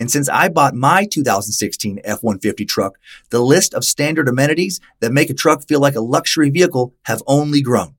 [0.00, 2.98] and since I bought my 2016 F-150 truck,
[3.28, 7.22] the list of standard amenities that make a truck feel like a luxury vehicle have
[7.26, 7.94] only grown.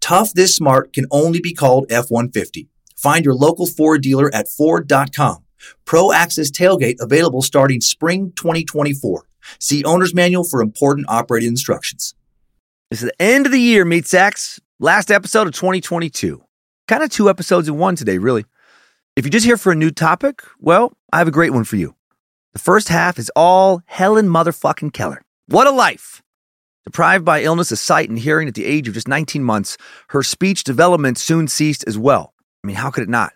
[0.00, 2.68] Tough this smart can only be called F-150.
[2.96, 5.44] Find your local Ford dealer at Ford.com.
[5.84, 9.26] Pro Access Tailgate available starting spring 2024.
[9.58, 12.14] See owner's manual for important operating instructions.
[12.90, 14.60] This is the end of the year, Meat Sacks.
[14.78, 16.42] Last episode of 2022.
[16.86, 18.44] Kind of two episodes in one today, really.
[19.16, 21.76] If you're just here for a new topic, well, I have a great one for
[21.76, 21.94] you.
[22.52, 25.22] The first half is all Helen motherfucking Keller.
[25.46, 26.20] What a life!
[26.84, 30.24] Deprived by illness of sight and hearing at the age of just 19 months, her
[30.24, 32.34] speech development soon ceased as well.
[32.64, 33.32] I mean, how could it not?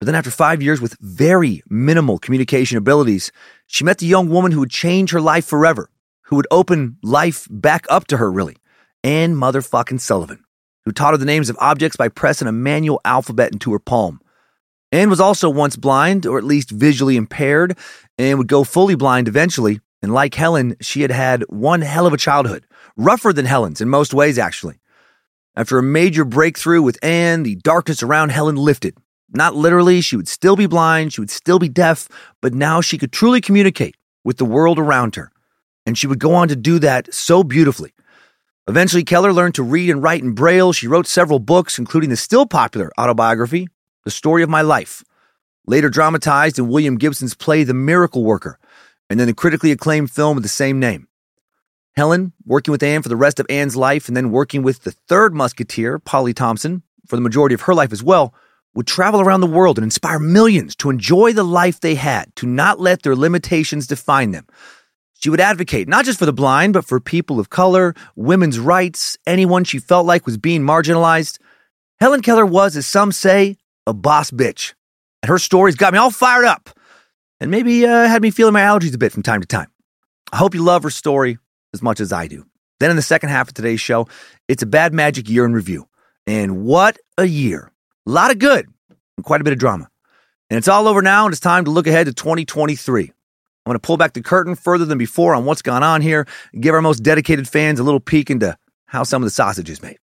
[0.00, 3.30] But then, after five years with very minimal communication abilities,
[3.66, 5.90] she met the young woman who would change her life forever,
[6.22, 8.56] who would open life back up to her, really.
[9.02, 10.42] Anne motherfucking Sullivan,
[10.86, 14.22] who taught her the names of objects by pressing a manual alphabet into her palm.
[14.94, 17.76] Anne was also once blind, or at least visually impaired,
[18.16, 19.80] and would go fully blind eventually.
[20.00, 22.64] And like Helen, she had had one hell of a childhood,
[22.96, 24.78] rougher than Helen's in most ways, actually.
[25.56, 28.96] After a major breakthrough with Anne, the darkness around Helen lifted.
[29.32, 32.08] Not literally, she would still be blind, she would still be deaf,
[32.40, 35.32] but now she could truly communicate with the world around her.
[35.84, 37.94] And she would go on to do that so beautifully.
[38.68, 40.72] Eventually, Keller learned to read and write in Braille.
[40.72, 43.66] She wrote several books, including the still popular autobiography,
[44.04, 45.02] the Story of My Life,
[45.66, 48.58] later dramatized in William Gibson's play The Miracle Worker,
[49.08, 51.08] and then the critically acclaimed film with the same name.
[51.96, 54.90] Helen, working with Anne for the rest of Anne's life, and then working with the
[54.90, 58.34] third musketeer, Polly Thompson, for the majority of her life as well,
[58.74, 62.46] would travel around the world and inspire millions to enjoy the life they had, to
[62.46, 64.46] not let their limitations define them.
[65.20, 69.16] She would advocate not just for the blind, but for people of color, women's rights,
[69.26, 71.38] anyone she felt like was being marginalized.
[72.00, 73.56] Helen Keller was, as some say,
[73.86, 74.74] a boss bitch.
[75.22, 76.70] And her stories got me all fired up
[77.40, 79.70] and maybe uh, had me feeling my allergies a bit from time to time.
[80.32, 81.38] I hope you love her story
[81.72, 82.46] as much as I do.
[82.80, 84.08] Then in the second half of today's show,
[84.48, 85.88] it's a bad magic year in review.
[86.26, 87.70] And what a year!
[88.06, 88.66] A lot of good
[89.16, 89.88] and quite a bit of drama.
[90.50, 93.04] And it's all over now, and it's time to look ahead to 2023.
[93.04, 93.10] I'm
[93.70, 96.62] going to pull back the curtain further than before on what's gone on here and
[96.62, 98.56] give our most dedicated fans a little peek into
[98.86, 99.98] how some of the sausage is made.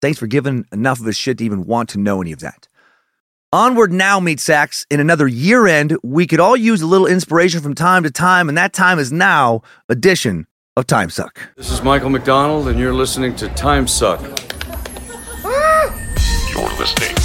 [0.00, 2.68] Thanks for giving enough of a shit to even want to know any of that.
[3.52, 4.86] Onward now, Meat Sacks.
[4.90, 8.48] In another year end, we could all use a little inspiration from time to time,
[8.48, 10.46] and that time is now edition
[10.76, 11.50] of Time Suck.
[11.56, 14.20] This is Michael McDonald, and you're listening to Time Suck.
[16.52, 17.16] You're listening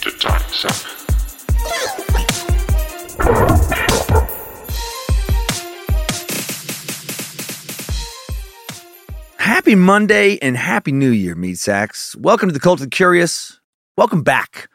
[0.00, 0.88] to Time Suck.
[9.38, 12.16] Happy Monday and Happy New Year, Meat Sacks.
[12.16, 13.60] Welcome to the Cult of the Curious.
[13.96, 14.68] Welcome back.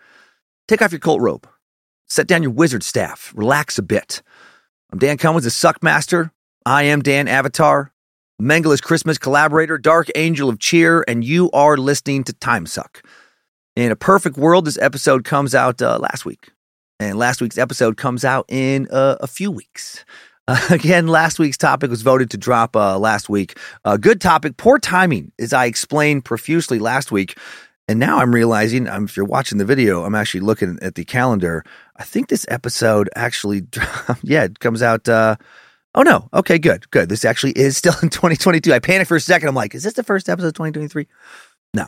[0.68, 1.48] Take off your cult robe.
[2.08, 3.32] Set down your wizard staff.
[3.36, 4.22] Relax a bit.
[4.92, 6.32] I'm Dan Cummins, the Suck Master.
[6.66, 7.94] I am Dan Avatar,
[8.42, 13.02] Mengele's Christmas collaborator, Dark Angel of Cheer, and you are listening to Time Suck.
[13.78, 16.50] In a perfect world, this episode comes out uh, last week.
[17.00, 20.04] And last week's episode comes out in uh, a few weeks.
[20.50, 23.58] Uh, again, last week's topic was voted to drop uh, last week.
[23.86, 27.38] Uh, good topic, poor timing, as I explained profusely last week.
[27.88, 31.06] And now I'm realizing, um, if you're watching the video, I'm actually looking at the
[31.06, 31.64] calendar.
[31.96, 33.66] I think this episode actually,
[34.24, 35.38] yeah, it comes out uh,
[35.98, 36.30] Oh no.
[36.32, 37.10] Okay, good, good.
[37.10, 38.72] This actually is still in 2022.
[38.72, 39.50] I panicked for a second.
[39.50, 41.08] I'm like, is this the first episode of 2023?
[41.74, 41.88] No.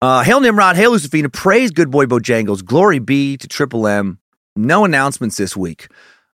[0.00, 4.20] Uh, hail Nimrod, hail Lucifina, praise good boy Bojangles, glory be to Triple M.
[4.54, 5.88] No announcements this week.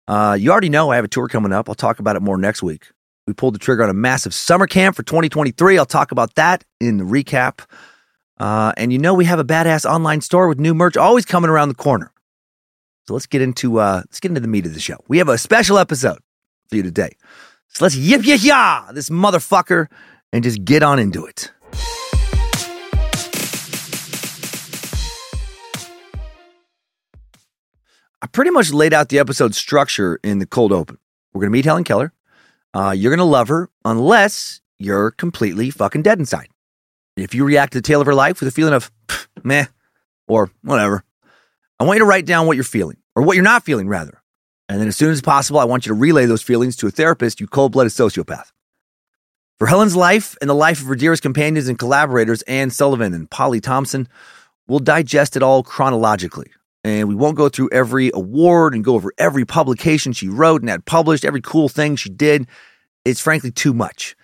[0.07, 1.69] Uh, you already know I have a tour coming up.
[1.69, 2.89] I'll talk about it more next week.
[3.25, 5.77] We pulled the trigger on a massive summer camp for 2023.
[5.77, 7.65] I'll talk about that in the recap.
[8.39, 11.49] Uh, and you know we have a badass online store with new merch always coming
[11.49, 12.11] around the corner.
[13.07, 14.97] So let's get into uh, let's get into the meat of the show.
[15.07, 16.19] We have a special episode
[16.69, 17.15] for you today.
[17.69, 19.87] So let's yip yip yah this motherfucker
[20.31, 21.51] and just get on into it.
[28.19, 30.97] I pretty much laid out the episode structure in the cold open.
[31.33, 32.13] We're to meet Helen Keller.
[32.73, 36.47] Uh, you're to love her unless you're completely fucking dead inside.
[37.17, 38.91] If you react to the tale of her life with a feeling of
[39.43, 39.65] meh
[40.27, 41.03] or whatever,
[41.79, 44.21] I want you to write down what you're feeling or what you're not feeling, rather.
[44.69, 46.91] And then as soon as possible, I want you to relay those feelings to a
[46.91, 48.51] therapist, you cold blooded sociopath.
[49.59, 53.29] For Helen's life and the life of her dearest companions and collaborators, Anne Sullivan and
[53.29, 54.07] Polly Thompson,
[54.67, 56.51] we'll digest it all chronologically
[56.83, 60.69] and we won't go through every award and go over every publication she wrote and
[60.69, 62.47] had published, every cool thing she did.
[63.05, 64.15] It's frankly too much.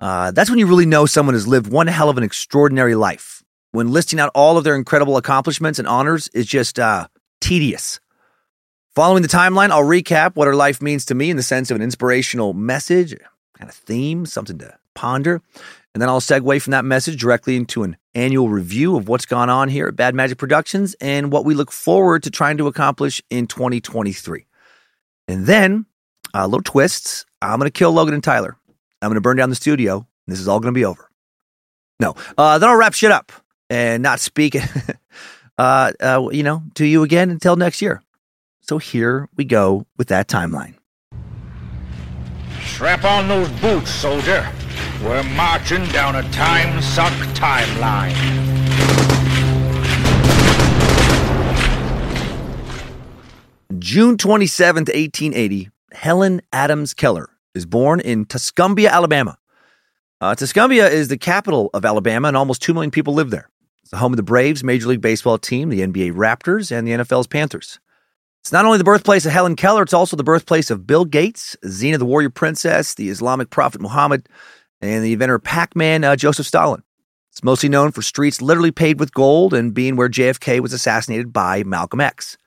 [0.00, 3.42] Uh, that's when you really know someone has lived one hell of an extraordinary life.
[3.72, 7.08] When listing out all of their incredible accomplishments and honors is just uh,
[7.40, 8.00] tedious.
[8.94, 11.76] Following the timeline, I'll recap what her life means to me in the sense of
[11.76, 13.14] an inspirational message,
[13.56, 15.42] kind of theme, something to ponder.
[15.94, 19.50] And then I'll segue from that message directly into an annual review of what's gone
[19.50, 23.22] on here at Bad Magic Productions and what we look forward to trying to accomplish
[23.30, 24.46] in 2023.
[25.28, 25.86] And then,
[26.34, 27.24] a uh, little twists.
[27.40, 28.56] I'm going to kill Logan and Tyler.
[29.00, 30.06] I'm going to burn down the studio.
[30.26, 31.08] This is all going to be over.
[32.00, 33.32] No, uh, then I'll wrap shit up
[33.70, 34.56] and not speak,
[35.58, 38.02] uh, uh, you know, to you again until next year.
[38.60, 40.74] So here we go with that timeline.
[42.62, 44.48] Strap on those boots, soldier.
[45.02, 48.14] We're marching down a time suck timeline.
[53.78, 59.36] June 27th, 1880, Helen Adams Keller is born in Tuscumbia, Alabama.
[60.20, 63.50] Uh, Tuscumbia is the capital of Alabama, and almost 2 million people live there.
[63.82, 66.92] It's the home of the Braves Major League Baseball team, the NBA Raptors, and the
[66.92, 67.78] NFL's Panthers.
[68.40, 71.56] It's not only the birthplace of Helen Keller, it's also the birthplace of Bill Gates,
[71.64, 74.28] Xena the Warrior Princess, the Islamic prophet Muhammad,
[74.80, 76.82] and the inventor Pac Man uh, Joseph Stalin.
[77.32, 81.32] It's mostly known for streets literally paved with gold and being where JFK was assassinated
[81.32, 82.38] by Malcolm X.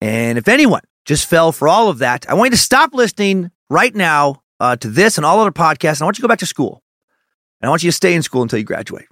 [0.00, 3.50] And if anyone just fell for all of that, I want you to stop listening
[3.70, 5.98] right now uh, to this and all other podcasts.
[5.98, 6.82] And I want you to go back to school.
[7.60, 9.06] And I want you to stay in school until you graduate.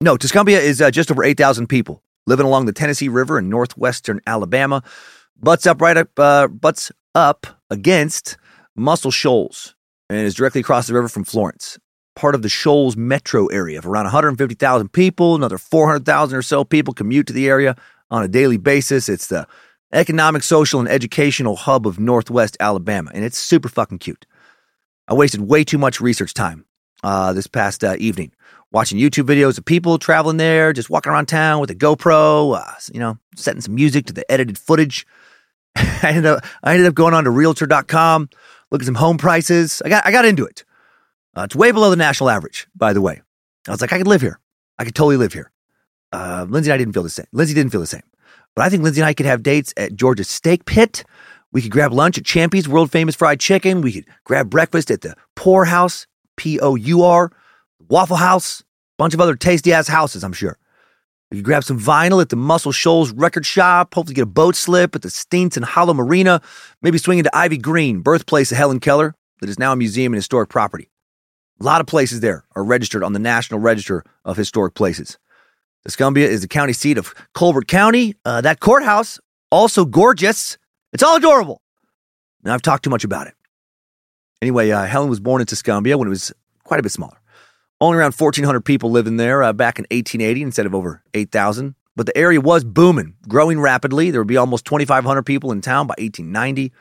[0.00, 4.20] No, Tuscumbia is uh, just over 8,000 people living along the Tennessee River in northwestern
[4.26, 4.82] Alabama.
[5.36, 8.36] Butts up right up, uh, butts up against
[8.76, 9.74] Muscle Shoals,
[10.08, 11.78] and is directly across the river from Florence.
[12.14, 16.94] Part of the Shoals metro area of around 150,000 people, another 400,000 or so people
[16.94, 17.76] commute to the area
[18.10, 19.08] on a daily basis.
[19.08, 19.46] It's the
[19.92, 24.26] economic, social, and educational hub of Northwest Alabama, and it's super fucking cute.
[25.06, 26.66] I wasted way too much research time
[27.02, 28.32] uh, this past uh, evening
[28.70, 32.74] watching YouTube videos of people traveling there, just walking around town with a GoPro, uh,
[32.92, 35.06] you know, setting some music to the edited footage.
[35.76, 38.28] I ended up I ended up going on to Realtor.com
[38.70, 39.82] look at some home prices.
[39.84, 40.64] I got I got into it.
[41.36, 43.20] Uh, it's way below the national average, by the way.
[43.66, 44.40] I was like, I could live here.
[44.78, 45.50] I could totally live here.
[46.12, 47.26] Uh, Lindsay and I didn't feel the same.
[47.32, 48.02] Lindsay didn't feel the same.
[48.58, 51.04] But I think Lindsay and I could have dates at George's Steak Pit.
[51.52, 53.82] We could grab lunch at Champy's world famous fried chicken.
[53.82, 57.30] We could grab breakfast at the Pour House, P O U R,
[57.88, 58.64] Waffle House,
[58.96, 60.58] bunch of other tasty ass houses, I'm sure.
[61.30, 64.56] We could grab some vinyl at the Muscle Shoals record shop, hopefully get a boat
[64.56, 66.42] slip at the Steens and Hollow Marina,
[66.82, 70.18] maybe swing into Ivy Green, birthplace of Helen Keller, that is now a museum and
[70.18, 70.90] historic property.
[71.60, 75.16] A lot of places there are registered on the National Register of Historic Places.
[75.86, 78.14] Tuscumbia is the county seat of Colbert County.
[78.24, 79.18] Uh, that courthouse,
[79.50, 80.58] also gorgeous.
[80.92, 81.62] It's all adorable.
[82.42, 83.34] Now, I've talked too much about it.
[84.40, 86.32] Anyway, uh, Helen was born in Tuscumbia when it was
[86.64, 87.20] quite a bit smaller.
[87.80, 91.74] Only around 1,400 people living there uh, back in 1880 instead of over 8,000.
[91.96, 94.10] But the area was booming, growing rapidly.
[94.10, 96.72] There would be almost 2,500 people in town by 1890.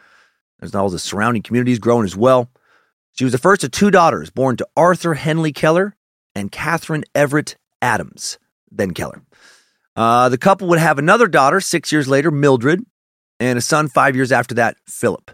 [0.60, 2.50] There's all the surrounding communities growing as well.
[3.14, 5.96] She was the first of two daughters born to Arthur Henley Keller
[6.36, 8.38] and Catherine Everett Adams,
[8.72, 9.22] then Keller.
[9.96, 12.84] Uh, the couple would have another daughter six years later, Mildred,
[13.40, 15.32] and a son five years after that, Philip.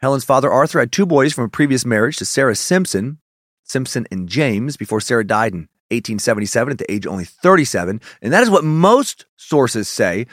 [0.00, 3.18] Helen's father, Arthur, had two boys from a previous marriage to Sarah Simpson,
[3.64, 8.00] Simpson and James before Sarah died in 1877 at the age of only 37.
[8.20, 10.26] And that is what most sources say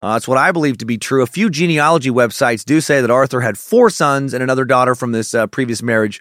[0.00, 1.22] Uh, that's what I believe to be true.
[1.22, 5.10] A few genealogy websites do say that Arthur had four sons and another daughter from
[5.10, 6.20] this uh, previous marriage,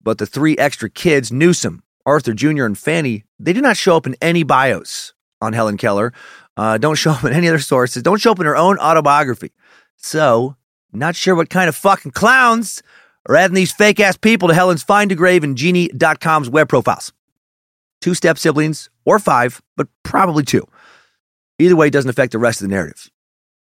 [0.00, 4.06] but the three extra kids, Newsom, Arthur Jr., and Fanny, they do not show up
[4.06, 5.12] in any bios
[5.42, 6.14] on Helen Keller.
[6.56, 8.02] Uh, don't show up in any other sources.
[8.02, 9.52] Don't show up in her own autobiography.
[9.96, 10.56] So,
[10.92, 12.82] not sure what kind of fucking clowns
[13.28, 17.12] are adding these fake ass people to Helen's Find a Grave and Geni.com's web profiles.
[18.00, 20.66] Two step siblings, or five, but probably two.
[21.58, 23.10] Either way, doesn't affect the rest of the narrative.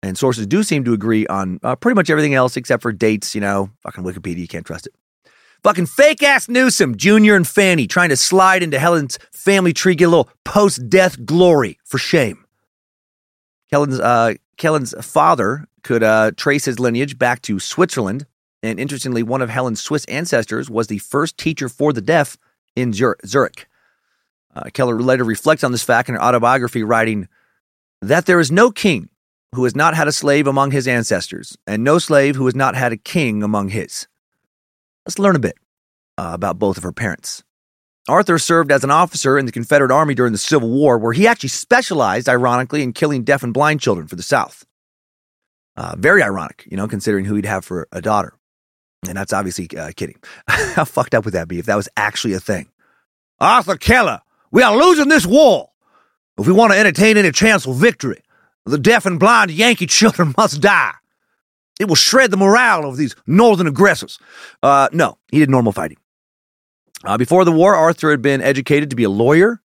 [0.03, 3.35] And sources do seem to agree on uh, pretty much everything else except for dates.
[3.35, 4.95] You know, fucking Wikipedia, you can't trust it.
[5.65, 7.37] Fucking fake ass Newsom, Jr.
[7.37, 11.79] and Fanny trying to slide into Helen's family tree, get a little post death glory
[11.85, 12.45] for shame.
[13.71, 14.35] Kellen's, uh,
[15.01, 18.27] father could uh, trace his lineage back to Switzerland.
[18.63, 22.37] And interestingly, one of Helen's Swiss ancestors was the first teacher for the deaf
[22.77, 23.67] in Zurich.
[24.55, 27.27] Uh, Keller later reflects on this fact in her autobiography, writing
[28.03, 29.09] that there is no king
[29.55, 32.75] who has not had a slave among his ancestors, and no slave who has not
[32.75, 34.07] had a king among his.
[35.07, 35.57] Let's learn a bit
[36.19, 37.43] uh, about both of her parents.
[38.09, 41.27] Arthur served as an officer in the Confederate Army during the Civil War, where he
[41.27, 44.65] actually specialized, ironically, in killing deaf and blind children for the South.
[45.77, 48.35] Uh, very ironic, you know, considering who he'd have for a daughter.
[49.09, 50.17] And that's obviously uh, kidding.
[50.49, 52.69] How fucked up would that be if that was actually a thing?
[53.41, 54.21] Arthur Keller,
[54.51, 55.71] we are losing this war.
[56.39, 58.23] If we want to entertain any chance of victory,
[58.67, 60.93] the deaf and blind Yankee children must die.
[61.81, 64.19] It will shred the morale of these northern aggressors.
[64.63, 65.99] Uh, no, he did normal fighting.
[67.05, 69.61] Uh, before the war, Arthur had been educated to be a lawyer.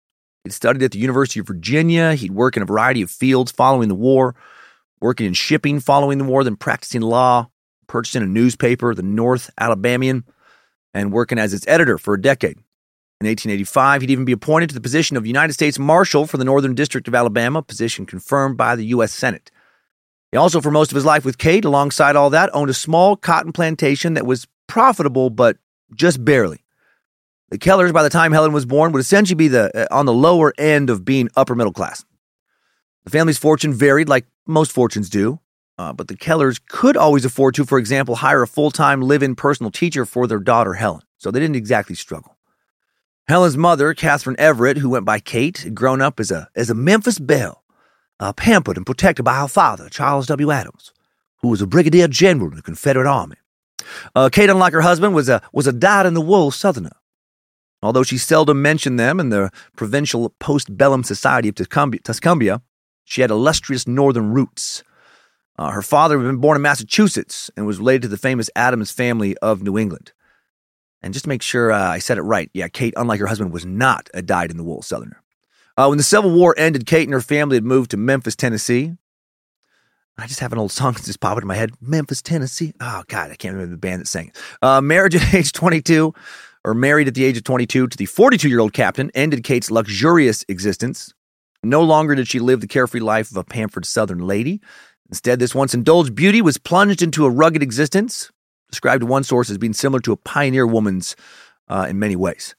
[0.44, 2.14] He'd studied at the University of Virginia.
[2.14, 4.36] He'd work in a variety of fields following the war,
[5.02, 7.50] working in shipping following the war, then practicing law,
[7.88, 10.24] purchasing a newspaper, the North Alabamian,
[10.94, 12.58] and working as its editor for a decade.
[13.22, 16.46] In 1885, he'd even be appointed to the position of United States Marshal for the
[16.46, 19.14] Northern District of Alabama, position confirmed by the U.S.
[19.14, 19.52] Senate.
[20.36, 23.16] He also, for most of his life with Kate, alongside all that, owned a small
[23.16, 25.56] cotton plantation that was profitable, but
[25.96, 26.60] just barely.
[27.52, 30.12] The Kellers, by the time Helen was born, would essentially be the uh, on the
[30.12, 32.04] lower end of being upper middle class.
[33.06, 35.40] The family's fortune varied, like most fortunes do,
[35.78, 39.24] uh, but the Kellers could always afford to, for example, hire a full time live
[39.24, 41.04] in personal teacher for their daughter Helen.
[41.18, 42.36] So they didn't exactly struggle.
[43.30, 46.76] Helen's mother, Catherine Everett, who went by Kate, had grown up as a, as a
[46.76, 47.64] Memphis belle,
[48.20, 50.52] uh, pampered and protected by her father, Charles W.
[50.52, 50.92] Adams,
[51.38, 53.36] who was a brigadier general in the Confederate Army.
[54.16, 56.96] Uh, Kate, unlike her husband, was a, was a dyed-in-the-wool Southerner.
[57.82, 62.62] Although she seldom mentioned them in the provincial post-bellum society of Tuscumbia,
[63.04, 64.84] she had illustrious northern roots.
[65.58, 68.92] Uh, her father had been born in Massachusetts and was related to the famous Adams
[68.92, 70.12] family of New England.
[71.02, 73.54] And just to make sure uh, I said it right, yeah, Kate, unlike her husband,
[73.54, 75.22] was not a dyed in the wool Southerner.
[75.78, 78.94] Uh, when the Civil War ended, Kate and her family had moved to Memphis, Tennessee.
[80.18, 82.74] I just have an old song that just popped into my head Memphis, Tennessee.
[82.80, 84.38] Oh, God, I can't remember the band that sang it.
[84.62, 86.14] Uh, marriage at age 22,
[86.64, 89.70] or married at the age of 22 to the 42 year old captain, ended Kate's
[89.70, 91.14] luxurious existence.
[91.62, 94.62] No longer did she live the carefree life of a pampered Southern lady.
[95.10, 98.32] Instead, this once indulged beauty was plunged into a rugged existence,
[98.70, 101.16] described one source as being similar to a pioneer woman's
[101.68, 102.56] uh, in many ways.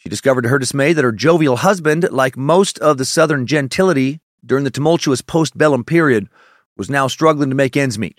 [0.00, 4.20] She discovered to her dismay that her jovial husband, like most of the Southern gentility
[4.44, 6.28] during the tumultuous postbellum period,
[6.74, 8.18] was now struggling to make ends meet.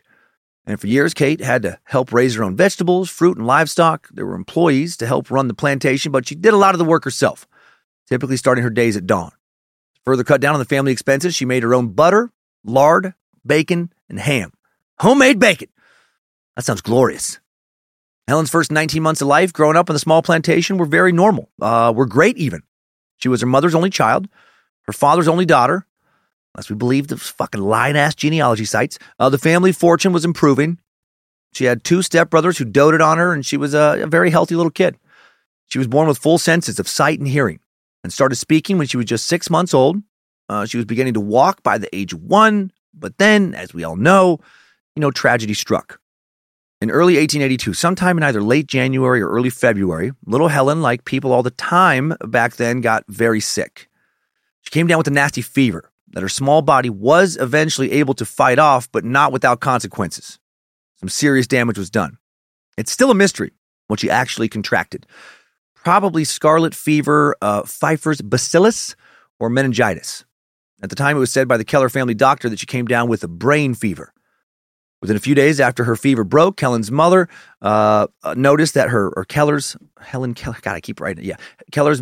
[0.63, 4.07] And for years, Kate had to help raise her own vegetables, fruit, and livestock.
[4.11, 6.85] There were employees to help run the plantation, but she did a lot of the
[6.85, 7.47] work herself,
[8.07, 9.31] typically starting her days at dawn.
[9.31, 12.31] To further cut down on the family expenses, she made her own butter,
[12.63, 14.53] lard, bacon, and ham.
[14.99, 15.69] Homemade bacon!
[16.55, 17.40] That sounds glorious.
[18.31, 21.49] Helen's first 19 months of life growing up on the small plantation were very normal,
[21.61, 22.63] uh, were great even.
[23.17, 24.29] She was her mother's only child,
[24.83, 25.85] her father's only daughter,
[26.55, 28.97] unless we believe the fucking lying ass genealogy sites.
[29.19, 30.79] Uh, the family fortune was improving.
[31.51, 34.55] She had two stepbrothers who doted on her, and she was a, a very healthy
[34.55, 34.95] little kid.
[35.67, 37.59] She was born with full senses of sight and hearing
[38.01, 39.97] and started speaking when she was just six months old.
[40.47, 43.83] Uh, she was beginning to walk by the age of one, but then, as we
[43.83, 44.39] all know,
[44.95, 45.99] you know, tragedy struck.
[46.81, 51.31] In early 1882, sometime in either late January or early February, little Helen, like people
[51.31, 53.87] all the time back then, got very sick.
[54.61, 58.25] She came down with a nasty fever that her small body was eventually able to
[58.25, 60.39] fight off, but not without consequences.
[60.99, 62.17] Some serious damage was done.
[62.79, 63.51] It's still a mystery
[63.85, 65.05] what she actually contracted.
[65.75, 68.95] Probably scarlet fever, uh, Pfeiffer's bacillus,
[69.39, 70.25] or meningitis.
[70.81, 73.07] At the time, it was said by the Keller family doctor that she came down
[73.07, 74.13] with a brain fever.
[75.01, 77.27] Within a few days after her fever broke, Kellen's mother
[77.61, 81.27] uh, uh, noticed that her, or Keller's, Helen Keller, God, I keep writing it.
[81.27, 81.37] Yeah.
[81.71, 82.01] Keller's,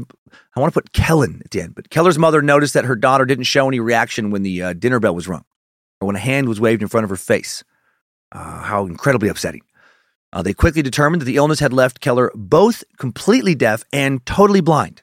[0.55, 3.25] I want to put Kellen at the end, but Keller's mother noticed that her daughter
[3.25, 5.45] didn't show any reaction when the uh, dinner bell was rung.
[6.01, 7.63] or when a hand was waved in front of her face.
[8.31, 9.61] Uh, how incredibly upsetting.
[10.31, 14.61] Uh, they quickly determined that the illness had left Keller both completely deaf and totally
[14.61, 15.01] blind.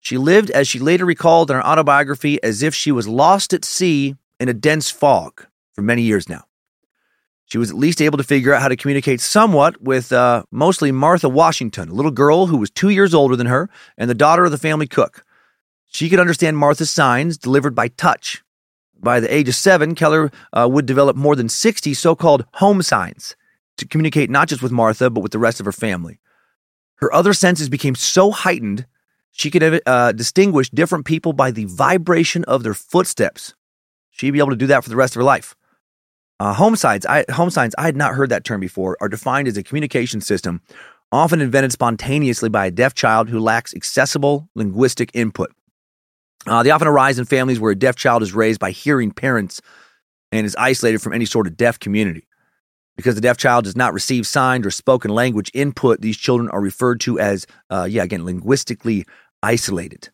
[0.00, 3.64] She lived, as she later recalled in her autobiography, as if she was lost at
[3.64, 6.44] sea in a dense fog for many years now.
[7.46, 10.90] She was at least able to figure out how to communicate somewhat with uh, mostly
[10.90, 14.44] Martha Washington, a little girl who was two years older than her and the daughter
[14.44, 15.24] of the family cook.
[15.86, 18.42] She could understand Martha's signs delivered by touch.
[18.98, 22.82] By the age of seven, Keller uh, would develop more than 60 so called home
[22.82, 23.36] signs
[23.76, 26.18] to communicate not just with Martha, but with the rest of her family.
[26.96, 28.86] Her other senses became so heightened,
[29.30, 33.54] she could uh, distinguish different people by the vibration of their footsteps.
[34.10, 35.54] She'd be able to do that for the rest of her life.
[36.38, 39.48] Uh, home signs, I, home signs, I had not heard that term before, are defined
[39.48, 40.60] as a communication system
[41.12, 45.52] often invented spontaneously by a deaf child who lacks accessible linguistic input.
[46.46, 49.60] Uh, they often arise in families where a deaf child is raised by hearing parents
[50.32, 52.26] and is isolated from any sort of deaf community.
[52.96, 56.60] Because the deaf child does not receive signed or spoken language input, these children are
[56.60, 59.04] referred to as, uh, yeah, again, linguistically
[59.42, 60.08] isolated.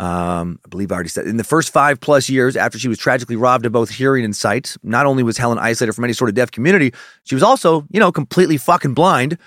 [0.00, 2.98] Um, I believe I already said in the first five plus years after she was
[2.98, 6.28] tragically robbed of both hearing and sight, not only was Helen isolated from any sort
[6.28, 6.92] of deaf community,
[7.24, 9.38] she was also, you know, completely fucking blind,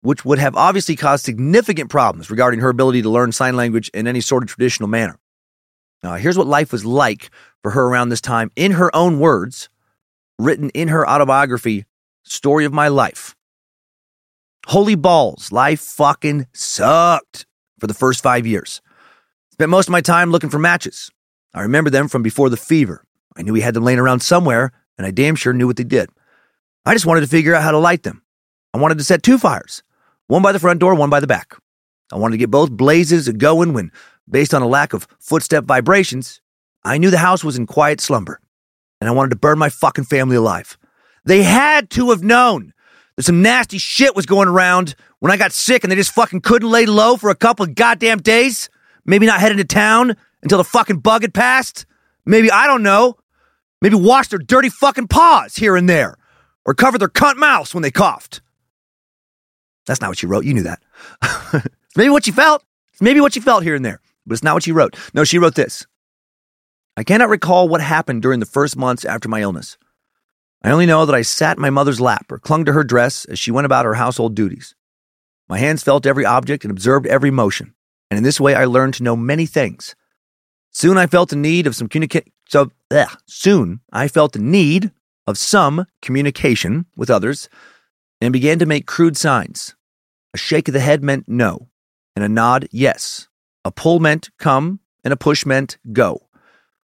[0.00, 4.06] which would have obviously caused significant problems regarding her ability to learn sign language in
[4.06, 5.18] any sort of traditional manner.
[6.02, 7.30] Uh, here's what life was like
[7.62, 9.68] for her around this time in her own words,
[10.38, 11.84] written in her autobiography,
[12.22, 13.34] Story of My Life.
[14.66, 17.46] Holy balls, life fucking sucked
[17.78, 18.80] for the first five years.
[19.58, 21.10] Spent most of my time looking for matches.
[21.52, 23.02] I remember them from before the fever.
[23.36, 25.82] I knew we had them laying around somewhere, and I damn sure knew what they
[25.82, 26.10] did.
[26.86, 28.22] I just wanted to figure out how to light them.
[28.72, 29.82] I wanted to set two fires,
[30.28, 31.56] one by the front door, one by the back.
[32.12, 33.90] I wanted to get both blazes going when,
[34.30, 36.40] based on a lack of footstep vibrations,
[36.84, 38.38] I knew the house was in quiet slumber,
[39.00, 40.78] and I wanted to burn my fucking family alive.
[41.24, 42.74] They had to have known
[43.16, 46.42] that some nasty shit was going around when I got sick and they just fucking
[46.42, 48.70] couldn't lay low for a couple of goddamn days.
[49.08, 51.86] Maybe not head into town until the fucking bug had passed.
[52.26, 53.16] Maybe, I don't know.
[53.80, 56.18] Maybe wash their dirty fucking paws here and there.
[56.66, 58.42] Or cover their cunt mouths when they coughed.
[59.86, 60.44] That's not what she wrote.
[60.44, 60.82] You knew that.
[61.96, 62.62] maybe what she felt.
[63.00, 64.94] maybe what she felt here and there, but it's not what she wrote.
[65.14, 65.86] No, she wrote this.
[66.94, 69.78] I cannot recall what happened during the first months after my illness.
[70.62, 73.24] I only know that I sat in my mother's lap or clung to her dress
[73.24, 74.74] as she went about her household duties.
[75.48, 77.72] My hands felt every object and observed every motion
[78.10, 79.94] and in this way I learned to know many things.
[80.70, 81.88] Soon I felt the need of some.
[82.48, 82.70] So,
[83.26, 84.92] soon I felt the need
[85.26, 87.48] of some communication with others
[88.20, 89.74] and began to make crude signs.
[90.34, 91.68] A shake of the head meant no,
[92.16, 93.28] and a nod, yes.
[93.64, 96.28] A pull meant come, and a push meant go.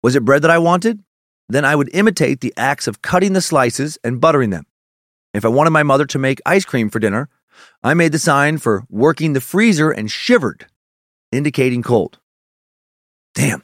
[0.04, 1.04] Was it bread that I wanted?
[1.50, 4.65] Then I would imitate the acts of cutting the slices and buttering them.
[5.34, 7.30] If I wanted my mother to make ice cream for dinner,
[7.84, 10.65] I made the sign for working the freezer and shivered
[11.32, 12.20] indicating cold.
[13.34, 13.63] Damn.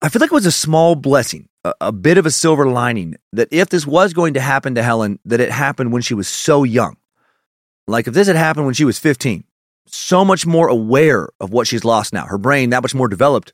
[0.00, 3.16] I feel like it was a small blessing, a, a, bit of a silver lining
[3.32, 6.28] that if this was going to happen to Helen, that it happened when she was
[6.28, 6.96] so young.
[7.88, 9.44] Like if this had happened when she was 15,
[9.86, 13.52] so much more aware of what she's lost now, her brain that much more developed,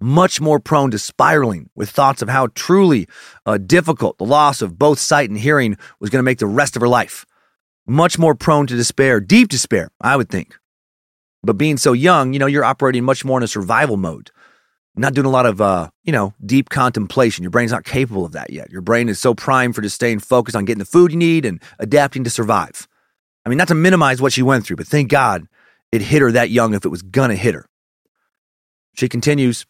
[0.00, 3.06] much more prone to spiraling with thoughts of how truly
[3.46, 6.74] uh, difficult the loss of both sight and hearing was going to make the rest
[6.76, 7.26] of her life.
[7.86, 10.56] Much more prone to despair, deep despair, I would think.
[11.42, 14.30] But being so young, you know, you're operating much more in a survival mode,
[14.94, 17.42] not doing a lot of, uh, you know, deep contemplation.
[17.42, 18.70] Your brain's not capable of that yet.
[18.70, 21.44] Your brain is so primed for just staying focused on getting the food you need
[21.44, 22.86] and adapting to survive.
[23.44, 25.48] I mean, not to minimize what she went through, but thank God
[25.90, 27.66] it hit her that young if it was gonna hit her.
[28.94, 29.66] She continues,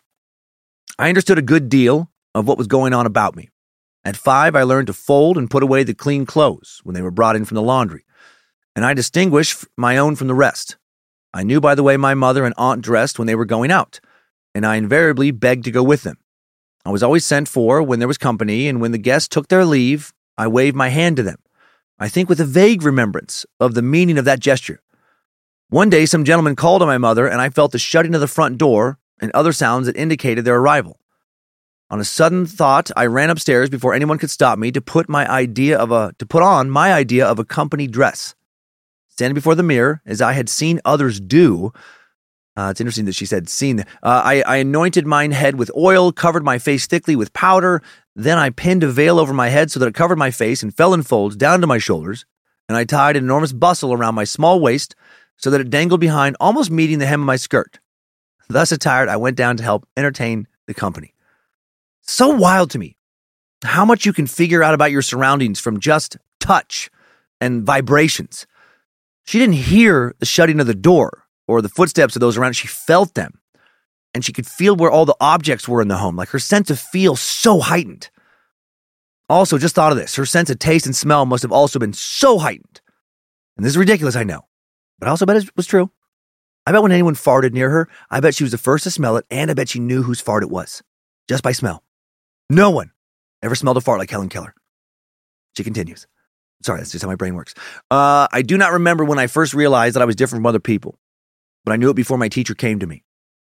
[0.99, 3.49] I understood a good deal of what was going on about me.
[4.05, 7.11] At five, I learned to fold and put away the clean clothes when they were
[7.11, 8.05] brought in from the laundry,
[8.75, 10.77] and I distinguished my own from the rest.
[11.35, 14.01] I knew by the way my mother and aunt dressed when they were going out,
[14.55, 16.19] and I invariably begged to go with them.
[16.85, 19.65] I was always sent for when there was company, and when the guests took their
[19.65, 21.39] leave, I waved my hand to them.
[21.99, 24.81] I think with a vague remembrance of the meaning of that gesture.
[25.69, 28.29] One day, some gentleman called on my mother, and I felt the shutting of the
[28.29, 30.99] front door and other sounds that indicated their arrival.
[31.89, 35.31] On a sudden thought, I ran upstairs before anyone could stop me to put my
[35.31, 38.35] idea of a to put on my idea of a company dress
[39.23, 41.73] standing before the mirror, as I had seen others do.
[42.57, 43.79] Uh, it's interesting that she said seen.
[43.81, 47.83] Uh, I, I anointed mine head with oil, covered my face thickly with powder.
[48.17, 50.77] Then I pinned a veil over my head so that it covered my face and
[50.77, 52.27] fell in folds down to my shoulders.
[52.69, 54.97] And I tied an enormous bustle around my small waist
[55.37, 57.79] so that it dangled behind, almost meeting the hem of my skirt.
[58.49, 61.15] Thus attired, I went down to help entertain the company.
[62.01, 62.97] So wild to me
[63.63, 66.91] how much you can figure out about your surroundings from just touch
[67.41, 68.49] and vibrations.
[69.25, 72.55] She didn't hear the shutting of the door or the footsteps of those around.
[72.55, 73.39] She felt them.
[74.15, 76.17] And she could feel where all the objects were in the home.
[76.17, 78.11] Like her sense of feel so heightened.
[79.29, 80.17] Also, just thought of this.
[80.17, 82.81] Her sense of taste and smell must have also been so heightened.
[83.57, 84.43] And this is ridiculous, I know.
[84.99, 85.91] But I also bet it was true.
[86.67, 89.17] I bet when anyone farted near her, I bet she was the first to smell
[89.17, 90.83] it, and I bet she knew whose fart it was.
[91.29, 91.83] Just by smell.
[92.51, 92.93] No one
[93.43, 94.55] ever smelled a fart like Helen Keller.
[95.57, 96.07] She continues.
[96.63, 97.55] Sorry, that's just how my brain works.
[97.91, 100.61] Uh, I do not remember when I first realized that I was different from other
[100.61, 100.99] people,
[101.65, 103.05] but I knew it before my teacher came to me.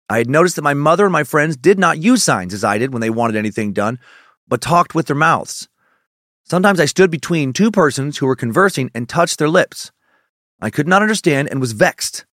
[0.09, 2.77] I had noticed that my mother and my friends did not use signs as I
[2.77, 3.99] did when they wanted anything done,
[4.47, 5.67] but talked with their mouths.
[6.43, 9.91] Sometimes I stood between two persons who were conversing and touched their lips.
[10.61, 12.25] I could not understand and was vexed.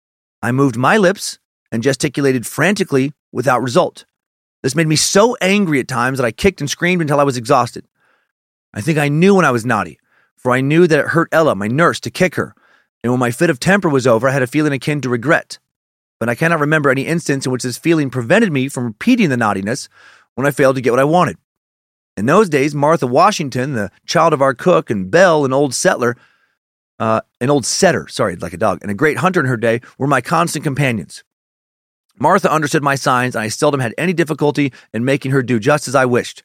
[0.42, 1.40] I moved my lips
[1.72, 4.06] and gesticulated frantically without result.
[4.62, 7.38] This made me so angry at times that I kicked and screamed until I was
[7.38, 7.86] exhausted.
[8.74, 10.00] I think I knew when I was naughty,
[10.38, 12.54] for I knew that it hurt Ella, my nurse, to kick her.
[13.04, 15.60] And when my fit of temper was over, I had a feeling akin to regret.
[16.20, 19.38] But I cannot remember any instance in which this feeling prevented me from repeating the
[19.38, 19.90] naughtiness
[20.36, 21.38] when I failed to get what I wanted.
[22.16, 26.16] In those days, Martha Washington, the child of our cook, and Belle, an old settler,
[27.00, 29.82] uh, an old setter, sorry, like a dog, and a great hunter in her day,
[29.98, 31.24] were my constant companions.
[32.20, 35.88] Martha understood my signs, and I seldom had any difficulty in making her do just
[35.88, 36.44] as I wished.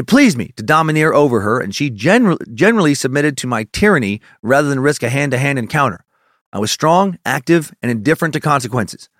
[0.00, 4.22] It pleased me to domineer over her, and she gener- generally submitted to my tyranny
[4.42, 6.06] rather than risk a hand to hand encounter.
[6.54, 9.10] I was strong, active, and indifferent to consequences.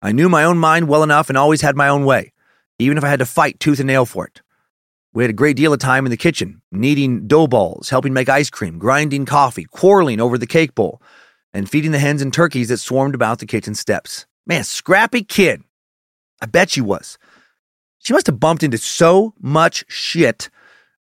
[0.00, 2.32] I knew my own mind well enough and always had my own way,
[2.78, 4.40] even if I had to fight tooth and nail for it.
[5.12, 8.28] We had a great deal of time in the kitchen, kneading dough balls, helping make
[8.28, 11.02] ice cream, grinding coffee, quarreling over the cake bowl,
[11.52, 14.24] and feeding the hens and turkeys that swarmed about the kitchen steps.
[14.46, 15.64] Man, scrappy kid.
[16.40, 17.18] I bet she was.
[17.98, 20.50] She must have bumped into so much shit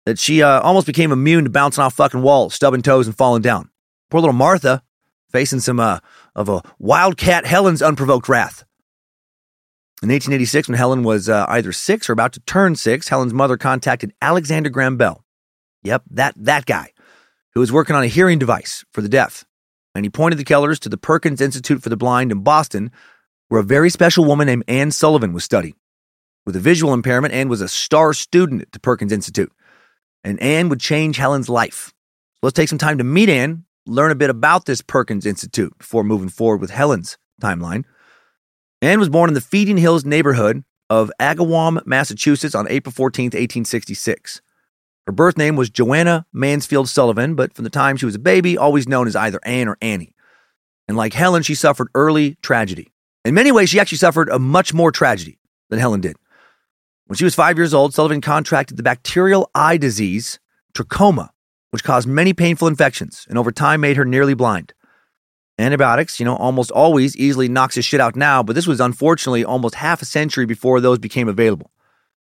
[0.06, 3.41] that she uh, almost became immune to bouncing off fucking walls, stubbing toes, and falling
[3.41, 3.69] down.
[4.10, 4.84] Poor little Martha,
[5.32, 5.99] facing some uh,
[6.36, 8.63] of a wildcat Helen's unprovoked wrath.
[10.01, 13.56] In 1886, when Helen was uh, either six or about to turn six, Helen's mother
[13.56, 15.23] contacted Alexander Graham Bell.
[15.84, 16.91] Yep, that that guy,
[17.53, 19.45] who was working on a hearing device for the deaf,
[19.95, 22.91] and he pointed the Kellers to the Perkins Institute for the Blind in Boston,
[23.47, 25.75] where a very special woman named Anne Sullivan was studying.
[26.45, 29.51] With a visual impairment, Anne was a star student at the Perkins Institute,
[30.23, 31.93] and Anne would change Helen's life.
[32.41, 36.03] Let's take some time to meet Anne, learn a bit about this Perkins Institute before
[36.03, 37.86] moving forward with Helen's timeline.
[38.82, 44.41] Anne was born in the Feeding Hills neighborhood of Agawam, Massachusetts on April 14, 1866.
[45.08, 48.58] Her birth name was Johanna Mansfield Sullivan, but from the time she was a baby,
[48.58, 50.13] always known as either Anne or Annie.
[50.88, 52.91] And like Helen, she suffered early tragedy.
[53.23, 56.17] In many ways, she actually suffered a much more tragedy than Helen did.
[57.07, 60.39] When she was five years old, Sullivan contracted the bacterial eye disease,
[60.73, 61.29] trachoma,
[61.71, 64.73] which caused many painful infections and over time made her nearly blind.
[65.59, 69.45] Antibiotics, you know, almost always easily knocks this shit out now, but this was unfortunately
[69.45, 71.71] almost half a century before those became available.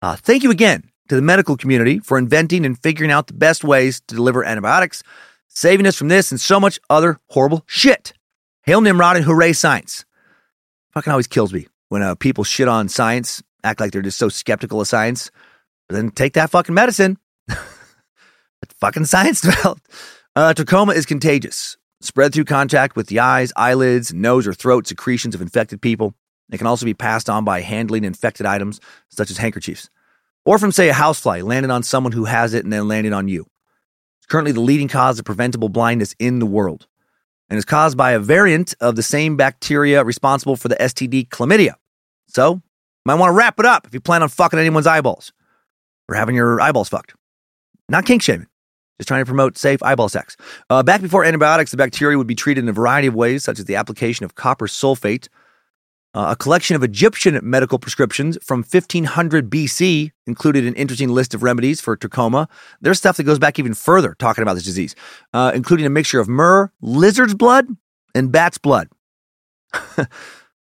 [0.03, 3.65] Uh, thank you again to the medical community for inventing and figuring out the best
[3.65, 5.03] ways to deliver antibiotics,
[5.49, 8.13] saving us from this and so much other horrible shit.
[8.63, 10.05] Hail Nimrod and hooray science
[10.93, 14.29] fucking always kills me when uh, people shit on science, act like they're just so
[14.29, 15.31] skeptical of science.
[15.89, 17.19] Then take that fucking medicine.
[17.49, 19.89] that fucking science developed.
[20.37, 25.35] Uh, trachoma is contagious, spread through contact with the eyes, eyelids, nose, or throat secretions
[25.35, 26.15] of infected people.
[26.51, 29.91] It can also be passed on by handling infected items, such as handkerchiefs,
[30.45, 33.29] or from, say, a housefly landing on someone who has it and then landing on
[33.29, 33.47] you.
[34.21, 36.87] It's currently the leading cause of preventable blindness in the world
[37.51, 41.75] and is caused by a variant of the same bacteria responsible for the STD chlamydia.
[42.29, 42.63] So,
[43.09, 45.33] might want to wrap it up if you plan on fucking anyone's eyeballs
[46.09, 47.15] or having your eyeballs fucked.
[47.89, 48.47] Not kink shaming,
[48.99, 50.37] just trying to promote safe eyeball sex.
[50.71, 53.59] Uh, back before antibiotics, the bacteria would be treated in a variety of ways, such
[53.59, 55.29] as the application of copper sulfate
[56.15, 61.43] uh, a collection of Egyptian medical prescriptions from 1500 BC included an interesting list of
[61.43, 62.49] remedies for trachoma.
[62.81, 64.95] There's stuff that goes back even further talking about this disease,
[65.35, 67.69] uh, including a mixture of myrrh, lizard's blood,
[68.15, 68.89] and bat's blood.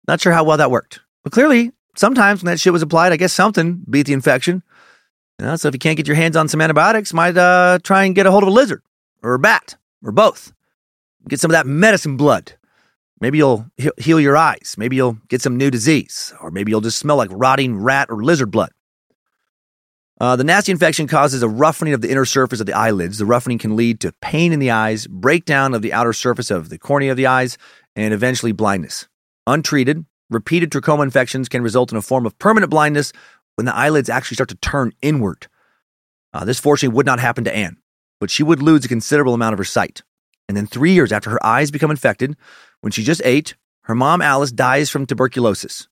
[0.08, 3.16] Not sure how well that worked, but clearly, sometimes when that shit was applied, I
[3.16, 4.62] guess something beat the infection.
[5.38, 8.04] You know, so if you can't get your hands on some antibiotics, might uh, try
[8.04, 8.82] and get a hold of a lizard
[9.22, 10.52] or a bat or both.
[11.28, 12.52] Get some of that medicine blood.
[13.20, 14.74] Maybe you'll heal your eyes.
[14.78, 18.22] Maybe you'll get some new disease, or maybe you'll just smell like rotting rat or
[18.22, 18.70] lizard blood.
[20.18, 23.18] Uh, the nasty infection causes a roughening of the inner surface of the eyelids.
[23.18, 26.70] The roughening can lead to pain in the eyes, breakdown of the outer surface of
[26.70, 27.58] the cornea of the eyes,
[27.94, 29.08] and eventually blindness.
[29.46, 33.12] Untreated, repeated trachoma infections can result in a form of permanent blindness
[33.56, 35.46] when the eyelids actually start to turn inward.
[36.32, 37.78] Uh, this fortunately would not happen to Anne,
[38.20, 40.02] but she would lose a considerable amount of her sight.
[40.48, 42.36] And then three years after her eyes become infected,
[42.80, 45.88] when she's just eight, her mom Alice dies from tuberculosis.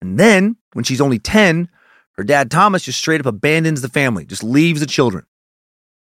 [0.00, 1.68] And then, when she's only 10,
[2.12, 5.26] her dad Thomas just straight up abandons the family, just leaves the children.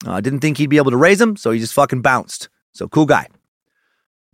[0.07, 2.49] Uh, didn't think he'd be able to raise them, so he just fucking bounced.
[2.73, 3.29] So, cool guy.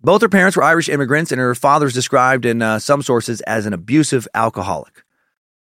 [0.03, 3.67] Both her parents were Irish immigrants, and her father's described in uh, some sources as
[3.67, 5.05] an abusive alcoholic.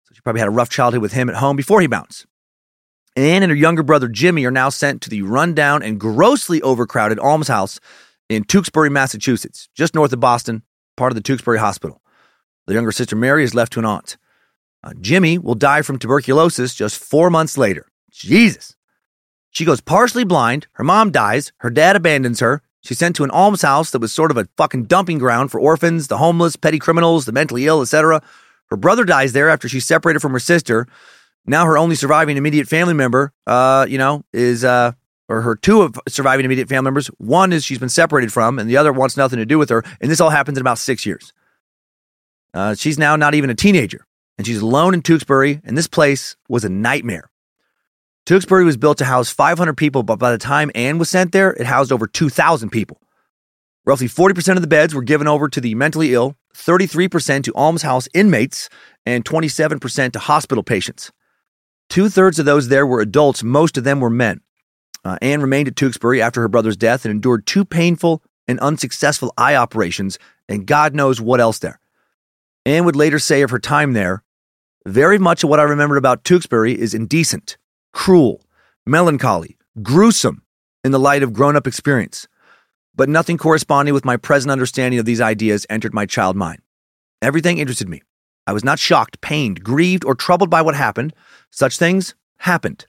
[0.05, 2.27] So, she probably had a rough childhood with him at home before he bounced.
[3.17, 7.19] Anne and her younger brother Jimmy are now sent to the rundown and grossly overcrowded
[7.19, 7.81] almshouse
[8.29, 10.63] in Tewksbury, Massachusetts, just north of Boston,
[10.97, 12.03] part of the Tewksbury Hospital.
[12.67, 14.19] The younger sister Mary is left to an aunt.
[14.85, 17.87] Uh, Jimmy will die from tuberculosis just four months later.
[18.11, 18.77] Jesus.
[19.51, 20.67] She goes partially blind.
[20.73, 21.53] Her mom dies.
[21.59, 22.63] Her dad abandons her.
[22.87, 26.07] She's sent to an almshouse that was sort of a fucking dumping ground for orphans,
[26.07, 28.23] the homeless, petty criminals, the mentally ill, etc.
[28.71, 30.87] Her brother dies there after she's separated from her sister.
[31.45, 34.93] Now her only surviving immediate family member, uh, you know, is uh,
[35.29, 37.09] or her two of surviving immediate family members.
[37.19, 39.83] One is she's been separated from, and the other wants nothing to do with her.
[40.01, 41.33] And this all happens in about six years.
[42.55, 44.07] Uh, she's now not even a teenager,
[44.39, 47.31] and she's alone in Tewksbury, and this place was a nightmare.
[48.27, 51.53] Tewksbury was built to house 500 people, but by the time Anne was sent there,
[51.53, 53.01] it housed over 2,000 people.
[53.85, 58.09] Roughly 40% of the beds were given over to the mentally ill, 33% to almshouse
[58.15, 58.69] inmates,
[59.07, 61.13] and 27% to hospital patients.
[61.89, 64.41] Two thirds of those there were adults, most of them were men.
[65.05, 69.33] Uh, Anne remained at Tewksbury after her brother's death and endured two painful and unsuccessful
[69.39, 71.79] eye operations, and God knows what else there.
[72.65, 74.25] Anne would later say of her time there,
[74.85, 77.57] very much of what I remember about Tewksbury is indecent,
[77.97, 78.45] cruel,
[78.85, 80.43] melancholy, gruesome
[80.85, 82.29] in the light of grown up experience.
[82.95, 86.61] But nothing corresponding with my present understanding of these ideas entered my child mind.
[87.23, 88.03] Everything interested me.
[88.47, 91.15] I was not shocked, pained, grieved, or troubled by what happened.
[91.51, 92.87] Such things happened.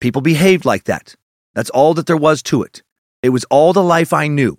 [0.00, 1.16] People behaved like that.
[1.56, 2.84] That's all that there was to it.
[3.24, 4.56] It was all the life I knew.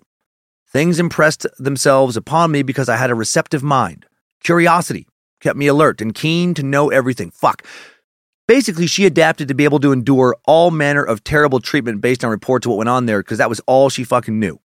[0.70, 4.04] Things impressed themselves upon me because I had a receptive mind.
[4.44, 5.06] Curiosity
[5.40, 7.30] kept me alert and keen to know everything.
[7.30, 7.64] Fuck.
[8.48, 12.30] Basically, she adapted to be able to endure all manner of terrible treatment based on
[12.30, 14.58] reports of what went on there because that was all she fucking knew.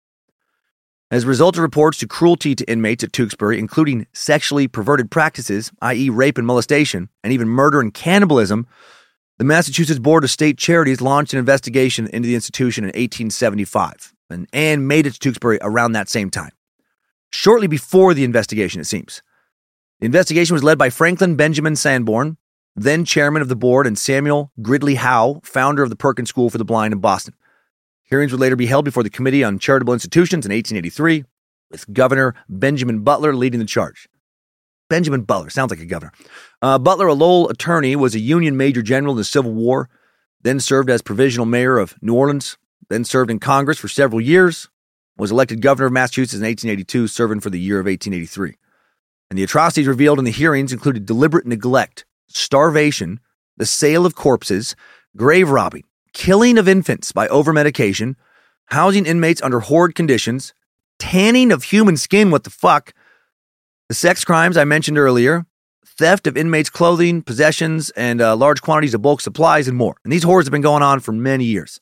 [1.11, 5.69] As a result of reports to cruelty to inmates at Tewksbury, including sexually perverted practices,
[5.81, 8.65] i.e., rape and molestation, and even murder and cannibalism,
[9.37, 14.47] the Massachusetts Board of State Charities launched an investigation into the institution in 1875, and
[14.53, 16.51] Anne made it to Tewksbury around that same time.
[17.31, 19.21] Shortly before the investigation, it seems.
[19.99, 22.37] The investigation was led by Franklin Benjamin Sanborn,
[22.75, 26.57] then chairman of the board, and Samuel Gridley Howe, founder of the Perkins School for
[26.57, 27.33] the Blind in Boston.
[28.03, 31.23] Hearings would later be held before the Committee on Charitable Institutions in 1883,
[31.71, 34.07] with Governor Benjamin Butler leading the charge.
[34.89, 36.11] Benjamin Butler sounds like a governor.
[36.61, 39.89] Uh, Butler, a Lowell attorney, was a Union major general in the Civil War,
[40.41, 42.57] then served as provisional mayor of New Orleans,
[42.89, 44.69] then served in Congress for several years,
[45.17, 48.57] was elected governor of Massachusetts in 1882, serving for the year of 1883
[49.33, 53.19] and the atrocities revealed in the hearings included deliberate neglect, starvation,
[53.57, 54.75] the sale of corpses,
[55.15, 58.15] grave robbing, killing of infants by overmedication,
[58.67, 60.53] housing inmates under horrid conditions,
[60.99, 62.93] tanning of human skin, what the fuck,
[63.89, 65.45] the sex crimes I mentioned earlier,
[65.85, 69.95] theft of inmates' clothing, possessions, and uh, large quantities of bulk supplies, and more.
[70.03, 71.79] And these horrors have been going on for many years.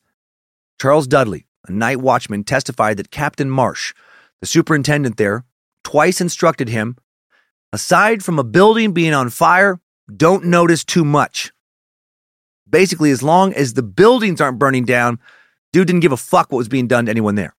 [0.81, 3.93] Charles Dudley, a night watchman, testified that Captain Marsh,
[4.41, 5.45] the superintendent there,
[5.83, 6.97] twice instructed him
[7.73, 9.79] Aside from a building being on fire,
[10.17, 11.51] don't notice too much.
[12.69, 15.19] Basically, as long as the buildings aren't burning down,
[15.73, 17.55] dude didn't give a fuck what was being done to anyone there.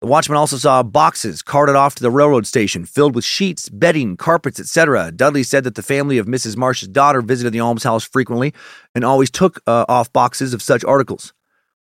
[0.00, 4.18] The watchman also saw boxes carted off to the railroad station filled with sheets, bedding,
[4.18, 5.10] carpets, etc.
[5.10, 6.58] Dudley said that the family of Mrs.
[6.58, 8.52] Marsh's daughter visited the almshouse frequently
[8.94, 11.32] and always took uh, off boxes of such articles.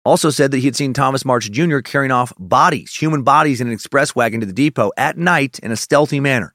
[0.04, 1.78] Also said that he had seen Thomas Marsh Jr.
[1.78, 5.72] carrying off bodies, human bodies, in an express wagon to the depot at night in
[5.72, 6.54] a stealthy manner.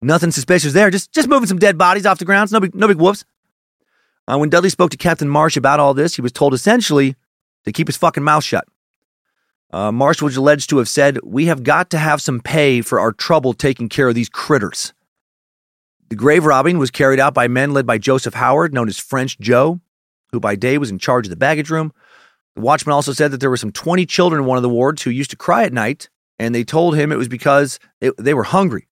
[0.00, 0.90] Nothing suspicious there.
[0.90, 2.52] Just just moving some dead bodies off the grounds.
[2.52, 3.24] No big no big whoops.
[4.26, 7.16] Uh, when Dudley spoke to Captain Marsh about all this, he was told essentially
[7.64, 8.66] to keep his fucking mouth shut.
[9.72, 13.00] Uh, Marsh was alleged to have said, "We have got to have some pay for
[13.00, 14.92] our trouble taking care of these critters."
[16.08, 19.38] The grave robbing was carried out by men led by Joseph Howard, known as French
[19.40, 19.80] Joe,
[20.32, 21.92] who by day was in charge of the baggage room.
[22.54, 25.02] The watchman also said that there were some 20 children in one of the wards
[25.02, 26.08] who used to cry at night,
[26.38, 28.87] and they told him it was because it, they were hungry.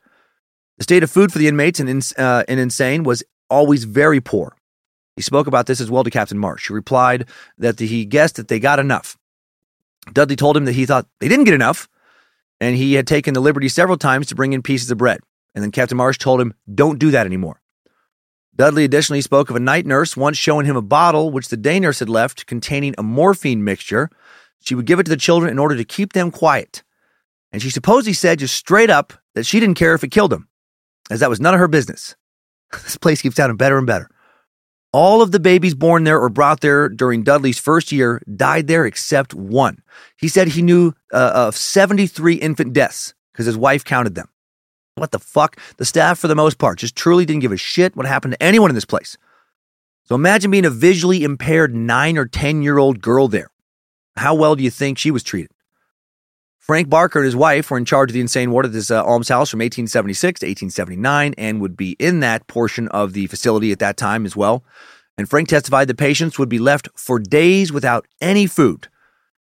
[0.79, 4.57] The state of food for the inmates in, uh, in Insane was always very poor.
[5.17, 8.37] He spoke about this as well to Captain Marsh, who replied that the, he guessed
[8.37, 9.17] that they got enough.
[10.13, 11.89] Dudley told him that he thought they didn't get enough,
[12.61, 15.21] and he had taken the liberty several times to bring in pieces of bread.
[15.55, 17.63] And then Captain Marsh told him, don't do that anymore.
[18.55, 21.79] Dudley additionally spoke of a night nurse once showing him a bottle which the day
[21.81, 24.11] nurse had left containing a morphine mixture.
[24.61, 26.83] She would give it to the children in order to keep them quiet.
[27.53, 30.49] And she supposedly said just straight up that she didn't care if it killed them,
[31.11, 32.17] as that was none of her business.
[32.73, 34.09] this place keeps sounding better and better.
[34.93, 38.87] All of the babies born there or brought there during Dudley's first year died there
[38.87, 39.83] except one.
[40.17, 44.29] He said he knew uh, of 73 infant deaths because his wife counted them.
[44.95, 45.59] What the fuck?
[45.77, 48.43] The staff, for the most part, just truly didn't give a shit what happened to
[48.43, 49.19] anyone in this place.
[50.05, 53.51] So imagine being a visually impaired nine or 10 year old girl there.
[54.17, 55.51] How well do you think she was treated?
[56.67, 59.01] Frank Barker and his wife were in charge of the insane ward at this uh,
[59.05, 63.79] almshouse from 1876 to 1879 and would be in that portion of the facility at
[63.79, 64.65] that time as well.
[65.17, 68.89] And Frank testified that patients would be left for days without any food.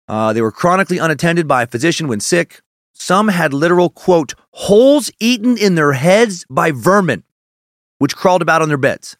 [0.07, 2.61] Uh, they were chronically unattended by a physician when sick.
[2.93, 7.23] Some had literal, quote, holes eaten in their heads by vermin,
[7.97, 9.17] which crawled about on their beds.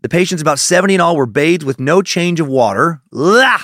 [0.00, 3.02] The patients, about 70 in all, were bathed with no change of water.
[3.12, 3.62] Blah!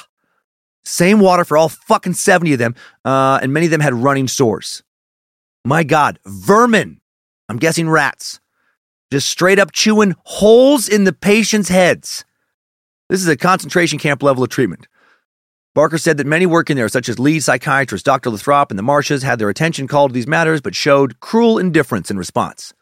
[0.84, 4.28] Same water for all fucking 70 of them, uh, and many of them had running
[4.28, 4.82] sores.
[5.64, 7.00] My God, vermin.
[7.48, 8.40] I'm guessing rats.
[9.10, 12.24] Just straight up chewing holes in the patient's heads.
[13.08, 14.88] This is a concentration camp level of treatment.
[15.74, 18.30] Barker said that many working there, such as lead psychiatrist Dr.
[18.30, 22.10] Lathrop and the Marshes, had their attention called to these matters but showed cruel indifference
[22.10, 22.72] in response.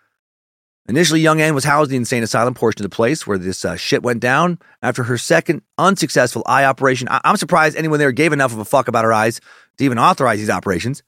[0.88, 3.64] Initially, Young Anne was housed in the insane asylum portion of the place where this
[3.64, 4.58] uh, shit went down.
[4.82, 8.64] After her second unsuccessful eye operation, I- I'm surprised anyone there gave enough of a
[8.64, 9.40] fuck about her eyes
[9.78, 11.02] to even authorize these operations.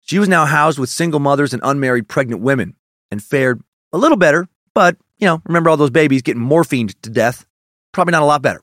[0.00, 2.76] She was now housed with single mothers and unmarried pregnant women
[3.10, 3.62] and fared
[3.92, 7.46] a little better, but, you know, remember all those babies getting morphined to death?
[7.92, 8.62] Probably not a lot better.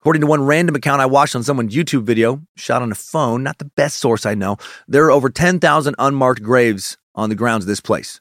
[0.00, 3.42] According to one random account I watched on someone's YouTube video, shot on a phone,
[3.42, 4.56] not the best source I know,
[4.88, 8.20] there are over 10,000 unmarked graves on the grounds of this place.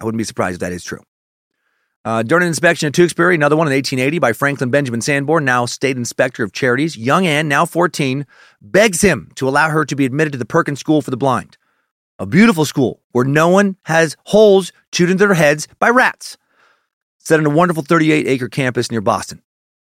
[0.00, 1.02] I wouldn't be surprised if that is true.
[2.02, 5.66] Uh, during an inspection at Tewksbury, another one in 1880 by Franklin Benjamin Sanborn, now
[5.66, 8.26] state inspector of charities, young Anne, now 14,
[8.62, 11.58] begs him to allow her to be admitted to the Perkins School for the Blind,
[12.18, 16.38] a beautiful school where no one has holes chewed into their heads by rats,
[17.18, 19.42] set in a wonderful 38 acre campus near Boston.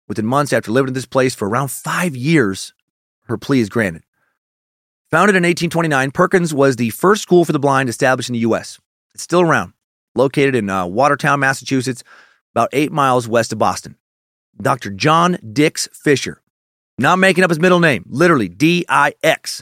[0.07, 2.75] Within months after living in this place for around five years,
[3.23, 4.03] her plea is granted.
[5.09, 8.79] Founded in 1829, Perkins was the first school for the blind established in the U.S.
[9.15, 9.73] It's still around
[10.15, 12.03] located in uh, Watertown, Massachusetts,
[12.53, 13.95] about eight miles west of Boston.
[14.61, 14.89] Dr.
[14.89, 16.41] John Dix Fisher,
[16.97, 19.61] not making up his middle name, literally D I X,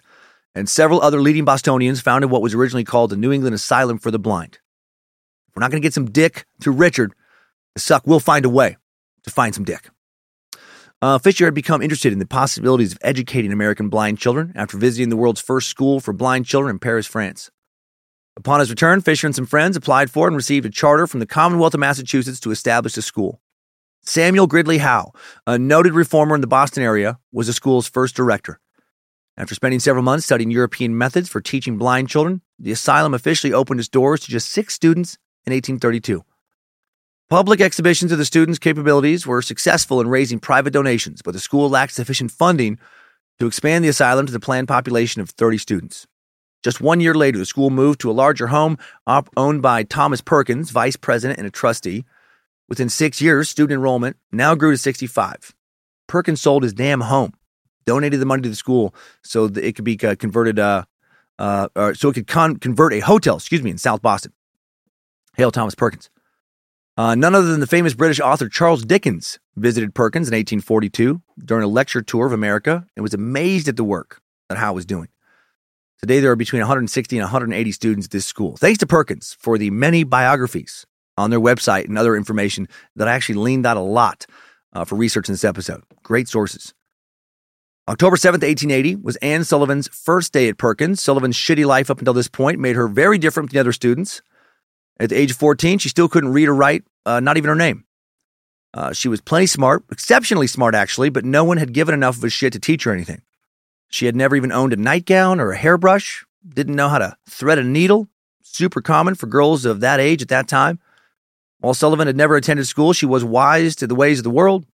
[0.56, 4.12] and several other leading Bostonians founded what was originally called the New England Asylum for
[4.12, 4.60] the Blind.
[5.48, 7.14] If we're not going to get some dick to Richard,
[7.74, 8.78] the suck will find a way
[9.24, 9.90] to find some dick.
[11.02, 15.10] Uh, Fisher had become interested in the possibilities of educating American blind children after visiting
[15.10, 17.52] the world's first school for blind children in Paris, France.
[18.36, 21.26] Upon his return, Fisher and some friends applied for and received a charter from the
[21.26, 23.42] Commonwealth of Massachusetts to establish the school.
[24.02, 25.12] Samuel Gridley Howe,
[25.48, 28.60] a noted reformer in the Boston area, was the school's first director.
[29.38, 33.80] After spending several months studying European methods for teaching blind children, the asylum officially opened
[33.80, 36.24] its doors to just six students in 1832.
[37.30, 41.70] Public exhibitions of the students' capabilities were successful in raising private donations, but the school
[41.70, 42.78] lacked sufficient funding
[43.40, 46.08] to expand the asylum to the planned population of 30 students.
[46.64, 50.22] Just one year later, the school moved to a larger home op- owned by Thomas
[50.22, 52.06] Perkins, vice president and a trustee.
[52.70, 55.54] Within six years, student enrollment now grew to 65.
[56.08, 57.34] Perkins sold his damn home,
[57.86, 60.86] donated the money to the school so that it could be uh, converted, uh,
[61.38, 64.32] uh, or so it could con- convert a hotel, excuse me, in South Boston.
[65.36, 66.10] Hail Thomas Perkins.
[66.96, 71.64] Uh, none other than the famous British author Charles Dickens visited Perkins in 1842 during
[71.64, 75.10] a lecture tour of America and was amazed at the work that Howe was doing.
[76.04, 78.58] Today, there are between 160 and 180 students at this school.
[78.58, 80.86] Thanks to Perkins for the many biographies
[81.18, 84.26] on their website and other information that I actually leaned out a lot
[84.74, 85.82] uh, for research in this episode.
[86.04, 86.74] Great sources.
[87.88, 91.00] October 7th, 1880 was Anne Sullivan's first day at Perkins.
[91.00, 94.22] Sullivan's shitty life up until this point made her very different from the other students.
[95.00, 97.56] At the age of 14, she still couldn't read or write, uh, not even her
[97.56, 97.86] name.
[98.74, 102.26] Uh, she was plenty smart, exceptionally smart actually, but no one had given enough of
[102.26, 103.22] a shit to teach her anything.
[103.94, 107.60] She had never even owned a nightgown or a hairbrush, didn't know how to thread
[107.60, 108.08] a needle,
[108.42, 110.80] super common for girls of that age at that time.
[111.60, 114.66] While Sullivan had never attended school, she was wise to the ways of the world,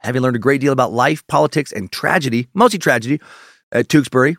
[0.00, 3.18] having learned a great deal about life, politics, and tragedy, mostly tragedy,
[3.72, 4.36] at Tewksbury,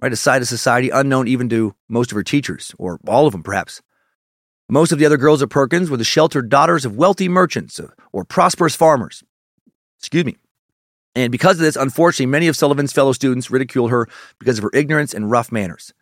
[0.00, 3.32] right, a side of society unknown even to most of her teachers, or all of
[3.32, 3.82] them perhaps.
[4.70, 7.88] Most of the other girls at Perkins were the sheltered daughters of wealthy merchants uh,
[8.14, 9.22] or prosperous farmers.
[9.98, 10.38] Excuse me.
[11.14, 14.08] And because of this, unfortunately, many of Sullivan's fellow students ridiculed her
[14.38, 15.94] because of her ignorance and rough manners.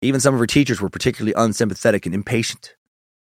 [0.00, 2.74] Even some of her teachers were particularly unsympathetic and impatient.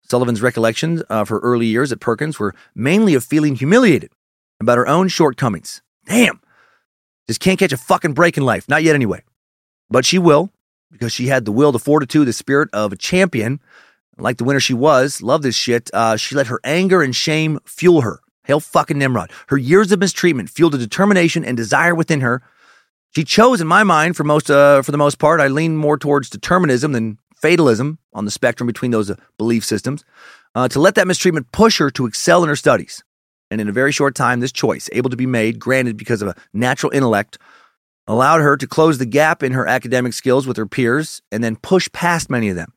[0.05, 4.11] Sullivan's recollections of her early years at Perkins were mainly of feeling humiliated
[4.59, 5.83] about her own shortcomings.
[6.07, 6.41] Damn.
[7.27, 8.69] Just can't catch a fucking break in life.
[8.69, 9.23] Not yet, anyway.
[9.91, 10.51] But she will,
[10.91, 13.61] because she had the will, the fortitude, the spirit of a champion.
[14.19, 15.91] Like the winner she was, love this shit.
[15.93, 18.21] Uh, she let her anger and shame fuel her.
[18.45, 19.31] Hail fucking Nimrod.
[19.49, 22.43] Her years of mistreatment fueled a determination and desire within her.
[23.15, 25.99] She chose, in my mind, for most, uh, for the most part, I lean more
[25.99, 30.05] towards determinism than fatalism on the spectrum between those uh, belief systems,
[30.55, 33.05] uh, to let that mistreatment push her to excel in her studies.
[33.51, 36.29] And in a very short time, this choice, able to be made, granted because of
[36.29, 37.39] a natural intellect,
[38.07, 41.57] allowed her to close the gap in her academic skills with her peers and then
[41.57, 42.73] push past many of them.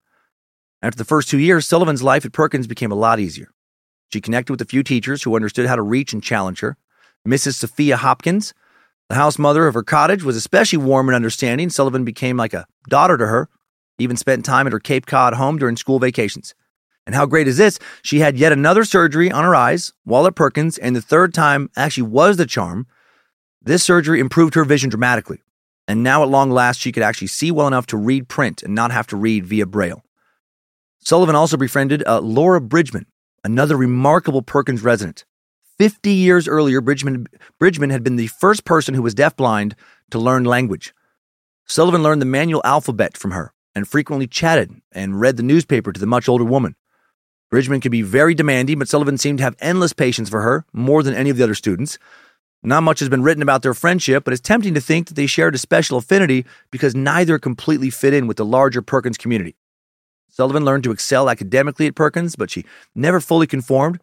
[0.81, 3.49] After the first two years, Sullivan's life at Perkins became a lot easier.
[4.15, 6.77] She connected with a few teachers who understood how to reach and challenge her.
[7.27, 7.55] Mrs.
[7.55, 8.53] Sophia Hopkins,
[9.09, 11.69] the house mother of her cottage, was especially warm and understanding.
[11.69, 13.49] Sullivan became like a daughter to her,
[13.99, 16.55] even spent time at her Cape Cod home during school vacations.
[17.05, 17.77] And how great is this?
[18.03, 21.69] She had yet another surgery on her eyes while at Perkins, and the third time
[21.75, 22.87] actually was the charm.
[23.61, 25.41] This surgery improved her vision dramatically.
[25.89, 28.73] And now, at long last, she could actually see well enough to read print and
[28.73, 30.05] not have to read via Braille.
[30.99, 33.07] Sullivan also befriended uh, Laura Bridgman,
[33.45, 35.23] another remarkable Perkins resident.
[35.77, 37.27] 50 years earlier, Bridgman,
[37.59, 39.73] Bridgman had been the first person who was deafblind
[40.09, 40.93] to learn language.
[41.67, 45.99] Sullivan learned the manual alphabet from her and frequently chatted and read the newspaper to
[45.99, 46.75] the much older woman.
[47.51, 51.03] Bridgman could be very demanding, but Sullivan seemed to have endless patience for her, more
[51.03, 51.99] than any of the other students.
[52.63, 55.27] Not much has been written about their friendship, but it's tempting to think that they
[55.27, 59.55] shared a special affinity because neither completely fit in with the larger Perkins community.
[60.29, 63.99] Sullivan learned to excel academically at Perkins, but she never fully conformed.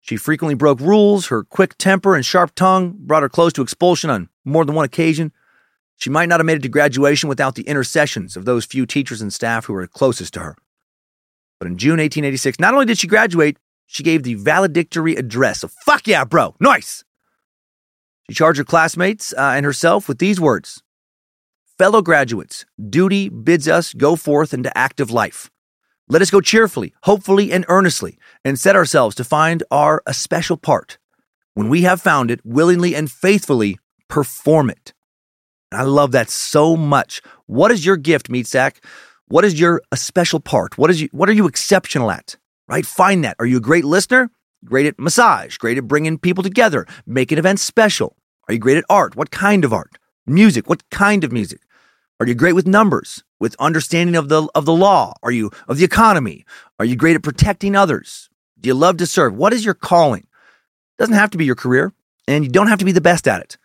[0.00, 1.26] She frequently broke rules.
[1.26, 4.84] Her quick temper and sharp tongue brought her close to expulsion on more than one
[4.84, 5.32] occasion.
[5.96, 9.20] She might not have made it to graduation without the intercessions of those few teachers
[9.20, 10.56] and staff who were closest to her.
[11.58, 15.60] But in June 1886, not only did she graduate, she gave the valedictory address.
[15.60, 16.54] So fuck yeah, bro.
[16.60, 17.04] Nice.
[18.28, 20.82] She charged her classmates uh, and herself with these words
[21.78, 25.50] Fellow graduates, duty bids us go forth into active life.
[26.10, 30.96] Let us go cheerfully, hopefully, and earnestly, and set ourselves to find our especial part.
[31.54, 33.78] When we have found it, willingly and faithfully
[34.08, 34.94] perform it.
[35.70, 37.20] I love that so much.
[37.46, 38.82] What is your gift, Meat Sack?
[39.26, 40.78] What is your a special part?
[40.78, 42.36] What is you, what are you exceptional at?
[42.68, 42.86] Right?
[42.86, 43.36] Find that.
[43.38, 44.30] Are you a great listener?
[44.64, 48.16] Great at massage, great at bringing people together, making events special.
[48.48, 49.14] Are you great at art?
[49.14, 49.98] What kind of art?
[50.26, 51.60] Music, what kind of music?
[52.20, 55.14] Are you great with numbers, with understanding of the of the law?
[55.22, 56.44] Are you of the economy?
[56.80, 58.28] Are you great at protecting others?
[58.58, 59.36] Do you love to serve?
[59.36, 60.22] What is your calling?
[60.22, 61.92] It doesn't have to be your career,
[62.26, 63.56] and you don't have to be the best at it.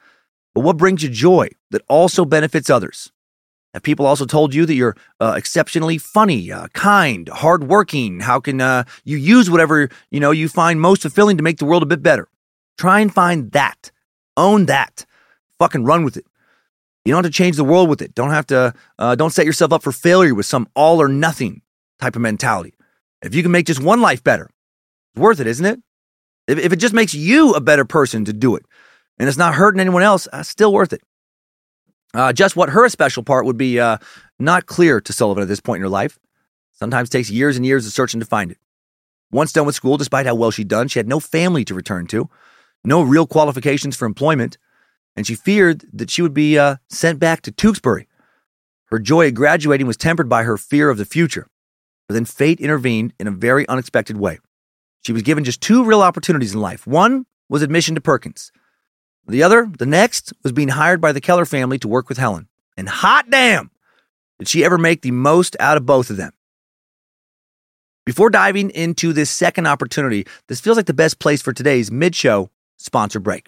[0.53, 3.11] But what brings you joy that also benefits others?
[3.73, 8.19] Have people also told you that you're uh, exceptionally funny, uh, kind, hardworking?
[8.19, 11.65] How can uh, you use whatever you know you find most fulfilling to make the
[11.65, 12.27] world a bit better?
[12.77, 13.89] Try and find that,
[14.37, 15.07] own that,
[15.57, 16.25] fucking run with it.
[17.05, 18.15] You don't have to change the world with it.
[18.15, 18.73] Don't have to.
[18.97, 21.61] Uh, don't set yourself up for failure with some all or nothing
[21.99, 22.73] type of mentality.
[23.21, 24.49] If you can make just one life better,
[25.13, 25.79] it's worth it, isn't it?
[26.47, 28.65] If, if it just makes you a better person to do it,
[29.17, 31.01] and it's not hurting anyone else, uh, still worth it.
[32.13, 33.97] Uh, just what her special part would be uh,
[34.39, 36.19] not clear to Sullivan at this point in her life.
[36.73, 38.57] Sometimes takes years and years of searching to find it.
[39.31, 42.05] Once done with school, despite how well she'd done, she had no family to return
[42.07, 42.29] to,
[42.85, 44.57] no real qualifications for employment,
[45.15, 48.07] and she feared that she would be uh, sent back to Tewksbury.
[48.85, 51.47] Her joy at graduating was tempered by her fear of the future.
[52.07, 54.39] But then fate intervened in a very unexpected way.
[55.05, 56.85] She was given just two real opportunities in life.
[56.85, 58.51] One was admission to Perkins.
[59.27, 62.47] The other, the next, was being hired by the Keller family to work with Helen.
[62.75, 63.71] And hot damn,
[64.39, 66.33] did she ever make the most out of both of them.
[68.05, 72.15] Before diving into this second opportunity, this feels like the best place for today's mid
[72.15, 73.47] show sponsor break.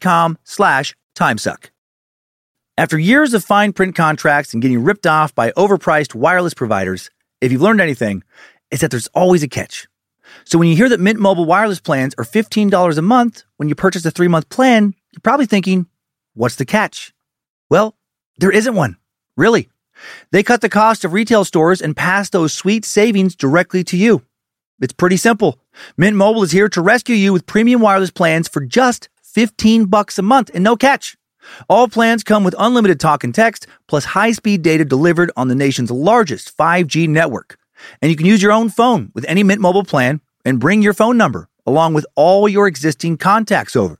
[0.00, 1.70] com slash timesuck.
[2.78, 7.10] After years of fine print contracts and getting ripped off by overpriced wireless providers,
[7.40, 8.22] if you've learned anything,
[8.70, 9.88] it's that there's always a catch.
[10.44, 13.74] So when you hear that Mint Mobile wireless plans are $15 a month when you
[13.74, 15.86] purchase a three month plan, you're probably thinking,
[16.34, 17.12] what's the catch?
[17.68, 17.94] Well,
[18.38, 18.96] there isn't one.
[19.36, 19.68] Really.
[20.30, 24.22] They cut the cost of retail stores and pass those sweet savings directly to you.
[24.80, 25.60] It's pretty simple.
[25.96, 30.18] Mint Mobile is here to rescue you with premium wireless plans for just 15 bucks
[30.18, 31.16] a month and no catch.
[31.68, 35.90] All plans come with unlimited talk and text plus high-speed data delivered on the nation's
[35.90, 37.58] largest 5G network.
[38.00, 40.94] And you can use your own phone with any Mint Mobile plan and bring your
[40.94, 43.98] phone number along with all your existing contacts over.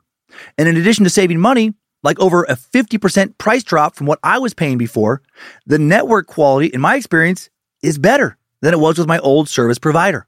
[0.58, 4.38] And in addition to saving money, like over a 50% price drop from what I
[4.38, 5.22] was paying before,
[5.66, 7.50] the network quality, in my experience,
[7.82, 10.26] is better than it was with my old service provider.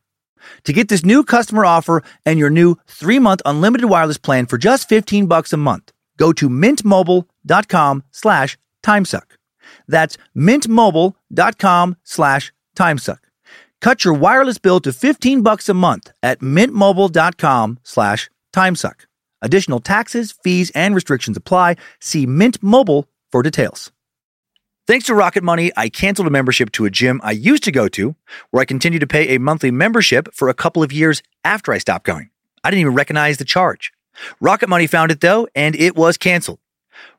[0.65, 4.59] To get this new customer offer and your new three month unlimited wireless plan for
[4.59, 9.37] just 15 bucks a month, go to mintmobile.com slash timesuck.
[9.89, 13.19] That's mintmobile.com slash timesuck.
[13.81, 19.07] Cut your wireless bill to 15 bucks a month at mintmobile.com slash timesuck.
[19.43, 21.77] Additional taxes, fees, and restrictions apply.
[22.01, 23.93] See Mint Mobile for details.
[24.87, 27.89] Thanks to Rocket Money, I canceled a membership to a gym I used to go
[27.89, 28.15] to,
[28.51, 31.79] where I continued to pay a monthly membership for a couple of years after I
[31.79, 32.29] stopped going.
[32.63, 33.93] I didn't even recognize the charge.
[34.43, 36.59] Rocket Money found it though, and it was canceled.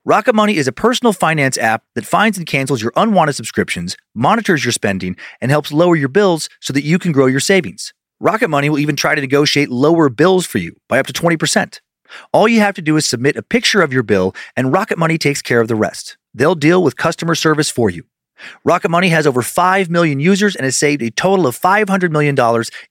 [0.06, 4.64] Rocket Money is a personal finance app that finds and cancels your unwanted subscriptions, monitors
[4.64, 7.96] your spending, and helps lower your bills so that you can grow your savings.
[8.20, 11.80] Rocket Money will even try to negotiate lower bills for you by up to 20%.
[12.32, 15.18] All you have to do is submit a picture of your bill, and Rocket Money
[15.18, 16.16] takes care of the rest.
[16.36, 18.04] They'll deal with customer service for you.
[18.64, 22.36] Rocket Money has over 5 million users and has saved a total of $500 million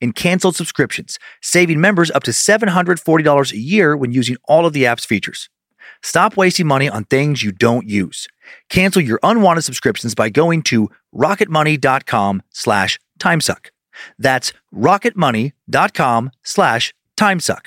[0.01, 4.87] in canceled subscriptions, saving members up to $740 a year when using all of the
[4.87, 5.51] app's features.
[6.03, 8.27] Stop wasting money on things you don't use.
[8.69, 13.67] Cancel your unwanted subscriptions by going to rocketmoney.com slash timesuck.
[14.19, 17.67] That's rocketmoney.com slash timesuck.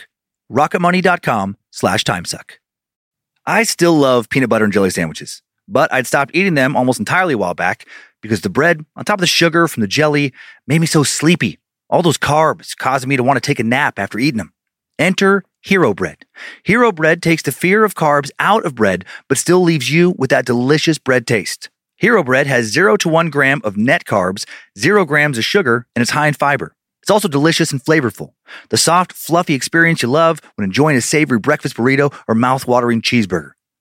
[0.52, 2.52] rocketmoney.com slash timesuck.
[3.46, 7.34] I still love peanut butter and jelly sandwiches, but I'd stopped eating them almost entirely
[7.34, 7.86] a while back
[8.22, 10.34] because the bread, on top of the sugar from the jelly,
[10.66, 11.60] made me so sleepy.
[11.90, 14.54] All those carbs causing me to want to take a nap after eating them.
[15.00, 16.26] Enter Hero Bread.
[16.64, 20.30] Hero Bread takes the fear of carbs out of bread, but still leaves you with
[20.30, 21.70] that delicious bread taste.
[21.98, 24.46] Hero Bread has 0 to 1 gram of net carbs,
[24.78, 26.76] 0 grams of sugar, and it's high in fiber.
[27.02, 28.34] It's also delicious and flavorful.
[28.70, 33.52] The soft, fluffy experience you love when enjoying a savory breakfast burrito or mouth-watering cheeseburger.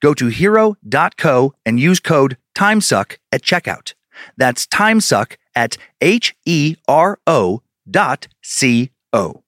[0.00, 3.94] Go to hero.co and use code TIMESUCK at checkout.
[4.36, 9.42] That's TIMESUCK at H E R O dot C O.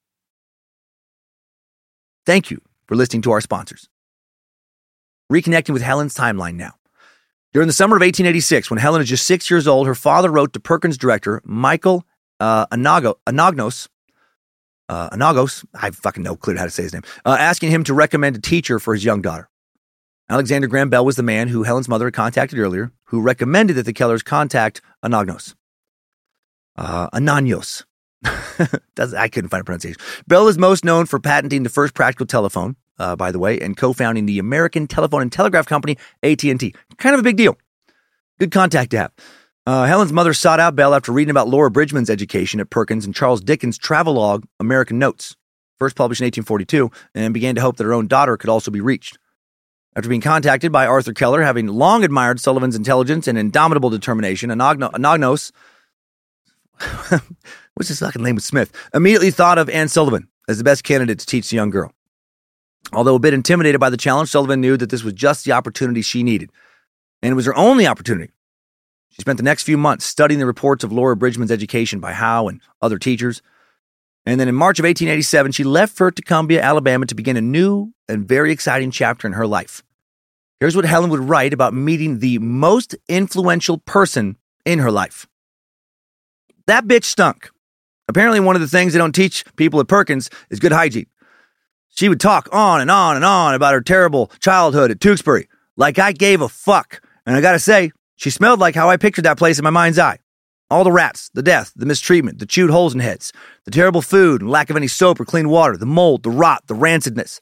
[2.27, 3.89] Thank you for listening to our sponsors.
[5.33, 6.75] Reconnecting with Helen's timeline now.
[7.53, 10.53] During the summer of 1886, when Helen is just six years old, her father wrote
[10.53, 12.05] to Perkins director Michael
[12.41, 13.89] uh, Anago, Anagnos,
[14.89, 17.95] uh, Anagos, I fucking know clearly how to say his name, uh, asking him to
[17.95, 19.49] recommend a teacher for his young daughter.
[20.31, 23.85] Alexander Graham Bell was the man who Helen's mother had contacted earlier, who recommended that
[23.85, 25.57] the Kellers contact Anagnos.
[26.77, 27.83] Uh, Anagnos.
[28.25, 30.01] I couldn't find a pronunciation.
[30.29, 33.77] Bell is most known for patenting the first practical telephone, uh, by the way, and
[33.77, 36.75] co-founding the American Telephone and Telegraph Company, AT&T.
[36.97, 37.59] Kind of a big deal.
[38.39, 39.11] Good contact have.
[39.67, 43.13] Uh, Helen's mother sought out Bell after reading about Laura Bridgman's education at Perkins and
[43.13, 45.35] Charles Dickens' travelogue, American Notes,
[45.81, 48.81] first published in 1842, and began to hope that her own daughter could also be
[48.81, 49.19] reached.
[49.97, 55.51] After being contacted by Arthur Keller, having long admired Sullivan's intelligence and indomitable determination, Anagnos,
[57.75, 61.19] what's his fucking name with Smith, immediately thought of Anne Sullivan as the best candidate
[61.19, 61.93] to teach the young girl.
[62.93, 66.03] Although a bit intimidated by the challenge, Sullivan knew that this was just the opportunity
[66.03, 66.51] she needed.
[67.23, 68.33] And it was her only opportunity.
[69.11, 72.49] She spent the next few months studying the reports of Laura Bridgman's education by Howe
[72.49, 73.43] and other teachers.
[74.27, 77.93] And then in March of 1887, she left for Tuscumbia, Alabama to begin a new
[78.09, 79.83] and very exciting chapter in her life.
[80.61, 85.27] Here's what Helen would write about meeting the most influential person in her life.
[86.67, 87.51] That bitch stunk.
[88.09, 91.07] Apparently, one of the things they don't teach people at Perkins is good hygiene.
[91.89, 95.99] She would talk on and on and on about her terrible childhood at Tewksbury, like
[95.99, 97.03] I gave a fuck.
[97.25, 99.99] And I gotta say, she smelled like how I pictured that place in my mind's
[99.99, 100.19] eye.
[100.71, 103.33] All the rats, the death, the mistreatment, the chewed holes in heads,
[103.65, 106.63] the terrible food and lack of any soap or clean water, the mold, the rot,
[106.67, 107.41] the rancidness.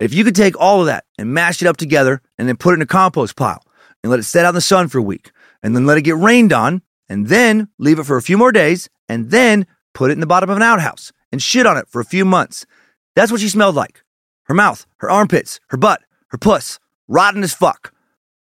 [0.00, 2.72] If you could take all of that and mash it up together and then put
[2.72, 3.62] it in a compost pile
[4.02, 5.30] and let it set out in the sun for a week
[5.62, 8.50] and then let it get rained on and then leave it for a few more
[8.50, 11.88] days and then put it in the bottom of an outhouse and shit on it
[11.88, 12.66] for a few months
[13.14, 14.02] that's what she smelled like.
[14.44, 17.92] Her mouth, her armpits, her butt, her puss, rotten as fuck.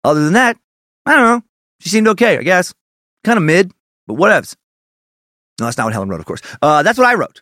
[0.03, 0.57] Other than that,
[1.05, 1.43] I don't know.
[1.79, 2.73] She seemed okay, I guess.
[3.23, 3.71] Kind of mid,
[4.11, 4.55] but whatevs.
[5.59, 6.41] No, that's not what Helen wrote, of course.
[6.61, 7.41] Uh, that's what I wrote.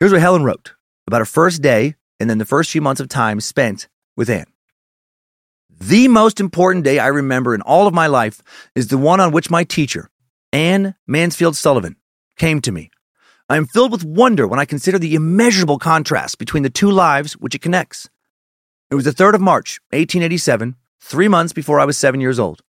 [0.00, 0.74] Here's what Helen wrote
[1.06, 4.46] about her first day and then the first few months of time spent with Anne.
[5.70, 8.42] The most important day I remember in all of my life
[8.74, 10.10] is the one on which my teacher,
[10.52, 11.96] Anne Mansfield Sullivan,
[12.36, 12.90] came to me
[13.48, 17.34] I am filled with wonder when I consider the immeasurable contrast between the two lives
[17.34, 18.08] which it connects.
[18.90, 22.62] It was the 3rd of March, 1887, three months before I was seven years old.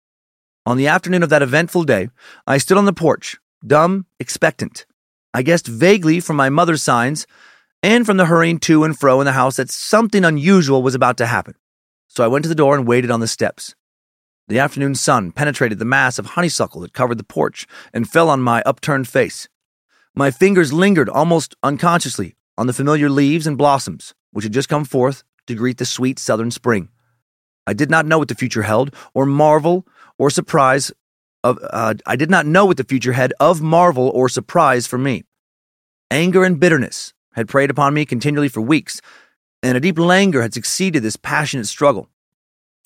[0.71, 2.11] On the afternoon of that eventful day,
[2.47, 4.87] I stood on the porch, dumb, expectant.
[5.35, 7.27] I guessed vaguely from my mother's signs
[7.83, 11.17] and from the hurrying to and fro in the house that something unusual was about
[11.17, 11.57] to happen.
[12.07, 13.75] So I went to the door and waited on the steps.
[14.47, 18.41] The afternoon sun penetrated the mass of honeysuckle that covered the porch and fell on
[18.41, 19.49] my upturned face.
[20.15, 24.85] My fingers lingered almost unconsciously on the familiar leaves and blossoms which had just come
[24.85, 26.91] forth to greet the sweet southern spring.
[27.67, 29.85] I did not know what the future held, or marvel
[30.21, 30.93] or surprise
[31.43, 31.59] of.
[31.63, 35.25] Uh, I did not know what the future had of marvel or surprise for me.
[36.11, 39.01] Anger and bitterness had preyed upon me continually for weeks,
[39.63, 42.09] and a deep languor had succeeded this passionate struggle.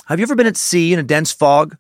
[0.07, 1.77] Have you ever been at sea in a dense fog,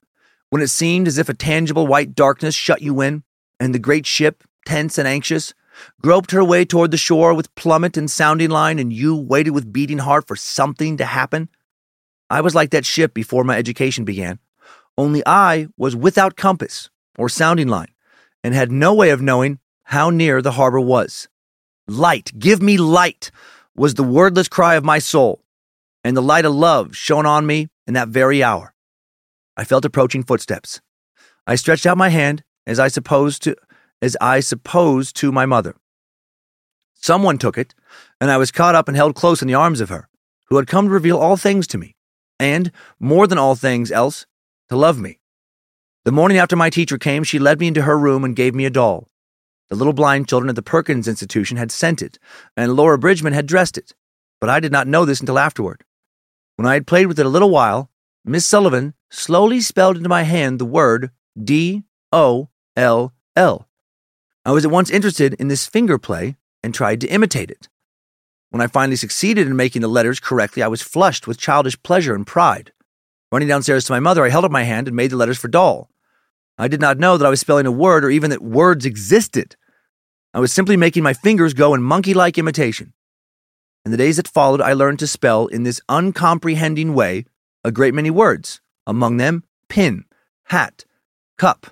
[0.51, 3.23] when it seemed as if a tangible white darkness shut you in,
[3.61, 5.55] and the great ship, tense and anxious,
[6.01, 9.73] groped her way toward the shore with plummet and sounding line, and you waited with
[9.73, 11.49] beating heart for something to happen?
[12.31, 14.39] I was like that ship before my education began,
[14.97, 17.95] only I was without compass or sounding line
[18.43, 21.29] and had no way of knowing how near the harbor was.
[21.87, 23.31] Light, give me light,
[23.77, 25.43] was the wordless cry of my soul,
[26.03, 28.75] and the light of love shone on me in that very hour.
[29.57, 30.81] I felt approaching footsteps.
[31.47, 33.57] I stretched out my hand, as I supposed to
[34.01, 35.77] as I supposed to my mother.
[36.95, 37.75] Someone took it,
[38.21, 40.09] and I was caught up and held close in the arms of her,
[40.47, 41.97] who had come to reveal all things to me,
[42.39, 44.27] and, more than all things else,
[44.75, 45.21] to love me.
[46.05, 48.65] The morning after my teacher came, she led me into her room and gave me
[48.65, 49.09] a doll.
[49.71, 52.19] The little blind children at the Perkins Institution had sent it,
[52.57, 53.95] and Laura Bridgman had dressed it,
[54.41, 55.85] but I did not know this until afterward.
[56.57, 57.89] When I had played with it a little while,
[58.25, 61.11] Miss Sullivan slowly spelled into my hand the word
[61.41, 63.69] D O L L.
[64.45, 67.69] I was at once interested in this finger play and tried to imitate it.
[68.51, 72.15] When I finally succeeded in making the letters correctly, I was flushed with childish pleasure
[72.15, 72.73] and pride.
[73.35, 75.49] Running downstairs to my mother, I held up my hand and made the letters for
[75.49, 75.91] doll.
[76.57, 79.57] I did not know that I was spelling a word or even that words existed.
[80.33, 82.93] I was simply making my fingers go in monkey like imitation.
[83.85, 87.25] In the days that followed, I learned to spell in this uncomprehending way
[87.65, 90.05] a great many words, among them pin,
[90.45, 90.85] hat,
[91.37, 91.67] cup,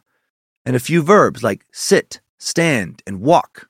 [0.67, 3.69] and a few verbs like sit, stand, and walk.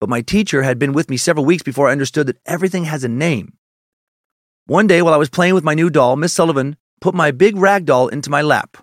[0.00, 3.04] But my teacher had been with me several weeks before I understood that everything has
[3.04, 3.58] a name.
[4.64, 7.56] One day, while I was playing with my new doll, Miss Sullivan put my big
[7.56, 8.76] rag doll into my lap.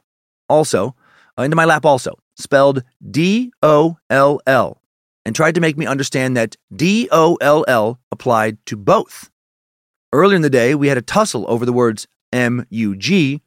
[0.49, 0.95] Also,
[1.37, 4.81] uh, into my lap also, spelled D O L L,
[5.25, 9.29] and tried to make me understand that D O L L applied to both.
[10.13, 13.41] Earlier in the day, we had a tussle over the words M U G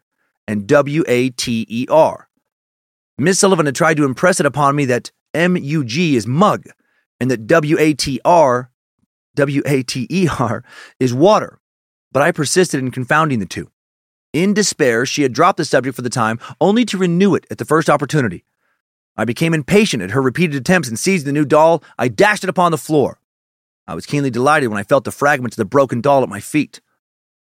[0.46, 2.28] and W A T E R.
[3.20, 6.66] Miss Sullivan had tried to impress it upon me that M-U-G is mug,
[7.20, 8.70] and that W-A-T-R,
[9.34, 10.64] W-A-T-E-R
[11.00, 11.60] is water.
[12.12, 13.70] But I persisted in confounding the two.
[14.32, 17.58] In despair, she had dropped the subject for the time, only to renew it at
[17.58, 18.44] the first opportunity.
[19.16, 22.50] I became impatient at her repeated attempts and seizing the new doll, I dashed it
[22.50, 23.20] upon the floor.
[23.86, 26.40] I was keenly delighted when I felt the fragments of the broken doll at my
[26.40, 26.80] feet.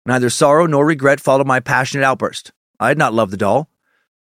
[0.05, 2.51] Neither sorrow nor regret followed my passionate outburst.
[2.80, 3.69] I had not loved the doll.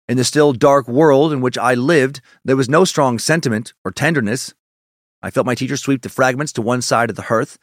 [0.09, 3.91] In the still dark world in which I lived, there was no strong sentiment or
[3.91, 4.53] tenderness.
[5.23, 7.59] I felt my teacher sweep the fragments to one side of the hearth,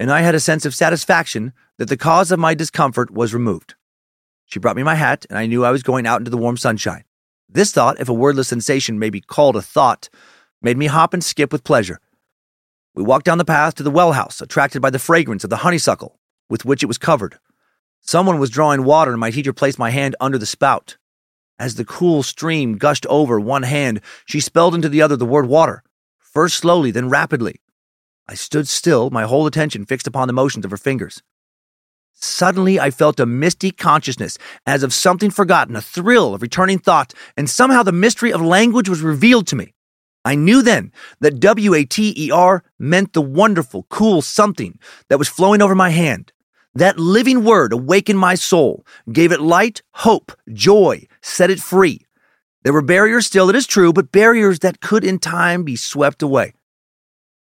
[0.00, 3.74] and I had a sense of satisfaction that the cause of my discomfort was removed.
[4.52, 6.58] She brought me my hat, and I knew I was going out into the warm
[6.58, 7.04] sunshine.
[7.48, 10.10] This thought, if a wordless sensation may be called a thought,
[10.60, 12.00] made me hop and skip with pleasure.
[12.94, 15.64] We walked down the path to the well house, attracted by the fragrance of the
[15.64, 16.18] honeysuckle
[16.50, 17.38] with which it was covered.
[18.02, 20.98] Someone was drawing water, and my teacher placed my hand under the spout.
[21.58, 25.46] As the cool stream gushed over one hand, she spelled into the other the word
[25.46, 25.82] water,
[26.18, 27.62] first slowly, then rapidly.
[28.28, 31.22] I stood still, my whole attention fixed upon the motions of her fingers.
[32.14, 37.14] Suddenly, I felt a misty consciousness, as of something forgotten, a thrill of returning thought,
[37.36, 39.74] and somehow the mystery of language was revealed to me.
[40.24, 45.18] I knew then that W A T E R meant the wonderful, cool something that
[45.18, 46.32] was flowing over my hand.
[46.74, 52.06] That living word awakened my soul, gave it light, hope, joy, set it free.
[52.62, 56.22] There were barriers still, it is true, but barriers that could in time be swept
[56.22, 56.54] away.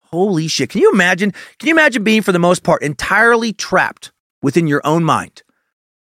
[0.05, 0.71] Holy shit.
[0.71, 1.33] Can you imagine?
[1.59, 4.12] Can you imagine being, for the most part, entirely trapped
[4.43, 5.43] within your own mind?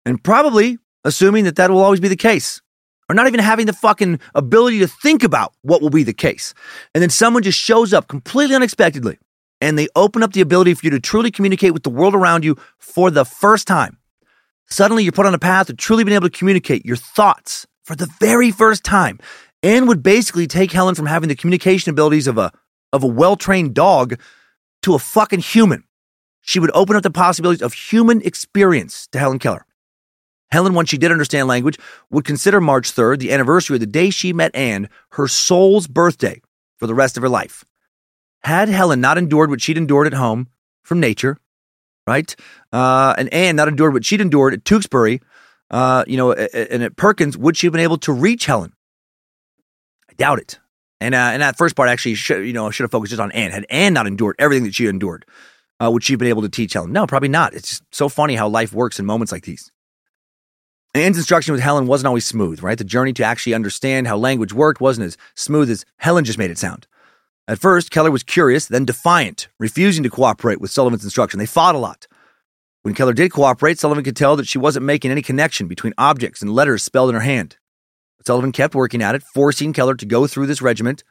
[0.05, 2.61] And probably assuming that that will always be the case
[3.09, 6.55] or not even having the fucking ability to think about what will be the case.
[6.95, 9.19] And then someone just shows up completely unexpectedly
[9.61, 12.45] and they open up the ability for you to truly communicate with the world around
[12.45, 13.99] you for the first time.
[14.69, 17.95] Suddenly you're put on a path of truly being able to communicate your thoughts for
[17.95, 19.19] the very first time
[19.63, 22.53] and would basically take Helen from having the communication abilities of a
[22.93, 24.19] of a well-trained dog
[24.83, 25.85] to a fucking human.
[26.47, 29.67] She would open up the possibilities of human experience to Helen Keller.
[30.53, 31.77] Helen, once she did understand language,
[32.11, 36.41] would consider March 3rd, the anniversary of the day she met Anne, her soul's birthday
[36.77, 37.65] for the rest of her life.
[38.45, 40.49] Had Helen not endured what she'd endured at home
[40.85, 41.37] from nature,
[42.07, 42.35] right?
[42.73, 45.21] Uh, and Anne not endured what she'd endured at Tewksbury,
[45.73, 48.73] uh, you know, and at Perkins, would she have been able to reach Helen?
[50.09, 50.61] I doubt it.
[51.01, 53.33] And uh, and that first part actually, should, you know, should have focused just on
[53.33, 53.51] Anne.
[53.51, 55.27] Had Anne not endured everything that she endured,
[55.83, 56.93] uh, would she have been able to teach Helen?
[56.93, 57.55] No, probably not.
[57.55, 59.71] It's just so funny how life works in moments like these.
[60.95, 62.79] Anne's instruction with Helen wasn't always smooth, right?
[62.79, 66.51] The journey to actually understand how language worked wasn't as smooth as Helen just made
[66.51, 66.87] it sound.
[67.47, 71.39] At first, Keller was curious, then defiant, refusing to cooperate with Sullivan's instruction.
[71.39, 72.07] They fought a lot.
[72.83, 76.41] When Keller did cooperate, Sullivan could tell that she wasn't making any connection between objects
[76.41, 77.57] and letters spelled in her hand.
[78.17, 81.05] But Sullivan kept working at it, forcing Keller to go through this regiment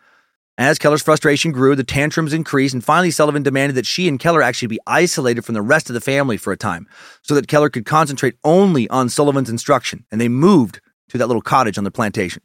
[0.58, 4.41] as Keller's frustration grew, the tantrums increased, and finally Sullivan demanded that she and Keller
[4.41, 6.88] actually be isolated from the rest of the family for a time
[7.22, 10.80] so that Keller could concentrate only on Sullivan's instruction, and they moved
[11.10, 12.41] to that little cottage on the plantation.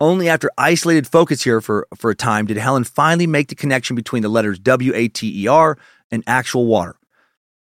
[0.00, 3.94] Only after isolated focus here for, for a time did Helen finally make the connection
[3.94, 5.76] between the letters W A T E R
[6.10, 6.96] and actual water.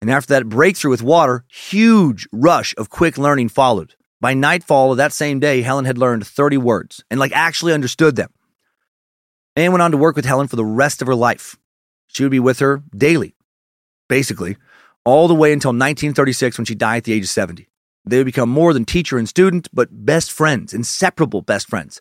[0.01, 3.97] And after that breakthrough with water, huge rush of quick learning followed.
[4.21, 8.15] By nightfall of that same day, Helen had learned 30 words and like actually understood
[8.15, 8.31] them.
[9.59, 11.57] Anne went on to work with Helen for the rest of her life.
[12.07, 13.35] She would be with her daily,
[14.09, 14.57] basically,
[15.05, 17.69] all the way until 1936 when she died at the age of 70.
[18.05, 22.01] They would become more than teacher and student, but best friends, inseparable best friends.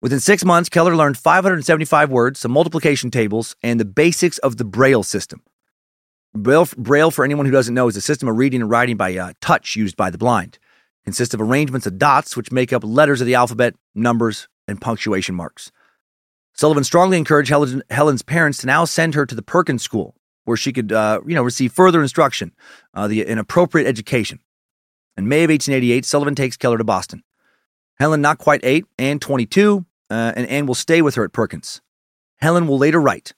[0.00, 4.64] Within six months, Keller learned 575 words, some multiplication tables, and the basics of the
[4.64, 5.42] Braille system.
[6.32, 9.16] Braille, Braille, for anyone who doesn't know, is a system of reading and writing by
[9.16, 10.60] uh, touch used by the blind.
[11.02, 14.80] It consists of arrangements of dots, which make up letters of the alphabet, numbers, and
[14.80, 15.72] punctuation marks.
[16.58, 20.56] Sullivan strongly encouraged Helen, Helen's parents to now send her to the Perkins School, where
[20.56, 22.52] she could, uh, you know, receive further instruction,
[22.94, 24.40] uh, the, an appropriate education.
[25.16, 27.22] In May of 1888, Sullivan takes Keller to Boston.
[28.00, 31.80] Helen, not quite eight, and 22, uh, and Anne will stay with her at Perkins.
[32.38, 33.34] Helen will later write,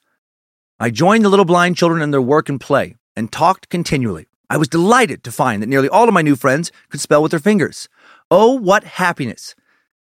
[0.79, 4.25] I joined the little blind children in their work and play and talked continually.
[4.49, 7.29] I was delighted to find that nearly all of my new friends could spell with
[7.29, 7.87] their fingers.
[8.31, 9.53] Oh, what happiness!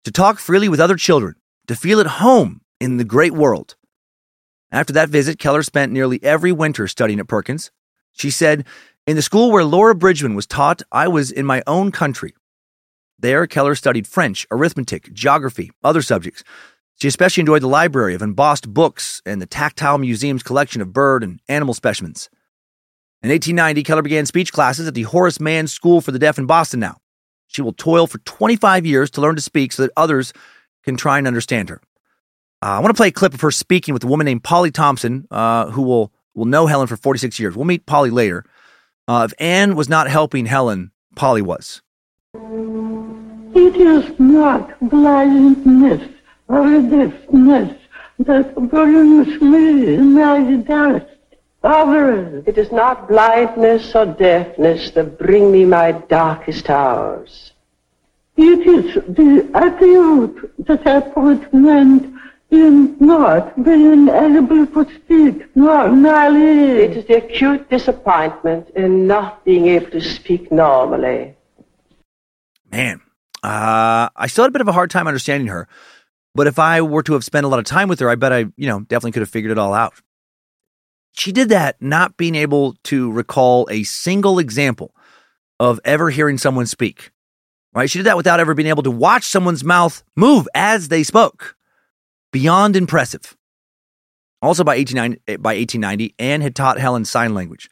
[0.05, 1.35] To talk freely with other children,
[1.67, 3.77] to feel at home in the great world.
[4.71, 7.71] After that visit, Keller spent nearly every winter studying at Perkins.
[8.13, 8.65] She said,
[9.07, 12.35] In the school where Laura Bridgman was taught, I was in my own country.
[13.19, 16.43] There, Keller studied French, arithmetic, geography, other subjects.
[17.01, 21.23] She especially enjoyed the library of embossed books and the tactile museum's collection of bird
[21.23, 22.29] and animal specimens.
[23.23, 26.47] In 1890, Keller began speech classes at the Horace Mann School for the Deaf in
[26.47, 26.99] Boston now.
[27.47, 30.33] She will toil for 25 years to learn to speak so that others
[30.83, 31.81] can try and understand her.
[32.65, 34.71] Uh, I want to play a clip of her speaking with a woman named Polly
[34.71, 37.55] Thomson, uh, who will will know Helen for 46 years.
[37.55, 38.47] We'll meet Polly later.
[39.07, 41.83] Uh, if Anne was not helping Helen, Polly was.
[42.33, 46.09] It is not blindness
[46.49, 47.77] or deafness
[48.19, 52.45] that brings me my darkest hours.
[52.47, 57.53] It is not blindness or deafness that bring me my darkest hours.
[58.39, 62.15] It is the attitude that I put meant
[62.51, 66.83] in not being able to speak normally.
[66.85, 71.37] It is the acute disappointment in not being able to speak normally.
[72.71, 73.01] Man,
[73.43, 75.69] uh, I still had a bit of a hard time understanding her.
[76.35, 78.33] But if I were to have spent a lot of time with her, I bet
[78.33, 79.95] I, you know, definitely could have figured it all out.
[81.13, 84.95] She did that not being able to recall a single example
[85.61, 87.13] of ever hearing someone speak.
[87.73, 87.89] Right?
[87.89, 91.57] She did that without ever being able to watch someone's mouth move as they spoke.
[92.35, 93.37] Beyond impressive.
[94.43, 97.71] Also by 1890, by 1890, Anne had taught Helen sign language.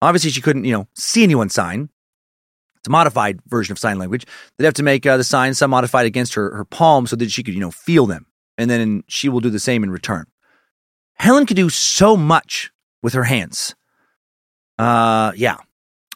[0.00, 1.88] Obviously, she couldn't, you know, see anyone sign.
[2.76, 4.24] It's a modified version of sign language.
[4.56, 7.32] They'd have to make uh, the signs some modified against her, her palm so that
[7.32, 8.26] she could, you know, feel them.
[8.56, 10.26] And then she will do the same in return.
[11.14, 12.70] Helen could do so much
[13.02, 13.74] with her hands.
[14.78, 15.56] Uh, yeah.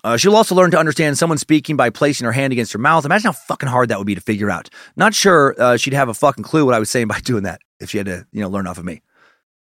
[0.09, 3.05] Uh, she'll also learn to understand someone speaking by placing her hand against her mouth.
[3.05, 4.71] Imagine how fucking hard that would be to figure out.
[4.97, 7.61] Not sure uh, she'd have a fucking clue what I was saying by doing that
[7.79, 9.03] if she had to, you know, learn off of me.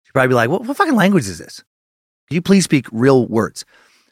[0.03, 1.63] She'd probably be like, what, what fucking language is this?
[2.27, 3.65] Can you please speak real words?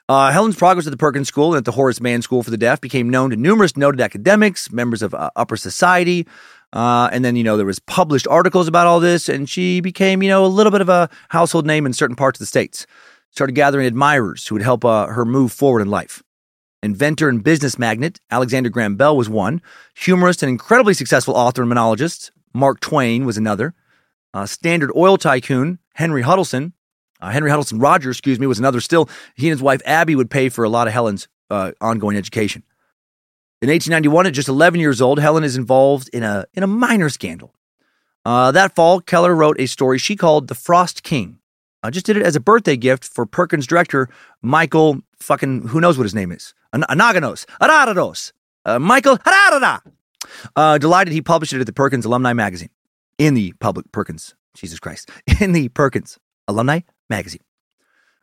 [0.10, 2.58] Uh, Helen's progress at the Perkins School and at the Horace Mann School for the
[2.58, 6.26] Deaf became known to numerous noted academics, members of uh, upper society.
[6.74, 10.24] Uh, and then, you know, there was published articles about all this, and she became,
[10.24, 12.88] you know, a little bit of a household name in certain parts of the states.
[13.34, 16.22] Started gathering admirers who would help uh, her move forward in life.
[16.84, 19.60] Inventor and business magnate Alexander Graham Bell was one.
[19.96, 23.74] Humorist and incredibly successful author and monologist Mark Twain was another.
[24.36, 26.74] Uh, Standard Oil tycoon Henry Huddleston,
[27.22, 28.80] uh, Henry Huddleston Rogers, excuse me, was another.
[28.80, 32.18] Still, he and his wife Abby would pay for a lot of Helen's uh, ongoing
[32.18, 32.62] education.
[33.64, 37.10] In 1891, at just 11 years old, Helen is involved in a in a minor
[37.10, 37.56] scandal.
[38.24, 41.40] Uh, that fall, Keller wrote a story she called "The Frost King."
[41.84, 44.10] I just did it as a birthday gift for Perkins director
[44.42, 47.46] Michael fucking who knows what his name is An- Anaganos
[48.66, 49.82] uh, Michael Harada.
[50.56, 52.70] Uh, delighted he published it at the Perkins Alumni Magazine
[53.18, 55.10] in the public Perkins Jesus Christ
[55.42, 56.18] in the Perkins
[56.48, 57.42] Alumni Magazine.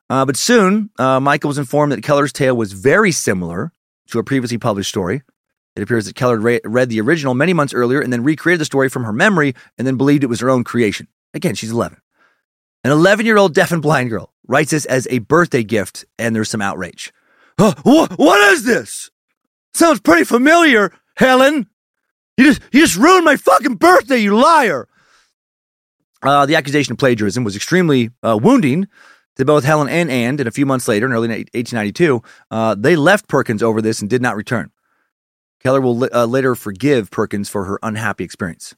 [0.08, 3.72] Uh, but soon, uh, Michael was informed that Keller's tale was very similar
[4.08, 5.22] to a previously published story.
[5.76, 8.64] It appears that Keller re- read the original many months earlier and then recreated the
[8.64, 11.06] story from her memory and then believed it was her own creation.
[11.32, 11.98] Again, she's 11.
[12.82, 16.34] An 11 year old deaf and blind girl writes this as a birthday gift, and
[16.34, 17.12] there's some outrage.
[17.58, 19.10] Wh- what is this?
[19.74, 21.68] Sounds pretty familiar, Helen.
[22.36, 24.88] You just, you just ruined my fucking birthday, you liar.
[26.22, 28.88] Uh, the accusation of plagiarism was extremely uh, wounding
[29.36, 30.38] to both Helen and Anne.
[30.38, 34.08] And a few months later, in early 1892, uh, they left Perkins over this and
[34.10, 34.70] did not return.
[35.62, 38.74] Keller will li- uh, later forgive Perkins for her unhappy experience.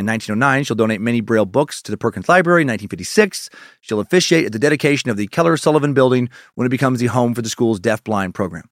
[0.00, 2.62] In 1909, she'll donate many Braille books to the Perkins Library.
[2.62, 3.50] In 1956,
[3.82, 7.34] she'll officiate at the dedication of the Keller Sullivan Building when it becomes the home
[7.34, 8.68] for the school's deaf-blind program.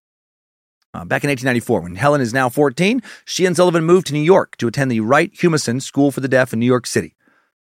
[0.94, 4.22] Uh, back in 1894, when Helen is now 14, she and Sullivan moved to New
[4.22, 7.14] York to attend the Wright Humason School for the Deaf in New York City.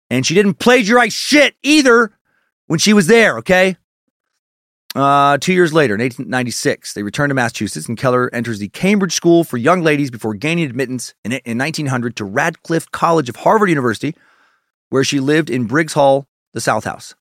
[0.10, 2.12] And she didn't plagiarize shit either
[2.68, 3.78] when she was there, okay?
[4.96, 9.12] Uh, two years later, in 1896, they returned to Massachusetts, and Keller enters the Cambridge
[9.12, 13.68] School for Young Ladies before gaining admittance in, in 1900 to Radcliffe College of Harvard
[13.68, 14.16] University,
[14.90, 17.14] where she lived in Briggs Hall, the South House.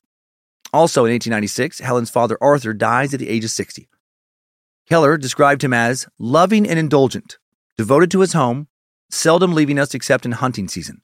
[0.73, 3.89] Also in 1896, Helen's father Arthur dies at the age of 60.
[4.89, 7.39] Keller described him as loving and indulgent,
[7.77, 8.69] devoted to his home,
[9.11, 11.03] seldom leaving us except in hunting season.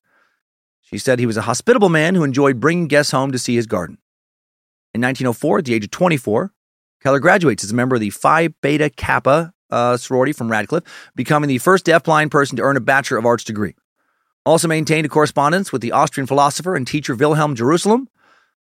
[0.83, 3.66] She said he was a hospitable man who enjoyed bringing guests home to see his
[3.66, 3.99] garden.
[4.95, 6.53] In 1904, at the age of 24,
[7.03, 10.85] Keller graduates as a member of the Phi Beta Kappa uh, sorority from Radcliffe,
[11.15, 13.75] becoming the first deafblind person to earn a Bachelor of Arts degree.
[14.45, 18.09] Also maintained a correspondence with the Austrian philosopher and teacher Wilhelm Jerusalem,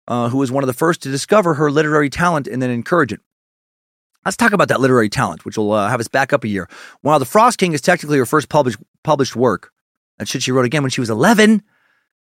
[0.07, 3.11] uh, who was one of the first to discover her literary talent and then encourage
[3.11, 3.19] it.
[4.25, 6.67] Let's talk about that literary talent, which will uh, have us back up a year.
[7.01, 9.71] While The Frost King is technically her first published published work,
[10.17, 11.63] that shit she wrote again when she was 11.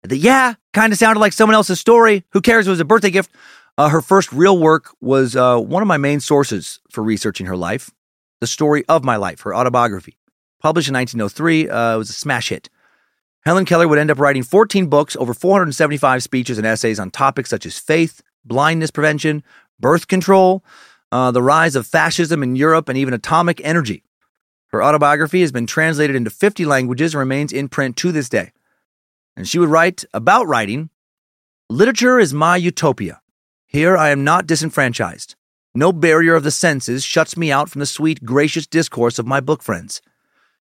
[0.04, 2.24] That, yeah, kind of sounded like someone else's story.
[2.32, 2.66] Who cares?
[2.66, 3.32] It was a birthday gift.
[3.78, 7.58] Uh, her first real work was uh, one of my main sources for researching her
[7.58, 7.92] life,
[8.40, 10.18] The Story of My Life, her autobiography.
[10.62, 12.70] Published in 1903, uh, it was a smash hit.
[13.44, 17.50] Helen Keller would end up writing 14 books, over 475 speeches and essays on topics
[17.50, 19.44] such as faith, blindness prevention,
[19.80, 20.64] birth control,
[21.12, 24.04] uh, the rise of fascism in Europe, and even atomic energy.
[24.68, 28.52] Her autobiography has been translated into 50 languages and remains in print to this day.
[29.36, 30.90] And she would write about writing
[31.70, 33.21] Literature is my utopia.
[33.72, 35.36] Here I am not disenfranchised.
[35.74, 39.40] No barrier of the senses shuts me out from the sweet, gracious discourse of my
[39.40, 40.02] book friends.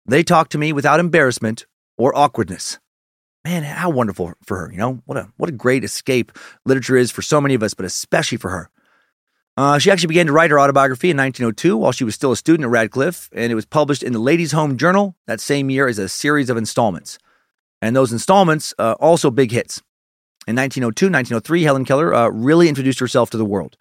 [0.07, 1.67] They talk to me without embarrassment
[1.99, 2.79] or awkwardness.
[3.45, 5.03] Man, how wonderful for her, you know?
[5.05, 6.31] What a what a great escape
[6.65, 8.71] literature is for so many of us, but especially for her.
[9.57, 12.37] Uh, she actually began to write her autobiography in 1902 while she was still a
[12.37, 15.89] student at Radcliffe, and it was published in the Ladies' Home Journal that same year
[15.89, 17.19] as a series of installments.
[17.81, 19.83] And those installments, uh, also big hits.
[20.49, 23.77] In 1902, 1903, Helen Keller uh, really introduced herself to the world.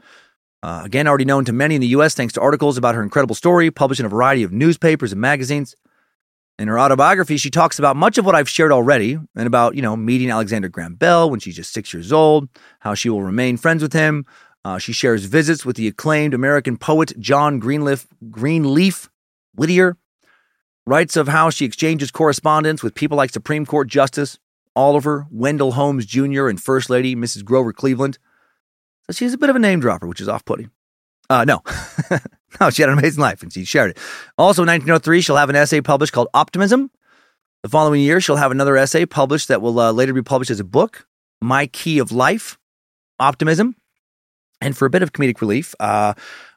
[0.62, 2.14] Uh, again, already known to many in the U.S.
[2.14, 5.76] thanks to articles about her incredible story, published in a variety of newspapers and magazines.
[6.60, 9.82] In her autobiography, she talks about much of what I've shared already and about, you
[9.82, 12.48] know, meeting Alexander Graham Bell when she's just six years old,
[12.82, 14.28] how she will remain friends with him.
[14.64, 19.10] Uh, she shares visits with the acclaimed American poet John Greenleaf, Greenleaf
[19.56, 19.98] Whittier,
[20.86, 24.38] writes of how she exchanges correspondence with people like Supreme Court Justice
[24.76, 26.48] Oliver Wendell Holmes Jr.
[26.48, 27.44] and First Lady Mrs.
[27.44, 28.18] Grover Cleveland.
[29.08, 30.72] So she's a bit of a name dropper, which is off putting.
[31.30, 31.62] Uh, no.
[32.60, 33.98] no, she had an amazing life and she shared it.
[34.38, 36.92] Also, in 1903, she'll have an essay published called Optimism.
[37.64, 40.60] The following year, she'll have another essay published that will uh, later be published as
[40.60, 41.08] a book,
[41.42, 42.58] My Key of Life,
[43.20, 43.76] Optimism.
[44.60, 46.14] And for a bit of comedic relief, uh,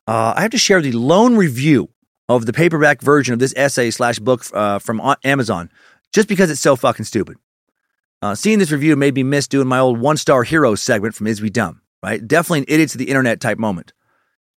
[0.06, 1.90] uh, I have to share the lone review
[2.28, 5.70] of the paperback version of this essay slash book uh, from Amazon,
[6.12, 7.36] just because it's so fucking stupid.
[8.24, 11.26] Uh, seeing this review made me miss doing my old one star hero segment from
[11.26, 12.26] Is We Dumb, right?
[12.26, 13.92] Definitely an idiot to the internet type moment.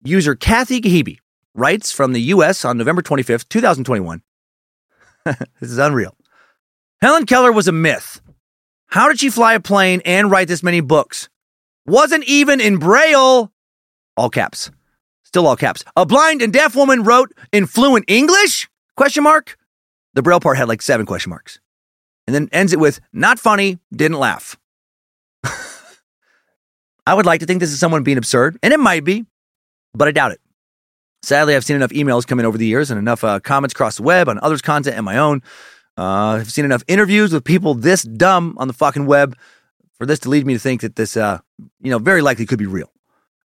[0.05, 1.19] User Kathy Gahibi
[1.53, 4.23] writes from the US on November 25th, 2021.
[5.25, 6.17] this is unreal.
[7.03, 8.21] Helen Keller was a myth.
[8.87, 11.29] How did she fly a plane and write this many books?
[11.87, 13.53] Wasn't even in Braille.
[14.17, 14.71] All caps.
[15.25, 15.83] Still all caps.
[15.97, 18.71] A blind and deaf woman wrote in fluent English?
[18.97, 19.59] Question mark.
[20.14, 21.59] The Braille part had like seven question marks.
[22.27, 24.57] And then ends it with not funny, didn't laugh.
[27.07, 29.24] I would like to think this is someone being absurd, and it might be,
[29.95, 30.41] but I doubt it.
[31.22, 33.97] Sadly, I've seen enough emails come in over the years and enough uh, comments across
[33.97, 35.43] the web on others' content and my own.
[35.97, 39.37] Uh, I've seen enough interviews with people this dumb on the fucking web
[39.99, 41.39] for this to lead me to think that this, uh,
[41.81, 42.93] you know, very likely could be real.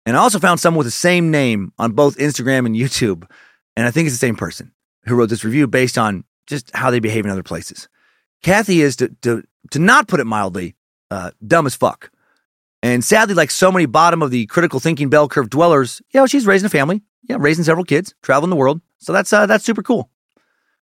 [0.05, 3.29] And I also found someone with the same name on both Instagram and YouTube,
[3.75, 4.71] and I think it's the same person
[5.05, 7.89] who wrote this review based on just how they behave in other places.
[8.43, 10.75] Kathy is, to, to, to not put it mildly,
[11.11, 12.11] uh, dumb as fuck.
[12.83, 16.27] And sadly, like so many bottom of the critical thinking bell curve dwellers, you know,
[16.27, 18.81] she's raising a family, yeah, raising several kids, traveling the world.
[18.99, 20.09] So that's uh, that's super cool.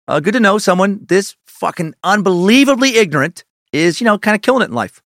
[0.07, 4.63] Uh, good to know someone this fucking unbelievably ignorant is, you know, kind of killing
[4.63, 5.01] it in life.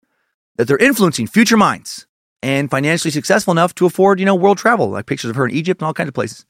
[0.57, 2.07] That they're influencing future minds
[2.43, 5.55] and financially successful enough to afford, you know, world travel, like pictures of her in
[5.55, 6.45] Egypt and all kinds of places.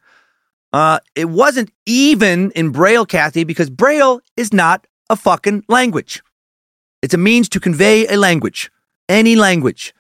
[0.72, 6.23] Uh, it wasn't even in Braille, Kathy, because Braille is not a fucking language.
[7.03, 8.73] It's a means to convey a language,
[9.09, 9.95] any language.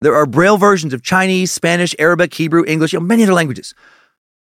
[0.00, 3.74] There are Braille versions of Chinese, Spanish, Arabic, Hebrew, English, you know, many other languages.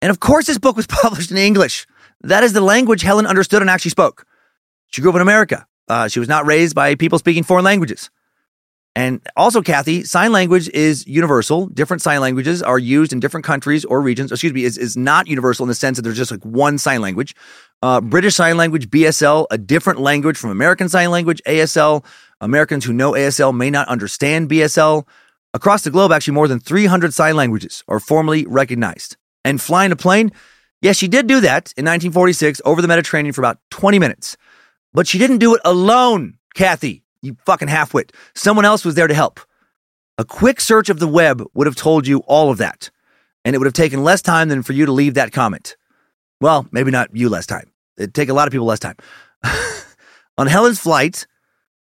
[0.01, 1.87] And of course, this book was published in English.
[2.23, 4.25] That is the language Helen understood and actually spoke.
[4.87, 5.67] She grew up in America.
[5.89, 8.11] Uh, she was not raised by people speaking foreign languages.
[8.99, 11.67] And also, Kathy, sign language is universal.
[11.67, 14.33] Different sign languages are used in different countries or regions.
[14.33, 17.01] Excuse me, is, is not universal in the sense that there's just like one sign
[17.01, 17.37] language.
[17.81, 22.05] Uh, British Sign Language, BSL, a different language from American Sign Language, ASL.
[22.41, 25.07] Americans who know ASL may not understand BSL.
[25.55, 29.17] Across the globe, actually, more than 300 sign languages are formally recognized.
[29.45, 30.33] And flying a plane,
[30.83, 34.37] yes, she did do that in 1946 over the Mediterranean for about 20 minutes.
[34.93, 38.11] But she didn't do it alone, Kathy, you fucking halfwit.
[38.35, 39.41] Someone else was there to help.
[40.19, 42.91] A quick search of the web would have told you all of that.
[43.45, 45.77] And it would have taken less time than for you to leave that comment.
[46.41, 47.71] Well, maybe not you less time.
[47.97, 48.97] It'd take a lot of people less time.
[50.39, 51.27] On Helen's flight,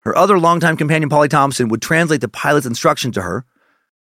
[0.02, 3.46] her other longtime companion, Polly Thomson, would translate the pilot's instruction to her.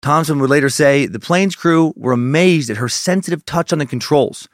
[0.02, 3.86] Thomson would later say the plane's crew were amazed at her sensitive touch on the
[3.86, 4.48] controls.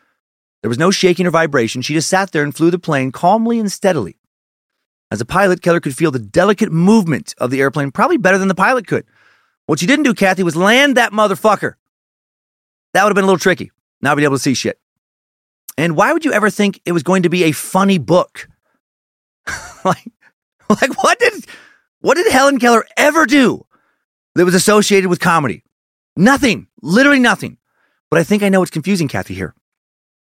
[0.62, 1.82] There was no shaking or vibration.
[1.82, 4.19] She just sat there and flew the plane calmly and steadily.
[5.10, 8.48] As a pilot, Keller could feel the delicate movement of the airplane probably better than
[8.48, 9.04] the pilot could.
[9.66, 11.74] What she didn't do, Kathy, was land that motherfucker.
[12.92, 13.70] That would have been a little tricky.
[14.00, 14.78] Not be able to see shit.
[15.76, 18.48] And why would you ever think it was going to be a funny book?
[19.84, 20.12] like,
[20.68, 21.44] like what did
[22.00, 23.66] what did Helen Keller ever do
[24.34, 25.64] that was associated with comedy?
[26.16, 26.66] Nothing.
[26.82, 27.58] Literally nothing.
[28.10, 29.54] But I think I know what's confusing Kathy here.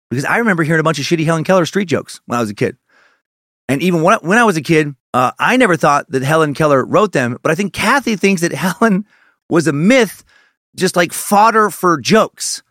[0.10, 2.50] Because I remember hearing a bunch of shitty Helen Keller street jokes when I was
[2.50, 2.78] a kid.
[3.70, 6.54] And even when I, when I was a kid, uh, I never thought that Helen
[6.54, 9.06] Keller wrote them, but I think Kathy thinks that Helen
[9.50, 10.24] was a myth,
[10.76, 12.64] just like fodder for jokes.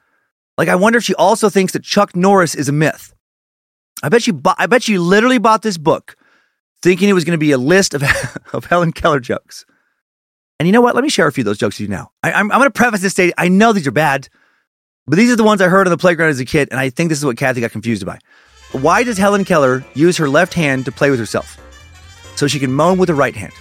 [0.59, 3.15] Like, I wonder if she also thinks that Chuck Norris is a myth.
[4.03, 6.17] I bet she, bought, I bet she literally bought this book
[6.83, 8.03] thinking it was going to be a list of,
[8.53, 9.65] of Helen Keller jokes.
[10.59, 10.95] And you know what?
[10.95, 12.11] Let me share a few of those jokes with you now.
[12.23, 13.35] I, am going to preface this statement.
[13.39, 14.29] I know these are bad,
[15.07, 16.91] but these are the ones I heard on the playground as a kid, and I
[16.91, 18.19] think this is what Kathy got confused by.
[18.73, 21.59] Why does Helen Keller use her left hand to play with herself?
[22.37, 23.53] So she can moan with her right hand.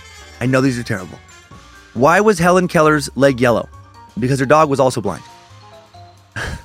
[0.42, 1.18] I know these are terrible.
[1.94, 3.70] Why was Helen Keller's leg yellow?
[4.20, 5.24] Because her dog was also blind.
[6.36, 6.58] I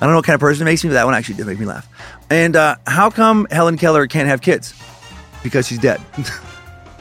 [0.00, 1.58] don't know what kind of person it makes me, but that one actually did make
[1.58, 1.86] me laugh.
[2.30, 4.72] And uh, how come Helen Keller can't have kids?
[5.42, 6.00] Because she's dead.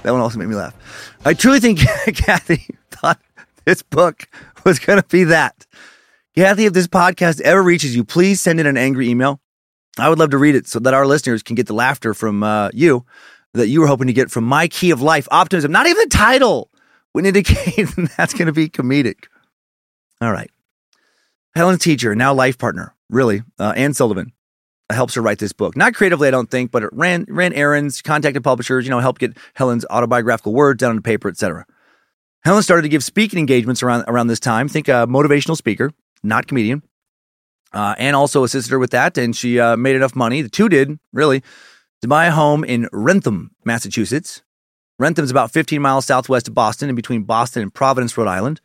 [0.04, 0.76] that one also made me laugh.
[1.24, 1.80] I truly think
[2.16, 3.20] Kathy thought
[3.66, 4.28] this book
[4.66, 5.66] was going to be that.
[6.36, 9.40] Kathy, if this podcast ever reaches you, please send in an angry email.
[9.98, 12.44] I would love to read it so that our listeners can get the laughter from
[12.44, 13.06] uh, you
[13.54, 15.72] that you were hoping to get from my key of life optimism.
[15.72, 16.70] Not even the title
[17.14, 19.26] would indicate that's going to be comedic.
[20.22, 20.52] All right.
[21.56, 24.32] Helen's teacher, now life partner, really, uh, Anne Sullivan,
[24.92, 25.76] helps her write this book.
[25.76, 29.20] Not creatively, I don't think, but it ran ran errands, contacted publishers, you know, helped
[29.20, 31.66] get Helen's autobiographical words down on paper, etc.
[32.44, 34.70] Helen started to give speaking engagements around around this time.
[34.70, 35.92] Think a motivational speaker,
[36.24, 36.84] not comedian.
[37.74, 40.42] Uh, Anne also assisted her with that, and she uh, made enough money.
[40.42, 41.44] The two did really
[42.02, 44.42] to buy a home in Wrentham, Massachusetts.
[45.00, 48.62] Wrentham's about 15 miles southwest of Boston, in between Boston and Providence, Rhode Island.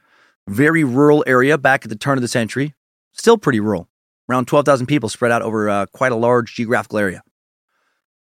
[0.48, 2.74] Very rural area back at the turn of the century.
[3.12, 3.88] Still pretty rural.
[4.30, 7.22] Around 12,000 people spread out over uh, quite a large geographical area.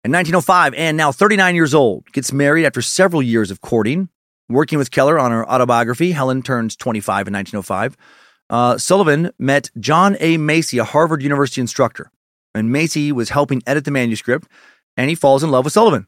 [0.05, 4.09] In 1905, Anne, now 39 years old, gets married after several years of courting.
[4.49, 7.97] Working with Keller on her autobiography, Helen turns 25 in 1905.
[8.49, 10.37] Uh, Sullivan met John A.
[10.37, 12.11] Macy, a Harvard University instructor,
[12.55, 14.49] and Macy was helping edit the manuscript,
[14.97, 16.07] and he falls in love with Sullivan.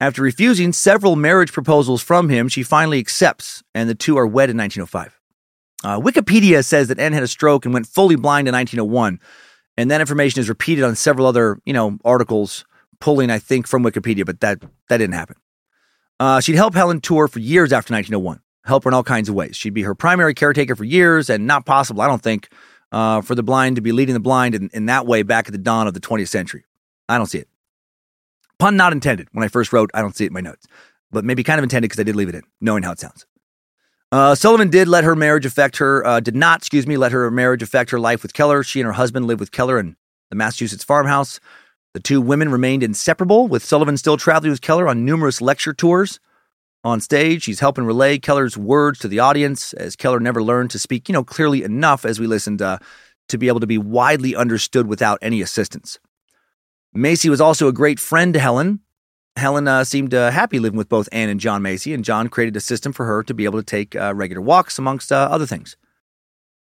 [0.00, 4.50] After refusing several marriage proposals from him, she finally accepts, and the two are wed
[4.50, 5.20] in 1905.
[5.84, 9.20] Uh, Wikipedia says that Anne had a stroke and went fully blind in 1901,
[9.76, 12.64] and that information is repeated on several other, you know, articles
[13.00, 15.36] pulling, I think, from Wikipedia, but that that didn't happen.
[16.18, 19.34] Uh, she'd help Helen tour for years after 1901, help her in all kinds of
[19.34, 19.56] ways.
[19.56, 22.48] She'd be her primary caretaker for years, and not possible, I don't think,
[22.92, 25.52] uh, for the blind to be leading the blind in, in that way back at
[25.52, 26.64] the dawn of the 20th century.
[27.08, 27.48] I don't see it.
[28.58, 29.28] Pun not intended.
[29.32, 30.66] When I first wrote, I don't see it in my notes,
[31.10, 33.26] but maybe kind of intended because I did leave it in, knowing how it sounds.
[34.12, 37.30] Uh, Sullivan did let her marriage affect her, uh, did not, excuse me, let her
[37.30, 38.62] marriage affect her life with Keller.
[38.62, 39.96] She and her husband lived with Keller in
[40.30, 41.40] the Massachusetts farmhouse.
[41.94, 46.20] The two women remained inseparable, with Sullivan still traveling with Keller on numerous lecture tours.
[46.84, 50.78] On stage, he's helping relay Keller's words to the audience, as Keller never learned to
[50.78, 52.78] speak, you know, clearly enough as we listened uh,
[53.30, 55.98] to be able to be widely understood without any assistance.
[56.92, 58.80] Macy was also a great friend to Helen.
[59.36, 62.54] Helen uh, seemed uh, happy living with both Anne and John Macy, and John created
[62.54, 65.46] a system for her to be able to take uh, regular walks, amongst uh, other
[65.46, 65.78] things.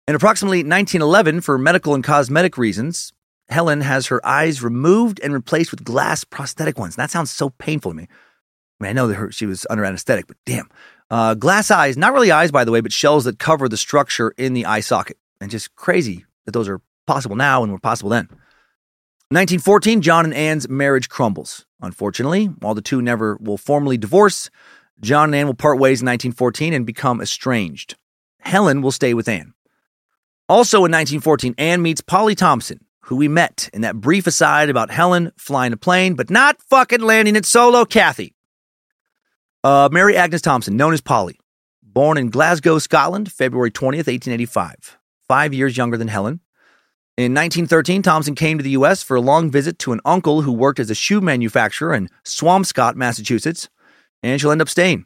[0.06, 3.12] In approximately 1911, for medical and cosmetic reasons,
[3.48, 6.94] Helen has her eyes removed and replaced with glass prosthetic ones.
[6.94, 8.06] That sounds so painful to me.
[8.80, 10.68] I mean, I know that her, she was under anesthetic, but damn.
[11.10, 14.34] Uh, glass eyes, not really eyes, by the way, but shells that cover the structure
[14.36, 15.18] in the eye socket.
[15.40, 18.28] And just crazy that those are possible now and were possible then.
[19.30, 21.66] 1914, John and Anne's marriage crumbles.
[21.80, 24.50] Unfortunately, while the two never will formally divorce,
[25.00, 27.96] John and Anne will part ways in 1914 and become estranged.
[28.40, 29.52] Helen will stay with Anne.
[30.48, 34.90] Also in 1914, Anne meets Polly Thomson, who we met in that brief aside about
[34.90, 38.35] Helen flying a plane, but not fucking landing it solo, Kathy.
[39.66, 41.40] Uh, Mary Agnes Thomson, known as Polly,
[41.82, 44.96] born in Glasgow, Scotland, February 20th, 1885.
[45.26, 46.38] Five years younger than Helen.
[47.16, 49.02] In 1913, Thomson came to the U.S.
[49.02, 52.94] for a long visit to an uncle who worked as a shoe manufacturer in Swampscott,
[52.94, 53.68] Massachusetts,
[54.22, 55.04] and she'll end up staying.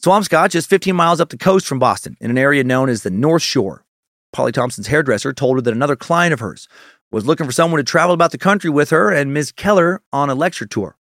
[0.00, 3.10] Swampscott, just 15 miles up the coast from Boston, in an area known as the
[3.10, 3.84] North Shore.
[4.32, 6.68] Polly Thomson's hairdresser told her that another client of hers
[7.10, 10.30] was looking for someone to travel about the country with her and Miss Keller on
[10.30, 10.96] a lecture tour.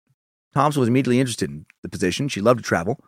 [0.53, 2.27] Thomson was immediately interested in the position.
[2.27, 2.99] She loved to travel.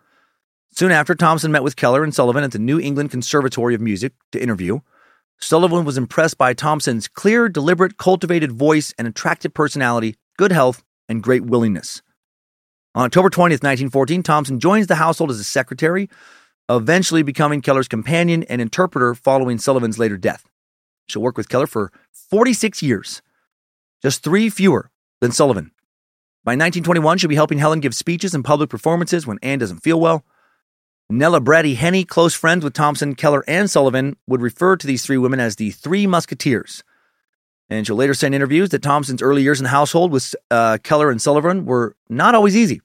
[0.71, 4.13] Soon after, Thomson met with Keller and Sullivan at the New England Conservatory of Music
[4.31, 4.79] to interview.
[5.39, 11.21] Sullivan was impressed by Thomson's clear, deliberate, cultivated voice and attractive personality, good health, and
[11.21, 12.01] great willingness.
[12.95, 16.09] On October 20th, 1914, Thomson joins the household as a secretary,
[16.69, 20.45] eventually becoming Keller's companion and interpreter following Sullivan's later death.
[21.07, 23.21] She'll work with Keller for 46 years,
[24.01, 24.89] just three fewer
[25.21, 25.71] than Sullivan.
[26.45, 29.99] By 1921, she'll be helping Helen give speeches and public performances when Anne doesn't feel
[29.99, 30.25] well.
[31.09, 35.17] Nella Brady Henney, close friends with Thomson, Keller, and Sullivan, would refer to these three
[35.17, 36.83] women as the Three Musketeers.
[37.69, 40.79] And she'll later say in interviews that Thomson's early years in the household with uh,
[40.83, 42.81] Keller and Sullivan were not always easy.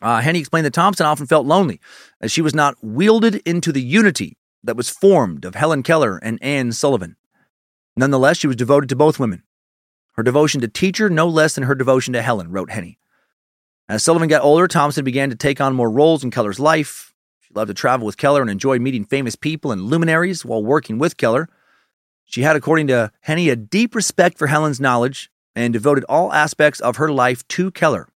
[0.00, 1.80] Uh, Henney explained that Thomson often felt lonely
[2.20, 6.38] as she was not wielded into the unity that was formed of Helen Keller and
[6.42, 7.16] Anne Sullivan.
[7.96, 9.42] Nonetheless, she was devoted to both women.
[10.14, 12.98] Her devotion to teacher no less than her devotion to Helen, wrote Henney.
[13.88, 17.12] As Sullivan got older, Thomson began to take on more roles in Keller's life.
[17.40, 20.98] She loved to travel with Keller and enjoyed meeting famous people and luminaries while working
[20.98, 21.48] with Keller.
[22.24, 26.80] She had, according to Henney, a deep respect for Helen's knowledge and devoted all aspects
[26.80, 28.08] of her life to Keller.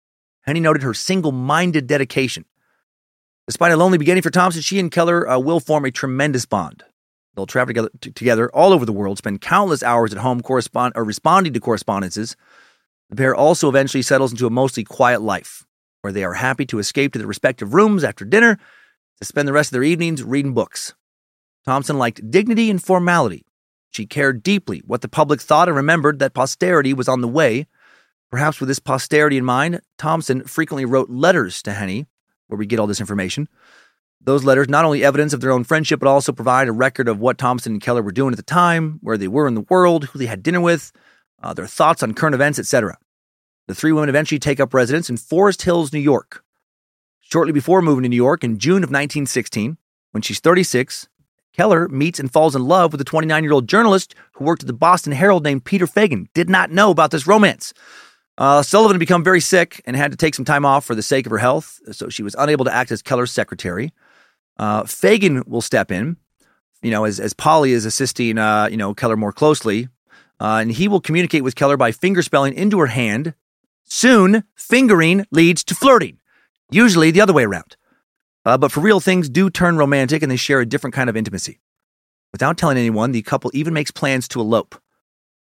[0.41, 2.45] Henney noted her single minded dedication.
[3.48, 6.84] Despite a lonely beginning for Thomson, she and Keller uh, will form a tremendous bond.
[7.38, 10.93] They'll travel together, t- together all over the world, spend countless hours at home correspond-
[10.95, 12.35] or responding to correspondences,
[13.11, 15.64] the pair also eventually settles into a mostly quiet life,
[16.01, 18.57] where they are happy to escape to their respective rooms after dinner
[19.22, 20.95] to spend the rest of their evenings reading books.
[21.64, 23.45] Thomson liked dignity and formality.
[23.91, 27.68] She cared deeply what the public thought and remembered that posterity was on the way.
[28.31, 32.07] Perhaps with this posterity in mind, Thomson frequently wrote letters to Henney,
[32.47, 33.47] where we get all this information.
[34.28, 37.22] Those letters not only evidence of their own friendship, but also provide a record of
[37.22, 40.04] what Thomson and Keller were doing at the time, where they were in the world,
[40.04, 40.91] who they had dinner with,
[41.41, 42.98] uh, their thoughts on current events, etc.
[43.68, 46.44] The three women eventually take up residence in Forest Hills, New York.
[47.22, 49.78] Shortly before moving to New York in June of 1916,
[50.12, 51.08] when she's 36,
[51.54, 54.68] Keller meets and falls in love with a 29 year old journalist who worked at
[54.68, 56.28] the Boston Herald named Peter Fagan.
[56.34, 57.74] Did not know about this romance.
[58.38, 61.02] Uh, Sullivan had become very sick and had to take some time off for the
[61.02, 63.94] sake of her health, so she was unable to act as Keller's secretary.
[64.60, 66.18] Uh, Fagan will step in,
[66.82, 69.90] you know, as, as Polly is assisting, uh, you know, Keller more closely,
[70.40, 73.34] uh, and he will communicate with Keller by fingerspelling into her hand.
[73.84, 76.20] Soon, fingering leads to flirting,
[76.70, 77.78] usually the other way around.
[78.46, 81.18] Uh, but for real, things do turn romantic and they share a different kind of
[81.18, 81.60] intimacy.
[82.32, 84.76] Without telling anyone, the couple even makes plans to elope.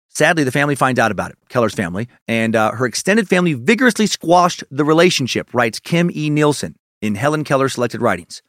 [0.09, 4.07] Sadly, the family finds out about it, Keller's family, and uh, her extended family vigorously
[4.07, 6.29] squashed the relationship, writes Kim E.
[6.29, 8.41] Nielsen in Helen Keller's selected writings.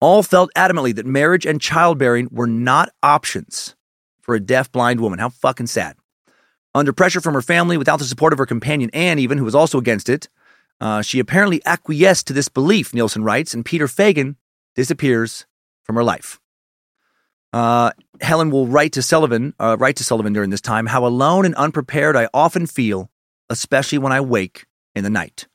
[0.00, 3.74] All felt adamantly that marriage and childbearing were not options
[4.20, 5.18] for a deaf, blind woman.
[5.18, 5.96] How fucking sad.
[6.74, 9.54] Under pressure from her family, without the support of her companion Anne, even, who was
[9.54, 10.28] also against it,
[10.80, 14.36] uh, she apparently acquiesced to this belief, Nielsen writes, and Peter Fagan
[14.76, 15.46] disappears
[15.82, 16.38] from her life.
[17.52, 21.44] Uh, Helen will write to Sullivan, uh, write to Sullivan during this time, how alone
[21.44, 23.10] and unprepared I often feel,
[23.48, 25.48] especially when I wake in the night.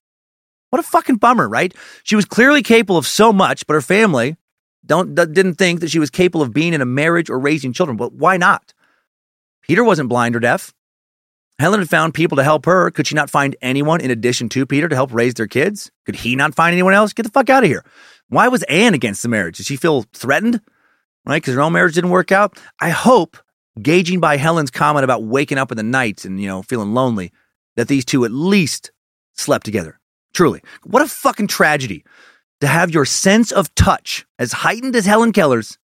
[0.74, 1.72] What a fucking bummer, right?
[2.02, 4.38] She was clearly capable of so much, but her family
[4.84, 7.96] don't didn't think that she was capable of being in a marriage or raising children.
[7.96, 8.74] But why not?
[9.62, 10.74] Peter wasn't blind or deaf.
[11.60, 12.90] Helen had found people to help her.
[12.90, 15.92] Could she not find anyone in addition to Peter to help raise their kids?
[16.08, 17.14] Could he not find anyone else?
[17.14, 17.86] Get the fuck out of here.
[18.30, 19.58] Why was Anne against the marriage?
[19.58, 20.60] Did she feel threatened?
[21.24, 21.40] Right?
[21.40, 22.58] Because her own marriage didn't work out?
[22.82, 23.38] I hope,
[23.80, 27.32] gauging by Helen's comment about waking up in the night and, you know, feeling lonely,
[27.76, 28.92] that these two at least
[29.34, 30.00] slept together.
[30.34, 30.62] Truly.
[30.84, 32.04] What a fucking tragedy
[32.62, 35.78] to have your sense of touch as heightened as Helen Keller's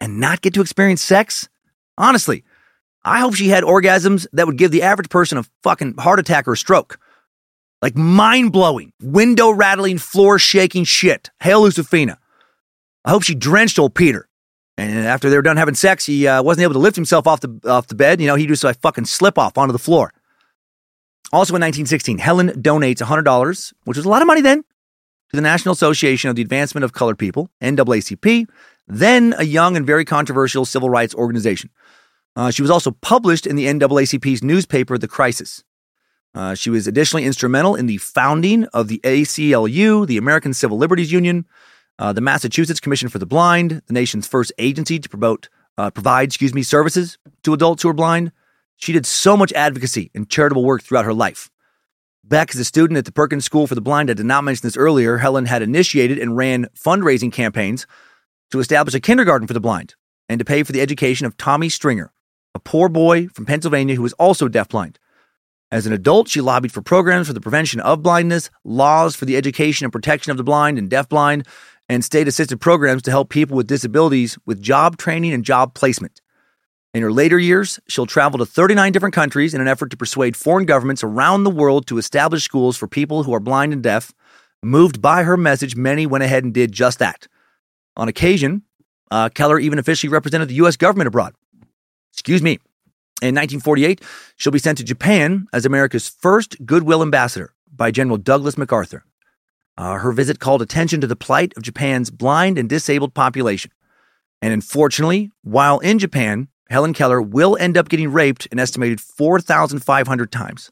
[0.00, 1.48] and not get to experience sex.
[1.98, 2.44] Honestly,
[3.04, 6.48] I hope she had orgasms that would give the average person a fucking heart attack
[6.48, 6.98] or a stroke.
[7.82, 11.30] Like mind blowing, window rattling, floor shaking shit.
[11.40, 12.18] Hail Lucifina.
[13.04, 14.28] I hope she drenched old Peter.
[14.76, 17.40] And after they were done having sex, he uh, wasn't able to lift himself off
[17.40, 18.20] the off the bed.
[18.20, 20.12] You know, he just like fucking slip off onto the floor.
[21.32, 25.40] Also in 1916, Helen donates $100, which was a lot of money then, to the
[25.40, 28.48] National Association of the Advancement of Colored People, NAACP,
[28.88, 31.70] then a young and very controversial civil rights organization.
[32.34, 35.62] Uh, she was also published in the NAACP's newspaper, The Crisis.
[36.34, 41.12] Uh, she was additionally instrumental in the founding of the ACLU, the American Civil Liberties
[41.12, 41.44] Union,
[41.98, 46.28] uh, the Massachusetts Commission for the Blind, the nation's first agency to promote, uh, provide,
[46.28, 48.32] excuse me, services to adults who are blind.
[48.80, 51.50] She did so much advocacy and charitable work throughout her life.
[52.24, 54.66] Back as a student at the Perkins School for the Blind, I did not mention
[54.66, 57.86] this earlier, Helen had initiated and ran fundraising campaigns
[58.50, 59.94] to establish a kindergarten for the blind
[60.28, 62.12] and to pay for the education of Tommy Stringer,
[62.54, 64.96] a poor boy from Pennsylvania who was also deafblind.
[65.70, 69.36] As an adult, she lobbied for programs for the prevention of blindness, laws for the
[69.36, 71.46] education and protection of the blind and deafblind,
[71.88, 76.20] and state assisted programs to help people with disabilities with job training and job placement.
[76.92, 80.36] In her later years, she'll travel to 39 different countries in an effort to persuade
[80.36, 84.12] foreign governments around the world to establish schools for people who are blind and deaf.
[84.62, 87.28] Moved by her message, many went ahead and did just that.
[87.96, 88.62] On occasion,
[89.10, 90.76] uh, Keller even officially represented the U.S.
[90.76, 91.34] government abroad.
[92.12, 92.58] Excuse me.
[93.22, 94.02] In 1948,
[94.36, 99.04] she'll be sent to Japan as America's first goodwill ambassador by General Douglas MacArthur.
[99.76, 103.70] Uh, her visit called attention to the plight of Japan's blind and disabled population.
[104.42, 110.32] And unfortunately, while in Japan, Helen Keller will end up getting raped an estimated 4,500
[110.32, 110.70] times.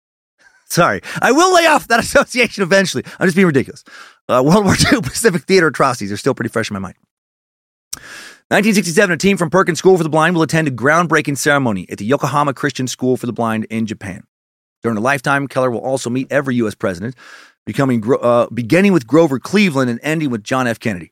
[0.66, 3.04] Sorry, I will lay off that association eventually.
[3.18, 3.82] I'm just being ridiculous.
[4.28, 6.96] Uh, World War II Pacific Theater atrocities are still pretty fresh in my mind.
[8.48, 11.96] 1967, a team from Perkins School for the Blind will attend a groundbreaking ceremony at
[11.96, 14.24] the Yokohama Christian School for the Blind in Japan.
[14.82, 16.74] During a lifetime, Keller will also meet every U.S.
[16.74, 17.14] president,
[17.64, 20.78] becoming uh, beginning with Grover Cleveland and ending with John F.
[20.78, 21.11] Kennedy.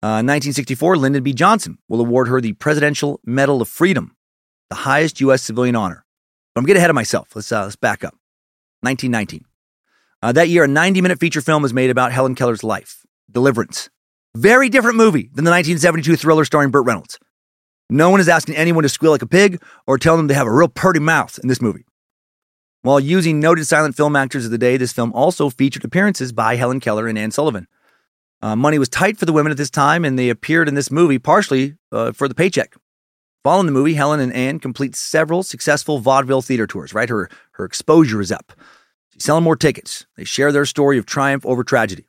[0.00, 1.32] Uh, 1964, Lyndon B.
[1.32, 4.16] Johnson will award her the Presidential Medal of Freedom,
[4.70, 5.42] the highest U.S.
[5.42, 6.04] civilian honor.
[6.54, 7.34] But I'm getting ahead of myself.
[7.34, 8.14] Let's, uh, let's back up.
[8.82, 9.44] 1919.
[10.22, 13.90] Uh, that year, a 90 minute feature film was made about Helen Keller's life, Deliverance.
[14.36, 17.18] Very different movie than the 1972 thriller starring Burt Reynolds.
[17.90, 20.46] No one is asking anyone to squeal like a pig or telling them they have
[20.46, 21.86] a real purty mouth in this movie.
[22.82, 26.56] While using noted silent film actors of the day, this film also featured appearances by
[26.56, 27.66] Helen Keller and Anne Sullivan.
[28.40, 30.90] Uh, money was tight for the women at this time, and they appeared in this
[30.90, 32.74] movie partially uh, for the paycheck.
[33.44, 37.08] Following the movie, Helen and Anne complete several successful vaudeville theater tours, right?
[37.08, 38.52] Her, her exposure is up.
[39.12, 40.06] She's selling more tickets.
[40.16, 42.08] They share their story of triumph over tragedy.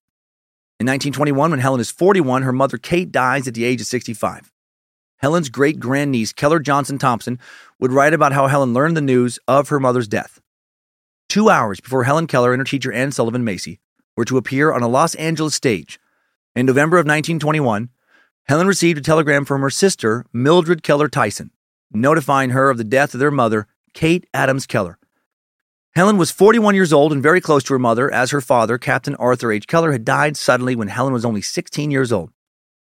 [0.80, 4.52] In 1921, when Helen is 41, her mother Kate dies at the age of 65.
[5.18, 7.40] Helen's great grandniece, Keller Johnson Thompson,
[7.80, 10.40] would write about how Helen learned the news of her mother's death.
[11.28, 13.80] Two hours before Helen Keller and her teacher Anne Sullivan Macy
[14.16, 16.00] were to appear on a Los Angeles stage,
[16.56, 17.90] in November of 1921,
[18.46, 21.52] Helen received a telegram from her sister, Mildred Keller Tyson,
[21.92, 24.98] notifying her of the death of their mother, Kate Adams Keller.
[25.96, 29.16] Helen was 41 years old and very close to her mother, as her father, Captain
[29.16, 29.68] Arthur H.
[29.68, 32.32] Keller, had died suddenly when Helen was only 16 years old.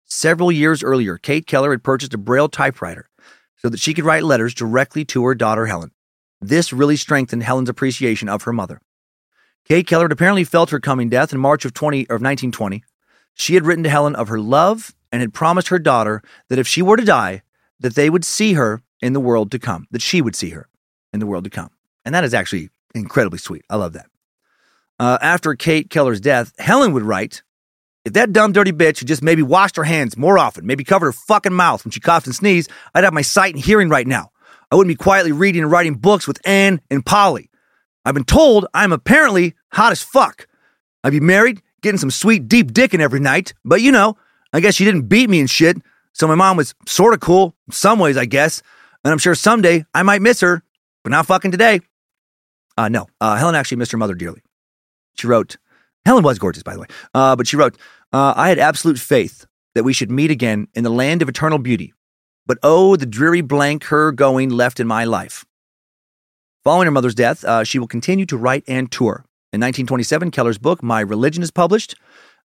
[0.05, 3.09] Several years earlier, Kate Keller had purchased a Braille typewriter
[3.57, 5.91] so that she could write letters directly to her daughter, Helen.
[6.41, 8.81] This really strengthened Helen's appreciation of her mother.
[9.65, 12.83] Kate Keller had apparently felt her coming death in March of, 20, of 1920
[13.39, 16.67] she had written to Helen of her love and had promised her daughter that if
[16.67, 17.41] she were to die,
[17.79, 20.67] that they would see her in the world to come, that she would see her
[21.13, 21.69] in the world to come.
[22.03, 23.63] And that is actually incredibly sweet.
[23.69, 24.07] I love that.
[24.99, 27.41] Uh, after Kate Keller's death, Helen would write,
[28.03, 31.05] if that dumb, dirty bitch had just maybe washed her hands more often, maybe covered
[31.05, 34.05] her fucking mouth when she coughed and sneezed, I'd have my sight and hearing right
[34.05, 34.31] now.
[34.69, 37.49] I wouldn't be quietly reading and writing books with Anne and Polly.
[38.03, 40.47] I've been told I'm apparently hot as fuck.
[41.05, 43.53] I'd be married, getting some sweet deep dicking every night.
[43.63, 44.17] But you know,
[44.53, 45.77] I guess she didn't beat me and shit.
[46.13, 48.61] So my mom was sort of cool some ways, I guess.
[49.03, 50.63] And I'm sure someday I might miss her,
[51.03, 51.81] but not fucking today.
[52.77, 54.41] Uh, no, uh, Helen actually missed her mother dearly.
[55.15, 55.57] She wrote,
[56.05, 57.77] Helen was gorgeous, by the way, uh, but she wrote,
[58.13, 59.45] uh, I had absolute faith
[59.75, 61.93] that we should meet again in the land of eternal beauty.
[62.45, 65.45] But oh, the dreary blank her going left in my life.
[66.63, 69.25] Following her mother's death, uh, she will continue to write and tour.
[69.51, 71.95] In 1927, Keller's book, My Religion, is published.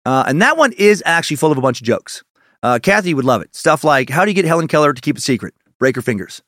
[0.06, 2.22] Uh, and that one is actually full of a bunch of jokes.
[2.62, 3.55] Uh, Kathy would love it.
[3.55, 5.55] Stuff like, How do you get Helen Keller to keep a secret?
[5.78, 6.43] Break her fingers.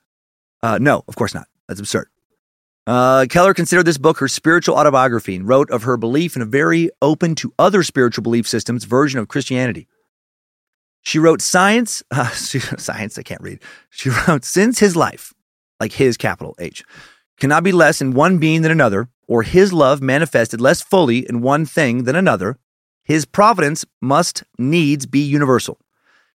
[0.63, 1.47] Uh, no, of course not.
[1.69, 2.09] That's absurd.
[2.87, 6.47] Uh, Keller considered this book her spiritual autobiography and wrote of her belief in a
[6.47, 9.89] very open to other spiritual belief systems version of Christianity.
[11.03, 13.61] She wrote science, uh, science, I can't read.
[13.91, 15.35] She wrote, since his life,
[15.81, 16.85] like his capital H,
[17.39, 21.41] cannot be less in one being than another, or his love manifested less fully in
[21.41, 22.59] one thing than another,
[23.03, 25.79] his providence must needs be universal.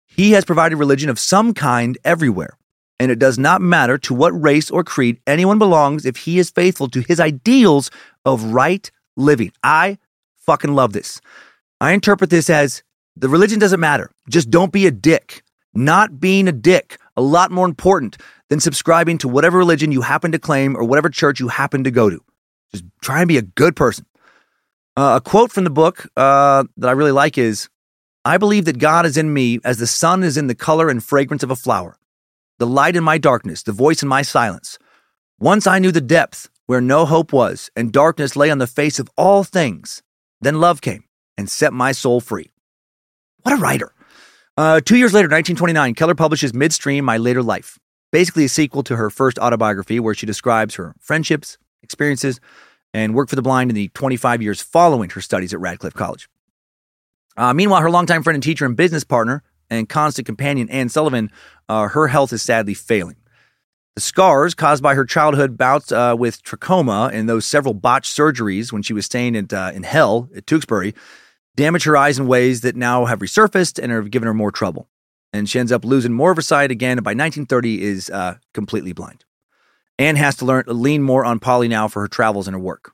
[0.07, 2.57] He has provided religion of some kind everywhere,
[2.99, 6.51] and it does not matter to what race or creed anyone belongs if he is
[6.51, 7.91] faithful to his ideals
[8.25, 9.53] of right living.
[9.63, 9.99] I
[10.37, 11.21] fucking love this.
[11.81, 12.83] I interpret this as
[13.17, 14.11] the religion doesn't matter.
[14.29, 15.43] Just don't be a dick.
[15.75, 18.17] Not being a dick, a lot more important
[18.49, 21.91] than subscribing to whatever religion you happen to claim or whatever church you happen to
[21.91, 22.21] go to.
[22.73, 24.07] Just try and be a good person.
[24.97, 27.69] Uh, a quote from the book uh, that I really like is
[28.25, 31.03] I believe that God is in me as the sun is in the color and
[31.03, 31.97] fragrance of a flower,
[32.59, 34.79] the light in my darkness, the voice in my silence.
[35.39, 38.99] Once I knew the depth where no hope was, and darkness lay on the face
[38.99, 40.03] of all things.
[40.43, 41.05] Then love came
[41.39, 42.51] and set my soul free.
[43.43, 43.95] What a writer.
[44.59, 47.79] Uh, two years later, 1929, Keller publishes Midstream My Later Life,
[48.13, 51.57] basically a sequel to her first autobiography where she describes her friendships,
[51.89, 52.41] experiences,
[52.93, 56.29] and work for the blind in the 25 years following her studies at Radcliffe College.
[57.37, 61.31] Uh, meanwhile, her longtime friend and teacher and business partner and constant companion, Anne Sullivan,
[61.69, 63.17] uh, her health is sadly failing.
[63.95, 68.73] The scars caused by her childhood bouts uh, with trachoma and those several botched surgeries
[68.73, 70.95] when she was staying at, uh, in hell at Tewksbury
[71.57, 74.89] damage her eyes in ways that now have resurfaced and have given her more trouble.
[75.33, 78.37] And she ends up losing more of her sight again, and by 1930 is uh,
[78.55, 79.25] completely blind.
[79.99, 82.61] Anne has to learn to lean more on Polly now for her travels and her
[82.61, 82.93] work.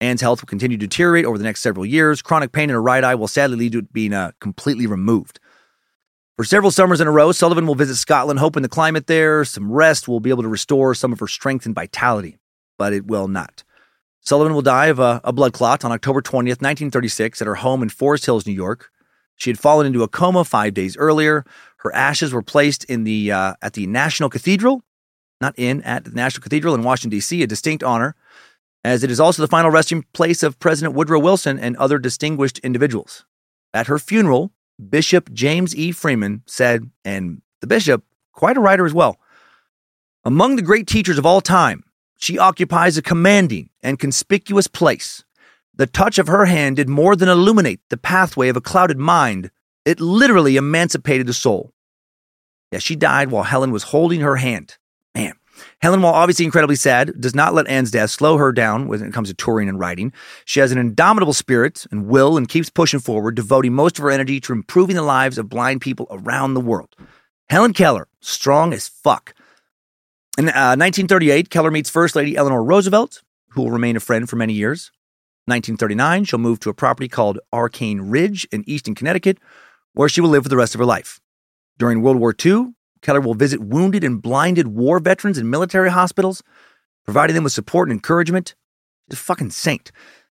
[0.00, 2.22] Anne's health will continue to deteriorate over the next several years.
[2.22, 5.40] Chronic pain in her right eye will sadly lead to it being uh, completely removed.
[6.36, 9.72] For several summers in a row, Sullivan will visit Scotland, hoping the climate there, some
[9.72, 12.38] rest, will be able to restore some of her strength and vitality,
[12.78, 13.64] but it will not.
[14.20, 17.82] Sullivan will die of a, a blood clot on October 20th, 1936, at her home
[17.82, 18.90] in Forest Hills, New York.
[19.34, 21.44] She had fallen into a coma five days earlier.
[21.78, 24.82] Her ashes were placed in the uh, at the National Cathedral
[25.40, 28.14] not in, at the National Cathedral in Washington, D.C., a distinct honor,
[28.84, 32.58] as it is also the final resting place of President Woodrow Wilson and other distinguished
[32.60, 33.24] individuals.
[33.74, 34.52] At her funeral,
[34.88, 35.92] Bishop James E.
[35.92, 39.18] Freeman said, and the bishop, quite a writer as well,
[40.24, 41.84] among the great teachers of all time,
[42.18, 45.24] she occupies a commanding and conspicuous place.
[45.74, 49.50] The touch of her hand did more than illuminate the pathway of a clouded mind,
[49.84, 51.72] it literally emancipated the soul.
[52.72, 54.76] Yeah, she died while Helen was holding her hand.
[55.80, 59.12] Helen, while obviously incredibly sad, does not let Anne's death slow her down when it
[59.12, 60.12] comes to touring and writing.
[60.44, 64.10] She has an indomitable spirit and will and keeps pushing forward, devoting most of her
[64.10, 66.94] energy to improving the lives of blind people around the world.
[67.48, 69.34] Helen Keller, strong as fuck.
[70.36, 74.36] In uh, 1938, Keller meets First Lady Eleanor Roosevelt, who will remain a friend for
[74.36, 74.92] many years.
[75.46, 79.38] 1939, she'll move to a property called Arcan Ridge in Easton, Connecticut,
[79.94, 81.20] where she will live for the rest of her life.
[81.78, 86.42] During World War II, Keller will visit wounded and blinded war veterans in military hospitals,
[87.04, 88.54] providing them with support and encouragement.
[89.10, 89.90] She's a fucking saint.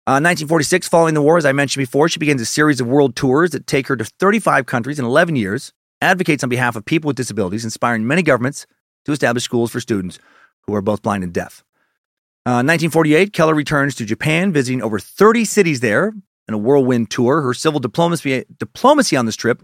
[0.06, 3.14] Uh, 1946, following the war, as I mentioned before, she begins a series of world
[3.14, 7.08] tours that take her to 35 countries in 11 years, advocates on behalf of people
[7.08, 8.66] with disabilities, inspiring many governments
[9.04, 10.18] to establish schools for students
[10.62, 11.62] who are both blind and deaf.
[12.46, 16.12] Uh, 1948, Keller returns to Japan, visiting over 30 cities there
[16.48, 17.42] in a whirlwind tour.
[17.42, 19.62] Her civil diplomacy, diplomacy on this trip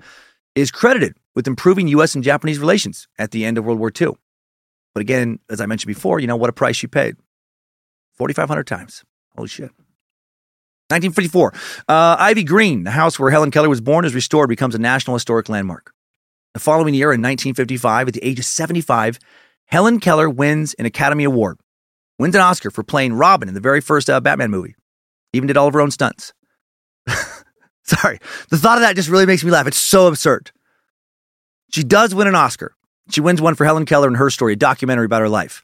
[0.55, 2.17] is credited with improving U.S.
[2.17, 4.15] and Japanese relations at the end of World War II.
[4.95, 7.17] But again, as I mentioned before, you know what a price she paid
[8.15, 9.05] 4,500 times.
[9.37, 9.71] Holy shit.
[10.89, 11.53] 1954,
[11.89, 15.17] uh, Ivy Green, the house where Helen Keller was born, is restored, becomes a National
[15.17, 15.93] Historic Landmark.
[16.55, 19.19] The following year, in 1955, at the age of 75,
[19.67, 21.59] Helen Keller wins an Academy Award,
[22.21, 24.77] wins an Oscar for playing Robin in the very first uh, Batman movie.
[25.33, 26.33] Even did all of her own stunts.
[27.83, 29.67] Sorry, the thought of that just really makes me laugh.
[29.67, 30.53] It's so absurd.
[31.77, 32.75] She does win an Oscar.
[33.11, 35.63] She wins one for Helen Keller and her story, a documentary about her life.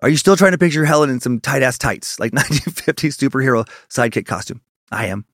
[0.00, 3.68] Are you still trying to picture Helen in some tight ass tights, like 1950s superhero
[3.88, 4.60] sidekick costume?
[4.92, 5.24] I am.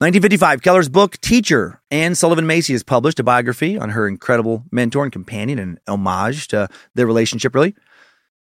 [0.00, 5.04] 1955, Keller's book, Teacher, Anne Sullivan Macy, has published a biography on her incredible mentor
[5.04, 7.74] and companion and homage to their relationship, really.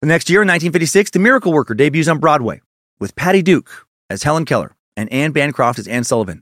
[0.01, 2.61] The next year, in 1956, The Miracle Worker debuts on Broadway
[2.99, 6.41] with Patty Duke as Helen Keller and Anne Bancroft as Anne Sullivan.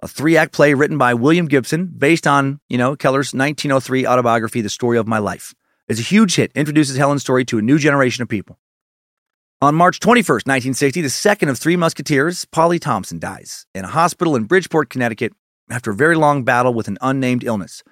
[0.00, 4.60] A three act play written by William Gibson based on, you know, Keller's 1903 autobiography,
[4.60, 5.54] The Story of My Life.
[5.88, 8.58] It's a huge hit, introduces Helen's story to a new generation of people.
[9.60, 14.36] On March 21st, 1960, the second of three musketeers, Polly Thomson, dies in a hospital
[14.36, 15.32] in Bridgeport, Connecticut,
[15.68, 17.82] after a very long battle with an unnamed illness.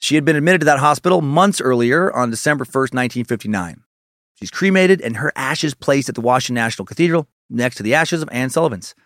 [0.00, 3.84] She had been admitted to that hospital months earlier on December 1st, 1959.
[4.34, 8.20] She's cremated and her ashes placed at the Washington National Cathedral next to the ashes
[8.20, 8.96] of Anne Sullivan's.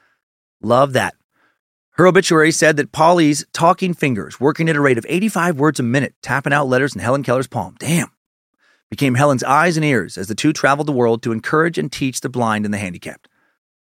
[0.63, 1.15] Love that.
[1.93, 5.82] Her obituary said that Polly's talking fingers, working at a rate of 85 words a
[5.82, 7.77] minute, tapping out letters in Helen Keller's palm.
[7.78, 8.10] Damn
[8.93, 12.20] became Helen's eyes and ears as the two traveled the world to encourage and teach
[12.20, 13.27] the blind and the handicapped.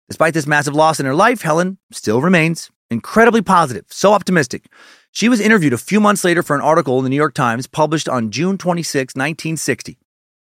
[0.09, 4.65] Despite this massive loss in her life, Helen still remains incredibly positive, so optimistic.
[5.11, 7.67] She was interviewed a few months later for an article in the New York Times
[7.67, 9.99] published on June 26, 1960.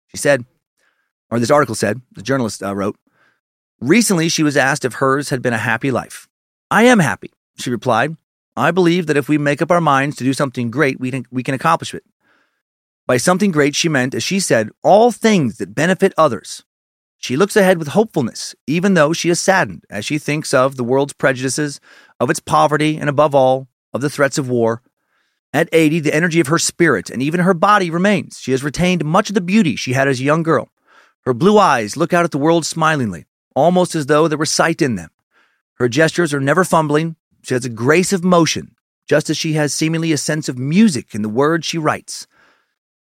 [0.06, 0.46] She said,
[1.30, 2.96] or this article said, the journalist uh, wrote,
[3.82, 6.26] Recently, she was asked if hers had been a happy life.
[6.70, 8.16] I am happy, she replied.
[8.56, 11.26] I believe that if we make up our minds to do something great, we can,
[11.30, 12.05] we can accomplish it.
[13.06, 16.64] By something great, she meant, as she said, all things that benefit others.
[17.18, 20.85] She looks ahead with hopefulness, even though she is saddened as she thinks of the
[20.85, 21.80] world's prejudices,
[22.20, 24.82] of its poverty, and above all, of the threats of war.
[25.52, 28.39] At 80, the energy of her spirit and even her body remains.
[28.39, 30.68] She has retained much of the beauty she had as a young girl.
[31.22, 34.82] Her blue eyes look out at the world smilingly, almost as though there were sight
[34.82, 35.10] in them.
[35.74, 37.16] Her gestures are never fumbling.
[37.43, 38.74] She has a grace of motion,
[39.09, 42.27] just as she has seemingly a sense of music in the words she writes.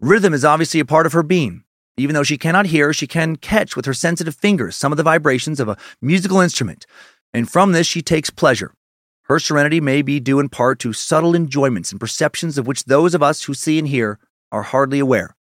[0.01, 1.65] Rhythm is obviously a part of her being.
[1.97, 5.03] Even though she cannot hear, she can catch with her sensitive fingers some of the
[5.03, 6.87] vibrations of a musical instrument,
[7.33, 8.75] and from this she takes pleasure.
[9.23, 13.15] Her serenity may be due in part to subtle enjoyments and perceptions of which those
[13.15, 14.21] of us who see and hear
[14.53, 15.35] are hardly aware.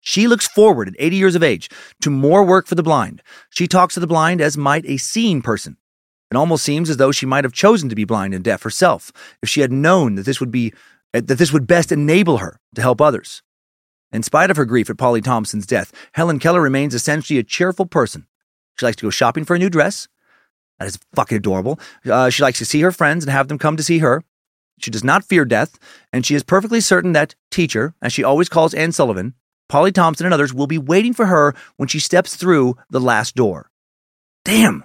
[0.00, 1.70] She looks forward at 80 years of age
[2.00, 3.22] to more work for the blind.
[3.50, 5.76] She talks to the blind as might a seeing person.
[6.32, 9.12] It almost seems as though she might have chosen to be blind and deaf herself
[9.42, 10.72] if she had known that this would be
[11.12, 13.42] that this would best enable her to help others.
[14.12, 17.84] In spite of her grief at Polly Thomson's death, Helen Keller remains essentially a cheerful
[17.84, 18.26] person.
[18.78, 20.08] She likes to go shopping for a new dress.
[20.78, 21.78] That is fucking adorable.
[22.06, 24.24] Uh, she likes to see her friends and have them come to see her.
[24.78, 25.78] She does not fear death,
[26.14, 29.34] and she is perfectly certain that teacher, as she always calls Anne Sullivan,
[29.68, 33.34] Polly Thomson, and others will be waiting for her when she steps through the last
[33.34, 33.70] door.
[34.46, 34.84] Damn,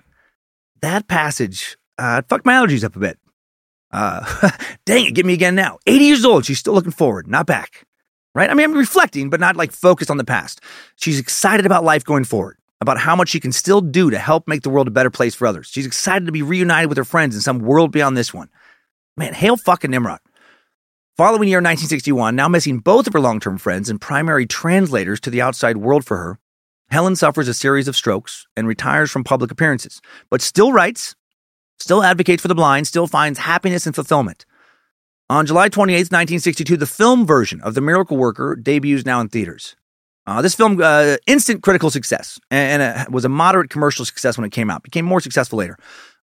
[0.82, 3.20] that passage uh, fucked my allergies up a bit.
[3.92, 4.52] Uh,
[4.86, 5.80] dang it, get me again now.
[5.88, 7.88] 80 years old, she's still looking forward, not back
[8.38, 8.52] right?
[8.52, 10.62] I mean, I'm reflecting, but not like focused on the past.
[10.96, 14.48] She's excited about life going forward, about how much she can still do to help
[14.48, 15.68] make the world a better place for others.
[15.68, 18.50] She's excited to be reunited with her friends in some world beyond this one.
[19.18, 20.20] Man, hail fucking Nimrod.
[21.18, 25.32] Following year 1961, now missing both of her long term friends and primary translators to
[25.32, 26.40] the outside world for her,
[26.90, 31.16] Helen suffers a series of strokes and retires from public appearances, but still writes,
[31.80, 34.46] still advocates for the blind, still finds happiness and fulfillment.
[35.30, 39.76] On July 28, 1962, the film version of The Miracle Worker debuts now in theaters.
[40.26, 44.46] Uh, this film, uh, instant critical success, and, and was a moderate commercial success when
[44.46, 44.84] it came out.
[44.84, 45.78] Became more successful later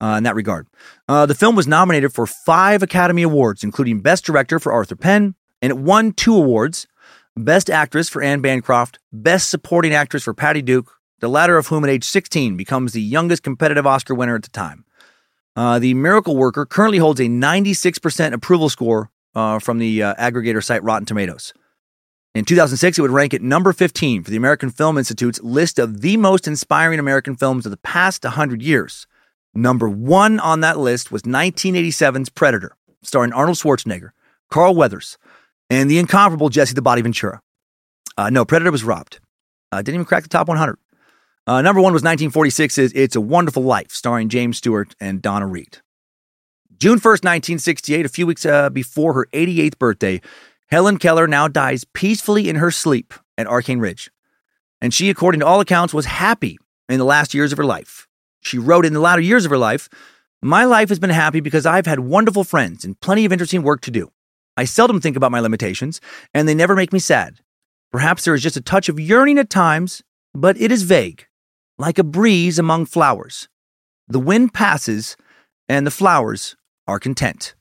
[0.02, 0.66] uh, in that regard.
[1.08, 5.34] Uh, the film was nominated for five Academy Awards, including Best Director for Arthur Penn,
[5.62, 6.86] and it won two awards:
[7.44, 11.84] Best Actress for Anne Bancroft, Best Supporting Actress for Patty Duke, the latter of whom
[11.84, 14.84] at age 16 becomes the youngest competitive Oscar winner at the time.
[15.56, 20.62] Uh, the Miracle Worker currently holds a 96% approval score uh, from the uh, aggregator
[20.62, 21.52] site Rotten Tomatoes.
[22.34, 26.00] In 2006, it would rank at number 15 for the American Film Institute's list of
[26.00, 29.06] the most inspiring American films of the past 100 years.
[29.52, 34.10] Number one on that list was 1987's Predator, starring Arnold Schwarzenegger,
[34.48, 35.18] Carl Weathers,
[35.70, 37.40] and the incomparable Jesse the Body Ventura.
[38.18, 39.20] Uh, no, Predator was robbed.
[39.72, 40.76] Uh, didn't even crack the top 100.
[41.46, 45.78] Uh, number one was 1946's It's a Wonderful Life, starring James Stewart and Donna Reed.
[46.78, 50.20] June 1st, 1968, a few weeks uh, before her 88th birthday,
[50.70, 54.10] Helen Keller now dies peacefully in her sleep at Arcan Ridge.
[54.80, 58.06] And she, according to all accounts, was happy in the last years of her life.
[58.40, 59.88] She wrote in the latter years of her life,
[60.40, 63.82] My life has been happy because I've had wonderful friends and plenty of interesting work
[63.82, 64.10] to do.
[64.56, 66.00] I seldom think about my limitations,
[66.34, 67.40] and they never make me sad.
[67.92, 70.02] Perhaps there is just a touch of yearning at times,
[70.34, 71.26] but it is vague,
[71.78, 73.48] like a breeze among flowers.
[74.08, 75.16] The wind passes,
[75.68, 76.56] and the flowers
[76.86, 77.54] are content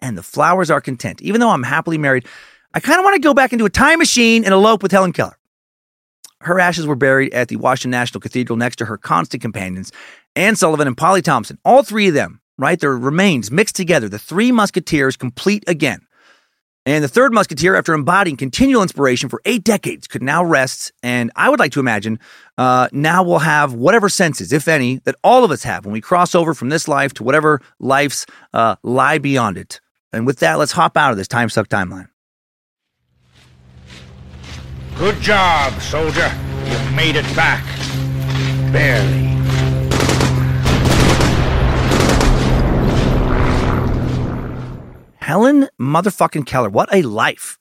[0.00, 1.20] and the flowers are content.
[1.22, 2.26] Even though I'm happily married,
[2.74, 5.12] I kind of want to go back into a time machine and elope with Helen
[5.12, 5.36] Keller.
[6.40, 9.90] Her ashes were buried at the Washington National Cathedral next to her constant companions,
[10.36, 11.58] Anne Sullivan and Polly Thomson.
[11.64, 12.78] All three of them, right?
[12.78, 16.00] Their remains mixed together, the three musketeers complete again.
[16.88, 20.90] And the third musketeer, after embodying continual inspiration for eight decades, could now rest.
[21.02, 22.18] And I would like to imagine
[22.56, 26.00] uh, now we'll have whatever senses, if any, that all of us have when we
[26.00, 28.24] cross over from this life to whatever lives
[28.54, 29.82] uh, lie beyond it.
[30.14, 32.08] And with that, let's hop out of this time suck timeline.
[34.96, 36.32] Good job, soldier.
[36.64, 37.64] You made it back.
[38.72, 39.37] Barely.
[45.28, 46.70] Helen motherfucking Keller.
[46.70, 47.58] What a life.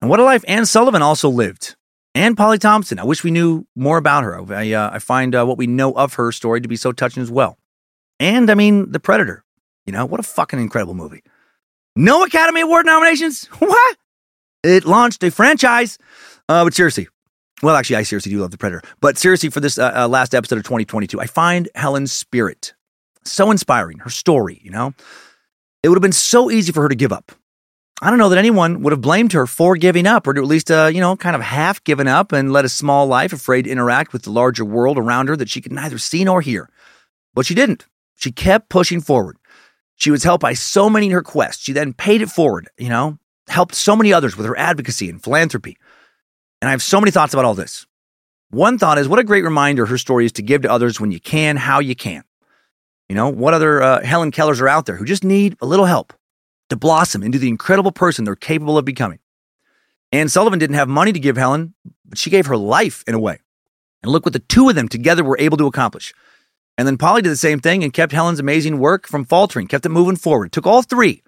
[0.00, 1.76] And what a life Anne Sullivan also lived.
[2.12, 2.98] And Polly Thomson.
[2.98, 4.52] I wish we knew more about her.
[4.52, 7.22] I, uh, I find uh, what we know of her story to be so touching
[7.22, 7.56] as well.
[8.18, 9.44] And I mean, The Predator.
[9.86, 11.22] You know, what a fucking incredible movie.
[11.94, 13.44] No Academy Award nominations?
[13.60, 13.96] What?
[14.64, 15.98] It launched a franchise.
[16.48, 17.06] Uh, but seriously,
[17.62, 18.82] well, actually, I seriously do love The Predator.
[19.00, 22.74] But seriously, for this uh, uh, last episode of 2022, I find Helen's spirit
[23.24, 23.98] so inspiring.
[23.98, 24.94] Her story, you know?
[25.82, 27.32] It would have been so easy for her to give up.
[28.00, 30.46] I don't know that anyone would have blamed her for giving up, or to at
[30.46, 33.62] least, uh, you know, kind of half given up and led a small life, afraid
[33.62, 36.68] to interact with the larger world around her that she could neither see nor hear.
[37.34, 37.86] But she didn't.
[38.16, 39.36] She kept pushing forward.
[39.94, 41.62] She was helped by so many in her quest.
[41.62, 43.18] She then paid it forward, you know,
[43.48, 45.76] helped so many others with her advocacy and philanthropy.
[46.60, 47.86] And I have so many thoughts about all this.
[48.50, 51.12] One thought is what a great reminder her story is to give to others when
[51.12, 52.24] you can, how you can.
[53.12, 55.84] You know, what other uh, Helen Kellers are out there who just need a little
[55.84, 56.14] help
[56.70, 59.18] to blossom into the incredible person they're capable of becoming.
[60.12, 61.74] Anne Sullivan didn't have money to give Helen,
[62.06, 63.38] but she gave her life in a way.
[64.02, 66.14] And look what the two of them together were able to accomplish.
[66.78, 69.84] And then Polly did the same thing and kept Helen's amazing work from faltering, kept
[69.84, 70.46] it moving forward.
[70.46, 71.22] It took all three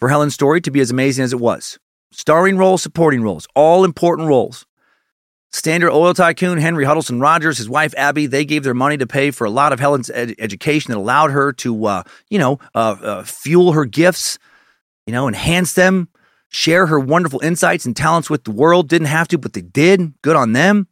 [0.00, 1.78] for Helen's story to be as amazing as it was.
[2.10, 4.66] Starring roles, supporting roles, all important roles.
[5.52, 9.32] Standard oil tycoon Henry Huddleston Rogers, his wife Abby, they gave their money to pay
[9.32, 12.96] for a lot of Helen's ed- education that allowed her to, uh, you know, uh,
[13.02, 14.38] uh, fuel her gifts,
[15.06, 16.08] you know, enhance them,
[16.50, 18.88] share her wonderful insights and talents with the world.
[18.88, 20.14] Didn't have to, but they did.
[20.22, 20.86] Good on them.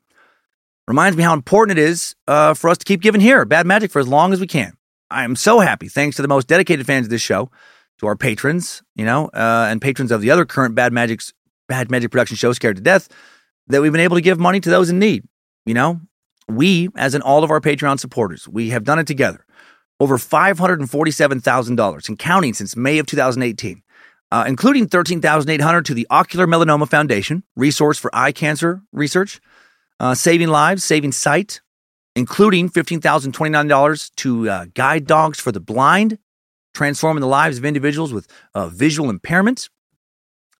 [0.88, 3.92] Reminds me how important it is uh, for us to keep giving here, Bad Magic,
[3.92, 4.72] for as long as we can.
[5.10, 7.50] I am so happy, thanks to the most dedicated fans of this show,
[7.98, 11.32] to our patrons, you know, uh, and patrons of the other current Bad Magic's
[11.68, 13.08] Bad Magic production show, Scared to Death,
[13.68, 15.24] that we've been able to give money to those in need.
[15.66, 16.00] You know,
[16.48, 19.44] we, as in all of our Patreon supporters, we have done it together.
[20.00, 23.82] Over $547,000 and counting since May of 2018,
[24.30, 29.40] uh, including 13800 to the Ocular Melanoma Foundation, resource for eye cancer research,
[30.00, 31.60] uh, saving lives, saving sight,
[32.14, 36.18] including $15,029 to uh, guide dogs for the blind,
[36.74, 39.68] transforming the lives of individuals with uh, visual impairments.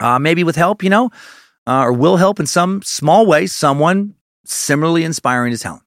[0.00, 1.10] Uh, maybe with help, you know,
[1.68, 4.14] uh, or will help in some small way someone
[4.44, 5.82] similarly inspiring as Helen.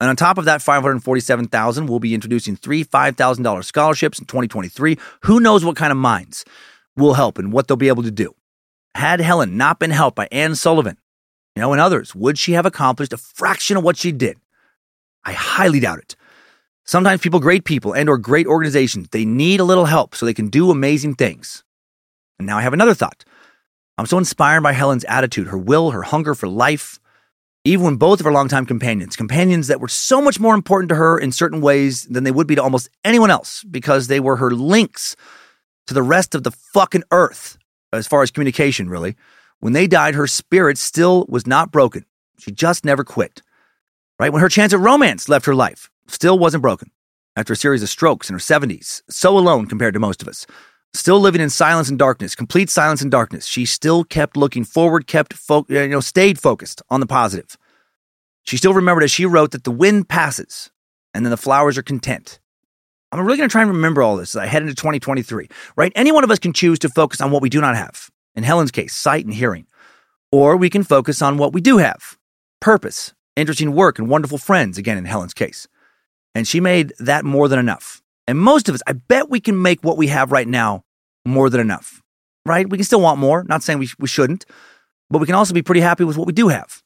[0.00, 4.98] And on top of that, 547,000, we'll be introducing three $5,000 scholarships in 2023.
[5.22, 6.44] Who knows what kind of minds
[6.96, 8.34] will help and what they'll be able to do.
[8.96, 10.98] Had Helen not been helped by Anne Sullivan,
[11.54, 14.38] you know, and others, would she have accomplished a fraction of what she did?
[15.24, 16.16] I highly doubt it.
[16.84, 20.34] Sometimes people, great people and or great organizations, they need a little help so they
[20.34, 21.62] can do amazing things.
[22.40, 23.24] And now I have another thought.
[23.98, 26.98] I'm so inspired by Helen's attitude, her will, her hunger for life,
[27.64, 30.96] even when both of her longtime companions, companions that were so much more important to
[30.96, 34.36] her in certain ways than they would be to almost anyone else, because they were
[34.36, 35.14] her links
[35.86, 37.58] to the rest of the fucking earth,
[37.92, 39.16] as far as communication, really.
[39.60, 42.04] When they died, her spirit still was not broken.
[42.38, 43.42] She just never quit.
[44.18, 44.32] Right?
[44.32, 46.90] When her chance at romance left her life, still wasn't broken.
[47.36, 50.46] After a series of strokes in her 70s, so alone compared to most of us,
[50.94, 55.06] still living in silence and darkness, complete silence and darkness, she still kept looking forward,
[55.06, 57.56] kept fo- you know, stayed focused on the positive.
[58.44, 60.70] She still remembered as she wrote that the wind passes
[61.14, 62.40] and then the flowers are content.
[63.12, 65.92] I'm really going to try and remember all this as I head into 2023, right?
[65.94, 68.10] Any one of us can choose to focus on what we do not have.
[68.34, 69.66] In Helen's case, sight and hearing.
[70.30, 72.16] Or we can focus on what we do have
[72.60, 75.68] purpose, interesting work, and wonderful friends, again, in Helen's case.
[76.34, 78.01] And she made that more than enough.
[78.26, 80.84] And most of us, I bet we can make what we have right now
[81.24, 82.02] more than enough,
[82.46, 82.68] right?
[82.68, 84.46] We can still want more, not saying we, we shouldn't,
[85.10, 86.82] but we can also be pretty happy with what we do have.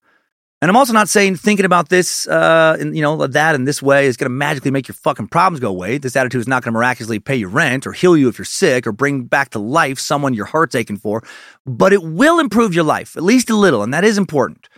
[0.63, 3.83] And I'm also not saying thinking about this, uh, and, you know, that in this
[3.83, 5.99] way is going to magically make your fucking problems go away.
[5.99, 8.47] This attitude is not going to miraculously pay your rent or heal you if you're
[8.47, 11.23] sick or bring back to life someone your heart's aching for,
[11.67, 14.71] but it will improve your life, at least a little, and that is important.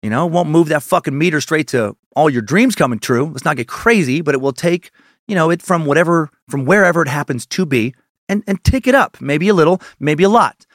[0.00, 3.26] You know, won't move that fucking meter straight to all your dreams coming true.
[3.26, 4.92] Let's not get crazy, but it will take,
[5.30, 7.94] you know, it from whatever, from wherever it happens to be
[8.28, 10.66] and, and tick it up, maybe a little, maybe a lot.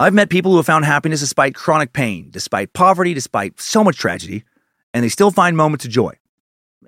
[0.00, 3.96] I've met people who have found happiness despite chronic pain, despite poverty, despite so much
[3.96, 4.42] tragedy,
[4.92, 6.12] and they still find moments of joy.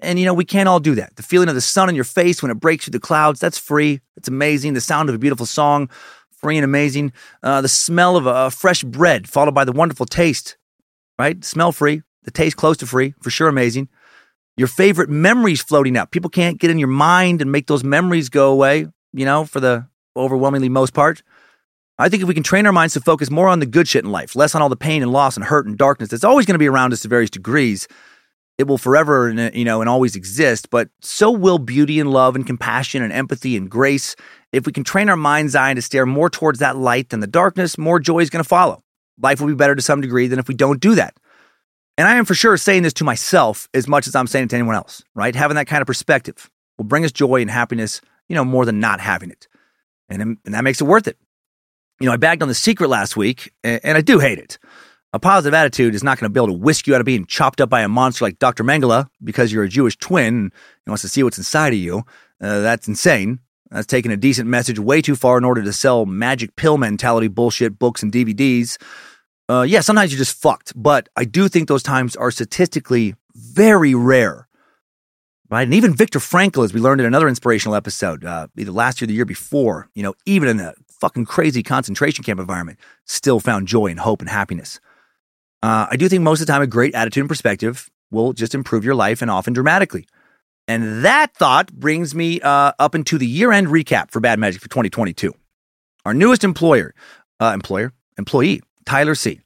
[0.02, 1.14] And you know, we can't all do that.
[1.14, 3.56] The feeling of the sun on your face when it breaks through the clouds, that's
[3.56, 4.00] free.
[4.16, 4.74] It's amazing.
[4.74, 5.88] The sound of a beautiful song,
[6.32, 7.12] free and amazing.
[7.40, 10.56] Uh, the smell of a fresh bread, followed by the wonderful taste,
[11.20, 11.44] right?
[11.44, 12.02] Smell free.
[12.24, 13.88] The taste close to free, for sure amazing.
[14.56, 16.10] Your favorite memories floating up.
[16.10, 19.60] People can't get in your mind and make those memories go away, you know, for
[19.60, 21.22] the overwhelmingly most part.
[21.98, 24.04] I think if we can train our minds to focus more on the good shit
[24.04, 26.46] in life, less on all the pain and loss and hurt and darkness that's always
[26.46, 27.86] going to be around us to various degrees,
[28.58, 30.70] it will forever, you know, and always exist.
[30.70, 34.16] But so will beauty and love and compassion and empathy and grace.
[34.52, 37.26] If we can train our mind's eye to stare more towards that light than the
[37.26, 38.82] darkness, more joy is going to follow.
[39.20, 41.14] Life will be better to some degree than if we don't do that.
[41.98, 44.50] And I am for sure saying this to myself as much as I'm saying it
[44.50, 45.34] to anyone else, right?
[45.34, 48.80] Having that kind of perspective will bring us joy and happiness, you know, more than
[48.80, 49.48] not having it.
[50.08, 51.18] And, and that makes it worth it
[52.00, 54.58] you know, I bagged on the secret last week, and, and I do hate it.
[55.12, 57.24] A positive attitude is not going to be able to whisk you out of being
[57.24, 58.64] chopped up by a monster like Dr.
[58.64, 60.52] Mengele because you're a Jewish twin and
[60.86, 61.98] wants to see what's inside of you.
[62.40, 63.38] Uh, that's insane.
[63.70, 67.28] That's taking a decent message way too far in order to sell magic pill mentality
[67.28, 68.76] bullshit books and DVDs.
[69.48, 73.94] Uh, yeah, sometimes you're just fucked, but I do think those times are statistically very
[73.94, 74.48] rare.
[75.48, 75.62] Right.
[75.62, 79.06] And even Viktor Frankl, as we learned in another inspirational episode, uh, either last year
[79.06, 83.38] or the year before, you know, even in the fucking crazy concentration camp environment, still
[83.38, 84.80] found joy and hope and happiness.
[85.62, 88.54] Uh, I do think most of the time a great attitude and perspective will just
[88.56, 90.08] improve your life and often dramatically.
[90.66, 94.60] And that thought brings me uh, up into the year end recap for Bad Magic
[94.60, 95.32] for 2022.
[96.04, 96.92] Our newest employer,
[97.40, 99.40] uh, employer, employee, Tyler C.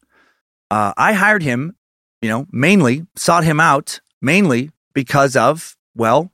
[0.70, 1.74] Uh, I hired him,
[2.22, 6.30] you know, mainly sought him out mainly because of, well,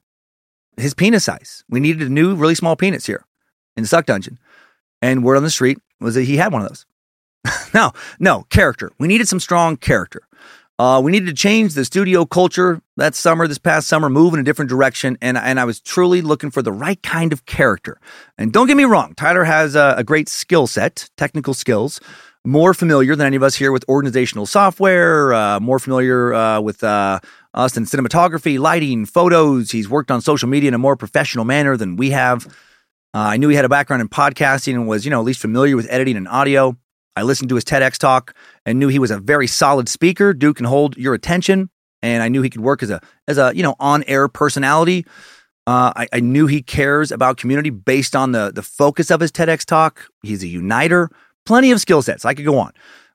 [0.77, 1.65] his penis size.
[1.69, 3.25] We needed a new, really small penis here
[3.77, 4.39] in the Suck Dungeon.
[5.01, 6.87] And word on the street was that he had one of those.
[7.75, 8.91] no, no, character.
[8.99, 10.23] We needed some strong character.
[10.79, 14.41] Uh, we needed to change the studio culture that summer, this past summer, move in
[14.41, 15.17] a different direction.
[15.23, 17.99] And, and I was truly looking for the right kind of character.
[18.37, 21.99] And don't get me wrong, Tyler has a, a great skill set, technical skills,
[22.47, 26.83] more familiar than any of us here with organizational software, uh, more familiar uh, with
[26.85, 27.19] uh,
[27.55, 29.73] us in cinematography, lighting, photos.
[29.73, 32.47] He's worked on social media in a more professional manner than we have.
[33.13, 35.41] Uh, I knew he had a background in podcasting and was, you know, at least
[35.41, 36.77] familiar with editing and audio.
[37.17, 40.33] I listened to his TEDx talk and knew he was a very solid speaker.
[40.35, 41.71] Dude can hold your attention,
[42.03, 45.07] and I knew he could work as a as a you know on air personality.
[45.67, 49.33] Uh, I, I, knew he cares about community based on the the focus of his
[49.33, 50.07] TEDx talk.
[50.23, 51.11] He's a uniter.
[51.47, 52.25] Plenty of skill sets.
[52.25, 52.73] I could go on,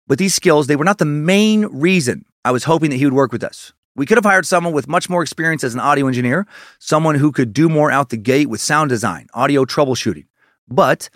[0.07, 3.13] but these skills they were not the main reason I was hoping that he would
[3.13, 3.73] work with us.
[3.95, 6.47] We could have hired someone with much more experience as an audio engineer,
[6.79, 10.25] someone who could do more out the gate with sound design, audio troubleshooting.
[10.67, 11.09] But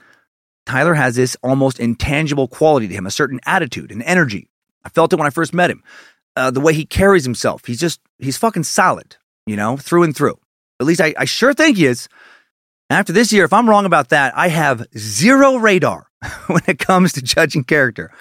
[0.65, 4.49] Tyler has this almost intangible quality to him, a certain attitude and energy.
[4.83, 5.83] I felt it when I first met him.
[6.35, 9.15] Uh, the way he carries himself, he's just, he's fucking solid,
[9.45, 10.37] you know, through and through.
[10.81, 12.09] At least I, I sure think he is.
[12.89, 16.07] After this year, if I'm wrong about that, I have zero radar
[16.47, 18.11] when it comes to judging character.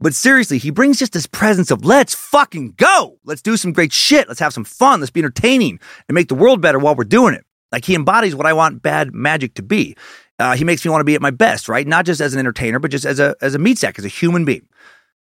[0.00, 3.18] But seriously, he brings just this presence of let's fucking go.
[3.24, 4.28] Let's do some great shit.
[4.28, 5.00] Let's have some fun.
[5.00, 7.44] Let's be entertaining and make the world better while we're doing it.
[7.72, 9.96] Like he embodies what I want bad magic to be.
[10.38, 11.86] Uh, he makes me want to be at my best, right?
[11.86, 14.08] Not just as an entertainer, but just as a as a meat sack, as a
[14.08, 14.66] human being.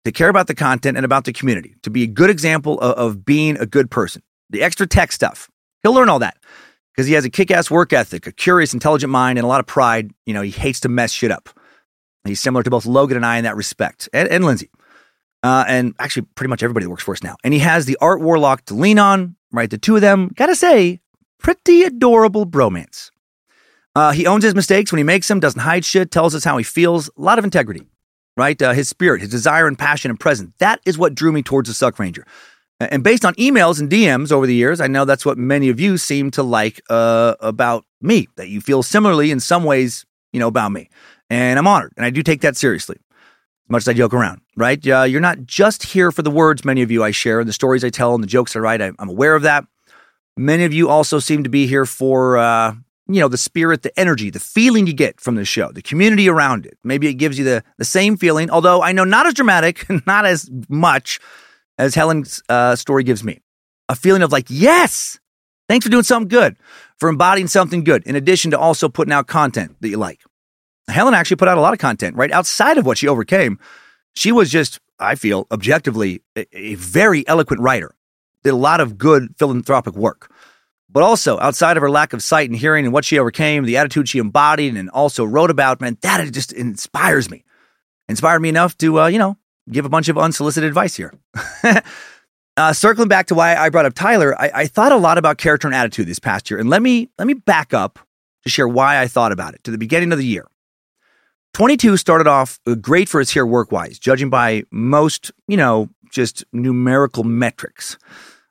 [0.04, 2.96] to care about the content and about the community, to be a good example of,
[2.96, 4.22] of being a good person.
[4.50, 5.50] The extra tech stuff,
[5.82, 6.36] he'll learn all that
[6.94, 9.60] because he has a kick ass work ethic, a curious, intelligent mind, and a lot
[9.60, 10.10] of pride.
[10.26, 11.48] You know, he hates to mess shit up.
[12.24, 14.70] He's similar to both Logan and I in that respect, and, and Lindsay.
[15.42, 17.36] Uh, and actually, pretty much everybody that works for us now.
[17.42, 19.70] And he has the art warlock to lean on, right?
[19.70, 21.00] The two of them, gotta say,
[21.38, 23.10] pretty adorable bromance.
[23.96, 26.58] Uh, he owns his mistakes when he makes them, doesn't hide shit, tells us how
[26.58, 27.08] he feels.
[27.16, 27.86] A lot of integrity,
[28.36, 28.60] right?
[28.60, 30.52] Uh, his spirit, his desire and passion and presence.
[30.58, 32.26] That is what drew me towards the Suck Ranger.
[32.78, 35.78] And based on emails and DMs over the years, I know that's what many of
[35.78, 40.40] you seem to like uh, about me, that you feel similarly in some ways, you
[40.40, 40.88] know, about me.
[41.30, 44.40] And I'm honored, and I do take that seriously, as much as I joke around,
[44.56, 44.84] right?
[44.86, 47.52] Uh, you're not just here for the words, many of you I share, and the
[47.52, 48.82] stories I tell, and the jokes I write.
[48.82, 49.64] I, am aware of that.
[50.36, 52.74] Many of you also seem to be here for, uh,
[53.06, 56.28] you know, the spirit, the energy, the feeling you get from the show, the community
[56.28, 56.78] around it.
[56.82, 60.26] Maybe it gives you the, the same feeling, although I know not as dramatic, not
[60.26, 61.20] as much
[61.78, 63.40] as Helen's uh, story gives me.
[63.88, 65.20] A feeling of like, yes,
[65.68, 66.56] thanks for doing something good,
[66.98, 70.20] for embodying something good, in addition to also putting out content that you like.
[70.90, 73.58] Helen actually put out a lot of content right outside of what she overcame.
[74.14, 77.94] She was just, I feel, objectively a, a very eloquent writer,
[78.42, 80.30] did a lot of good philanthropic work.
[80.92, 83.76] But also, outside of her lack of sight and hearing and what she overcame, the
[83.76, 87.44] attitude she embodied and also wrote about, man, that just inspires me.
[88.08, 89.36] Inspired me enough to, uh, you know,
[89.70, 91.14] give a bunch of unsolicited advice here.
[92.56, 95.38] uh, circling back to why I brought up Tyler, I, I thought a lot about
[95.38, 98.00] character and attitude this past year, and let me let me back up
[98.42, 100.46] to share why I thought about it to the beginning of the year.
[101.54, 105.88] 22 started off uh, great for us here work wise, judging by most, you know,
[106.10, 107.98] just numerical metrics.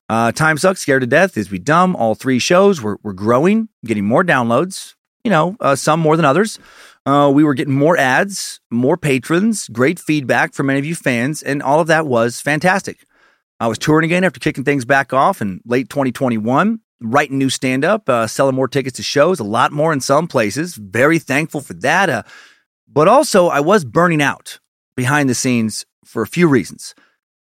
[0.10, 3.70] Uh, Time Sucks, Scared to Death, Is We Dumb, all three shows were, were growing,
[3.86, 6.60] getting more downloads, you know, uh, some more than others.
[7.06, 11.42] Uh, we were getting more ads, more patrons, great feedback from many of you fans,
[11.44, 13.06] and all of that was fantastic.
[13.60, 17.86] I was touring again after kicking things back off in late 2021, writing new stand
[17.86, 20.76] up, uh, selling more tickets to shows, a lot more in some places.
[20.76, 22.26] Very thankful for that.
[22.92, 24.60] But also, I was burning out
[24.96, 26.96] behind the scenes for a few reasons.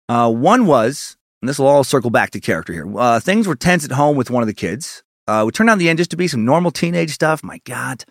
[0.09, 3.55] Uh, one was, and this will all circle back to character here, uh, things were
[3.55, 5.03] tense at home with one of the kids.
[5.27, 7.43] Uh, we turned out the end just to be some normal teenage stuff.
[7.43, 8.05] My God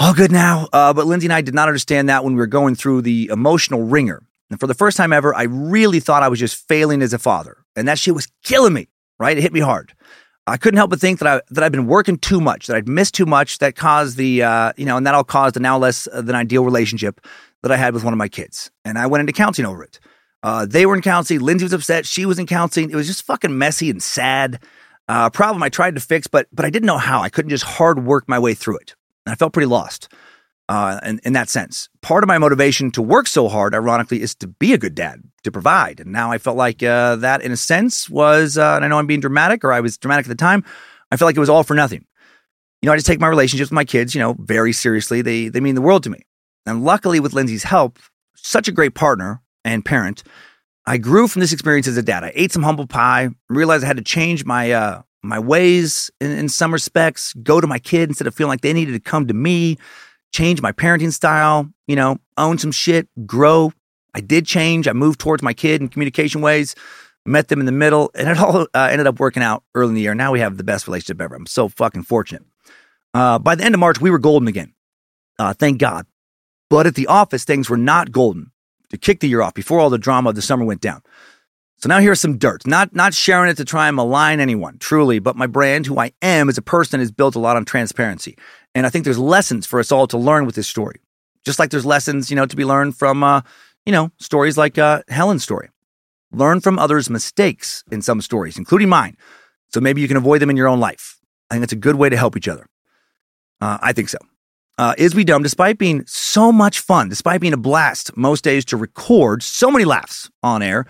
[0.00, 0.66] all good now.
[0.72, 3.28] Uh, but Lindsay and I did not understand that when we were going through the
[3.30, 4.22] emotional ringer.
[4.50, 7.18] And for the first time ever, I really thought I was just failing as a
[7.18, 7.58] father.
[7.76, 8.88] And that shit was killing me,
[9.18, 9.36] right?
[9.36, 9.92] It hit me hard.
[10.50, 12.88] I couldn't help but think that I that I'd been working too much, that I'd
[12.88, 13.58] missed too much.
[13.58, 16.64] That caused the uh, you know, and that all caused a now less than ideal
[16.64, 17.20] relationship
[17.62, 18.70] that I had with one of my kids.
[18.84, 20.00] And I went into counseling over it.
[20.42, 21.40] Uh, they were in counseling.
[21.40, 22.06] Lindsay was upset.
[22.06, 22.90] She was in counseling.
[22.90, 24.62] It was just fucking messy and sad.
[25.08, 27.20] Uh, problem I tried to fix, but but I didn't know how.
[27.20, 28.94] I couldn't just hard work my way through it.
[29.26, 30.08] I felt pretty lost
[30.70, 31.88] uh, in, in that sense.
[32.00, 35.20] Part of my motivation to work so hard, ironically, is to be a good dad,
[35.42, 35.98] to provide.
[35.98, 38.96] And now I felt like uh, that, in a sense, was, uh, and I know
[39.00, 40.64] I'm being dramatic, or I was dramatic at the time,
[41.10, 42.06] I felt like it was all for nothing.
[42.80, 45.22] You know, I just take my relationships with my kids, you know, very seriously.
[45.22, 46.20] They, they mean the world to me.
[46.66, 47.98] And luckily, with Lindsay's help,
[48.36, 50.22] such a great partner and parent,
[50.86, 52.22] I grew from this experience as a dad.
[52.22, 56.30] I ate some humble pie, realized I had to change my uh, my ways in,
[56.30, 59.26] in some respects, go to my kid instead of feeling like they needed to come
[59.26, 59.76] to me,
[60.32, 63.72] change my parenting style, you know, own some shit, grow.
[64.14, 64.88] I did change.
[64.88, 66.74] I moved towards my kid in communication ways,
[67.26, 69.94] met them in the middle, and it all uh, ended up working out early in
[69.94, 70.14] the year.
[70.14, 71.34] Now we have the best relationship ever.
[71.34, 72.42] I'm so fucking fortunate.
[73.12, 74.74] Uh, by the end of March, we were golden again.
[75.38, 76.06] Uh, thank God.
[76.68, 78.52] But at the office, things were not golden
[78.90, 81.02] to kick the year off before all the drama of the summer went down.
[81.82, 82.66] So now here's some dirt.
[82.66, 86.12] Not not sharing it to try and malign anyone, truly, but my brand, who I
[86.20, 88.36] am as a person, is built a lot on transparency.
[88.74, 91.00] And I think there's lessons for us all to learn with this story.
[91.44, 93.40] Just like there's lessons, you know, to be learned from uh,
[93.86, 95.68] you know, stories like uh, Helen's story.
[96.32, 99.16] Learn from others' mistakes in some stories, including mine.
[99.68, 101.18] So maybe you can avoid them in your own life.
[101.50, 102.66] I think it's a good way to help each other.
[103.60, 104.18] Uh, I think so.
[104.78, 108.64] Uh, Is We Dumb, despite being so much fun, despite being a blast most days
[108.66, 110.86] to record so many laughs on air,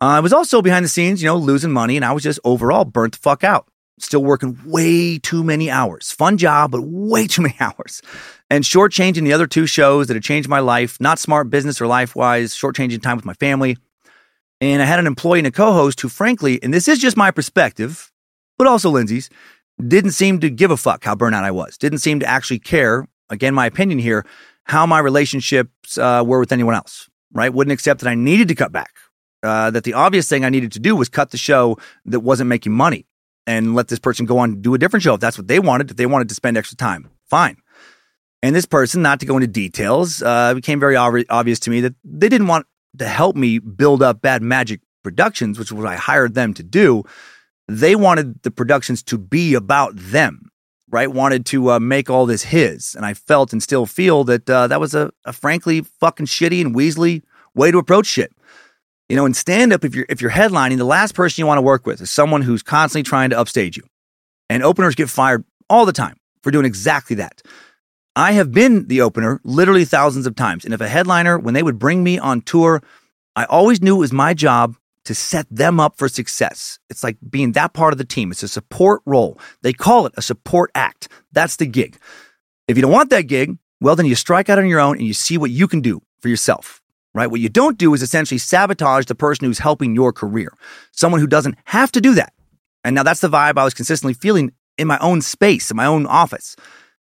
[0.00, 2.38] uh, I was also behind the scenes, you know, losing money, and I was just
[2.44, 3.66] overall burnt the fuck out.
[3.98, 6.12] Still working way too many hours.
[6.12, 8.02] Fun job, but way too many hours.
[8.50, 11.00] And shortchanging the other two shows that had changed my life.
[11.00, 13.78] Not smart business or life wise, shortchanging time with my family.
[14.60, 17.16] And I had an employee and a co host who, frankly, and this is just
[17.16, 18.12] my perspective,
[18.58, 19.30] but also Lindsay's,
[19.88, 21.78] didn't seem to give a fuck how burnout I was.
[21.78, 24.26] Didn't seem to actually care, again, my opinion here,
[24.64, 27.52] how my relationships uh, were with anyone else, right?
[27.52, 28.92] Wouldn't accept that I needed to cut back
[29.46, 32.48] uh, that the obvious thing I needed to do was cut the show that wasn't
[32.48, 33.06] making money
[33.46, 35.60] and let this person go on to do a different show if that's what they
[35.60, 35.90] wanted.
[35.90, 37.56] If they wanted to spend extra time, fine.
[38.42, 41.80] And this person, not to go into details, uh, became very ob- obvious to me
[41.80, 42.66] that they didn't want
[42.98, 46.62] to help me build up Bad Magic Productions, which was what I hired them to
[46.62, 47.04] do,
[47.68, 50.50] they wanted the productions to be about them,
[50.90, 51.10] right?
[51.10, 52.94] Wanted to uh, make all this his.
[52.94, 56.60] And I felt and still feel that uh, that was a, a frankly fucking shitty
[56.60, 57.22] and Weasley
[57.54, 58.32] way to approach shit.
[59.08, 61.58] You know, in stand up, if you're if you're headlining, the last person you want
[61.58, 63.84] to work with is someone who's constantly trying to upstage you.
[64.50, 67.42] And openers get fired all the time for doing exactly that.
[68.14, 70.64] I have been the opener literally thousands of times.
[70.64, 72.82] And if a headliner, when they would bring me on tour,
[73.34, 76.78] I always knew it was my job to set them up for success.
[76.90, 78.30] It's like being that part of the team.
[78.30, 79.38] It's a support role.
[79.62, 81.08] They call it a support act.
[81.32, 81.98] That's the gig.
[82.66, 85.06] If you don't want that gig, well, then you strike out on your own and
[85.06, 86.80] you see what you can do for yourself,
[87.16, 87.30] right?
[87.30, 90.52] What you don't do is essentially sabotage the person who's helping your career,
[90.92, 92.32] someone who doesn't have to do that.
[92.84, 95.86] And now that's the vibe I was consistently feeling in my own space, in my
[95.86, 96.54] own office.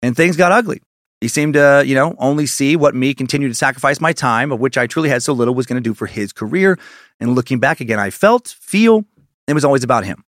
[0.03, 0.81] And things got ugly.
[1.21, 4.61] He seemed to, you know, only see what me continue to sacrifice my time, of
[4.61, 6.79] which I truly had so little, was going to do for his career.
[7.19, 9.05] And looking back again, I felt, feel,
[9.49, 10.25] it was always about him.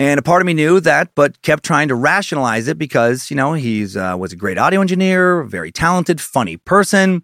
[0.00, 3.36] And a part of me knew that, but kept trying to rationalize it because, you
[3.36, 7.22] know, he's uh, was a great audio engineer, very talented, funny person.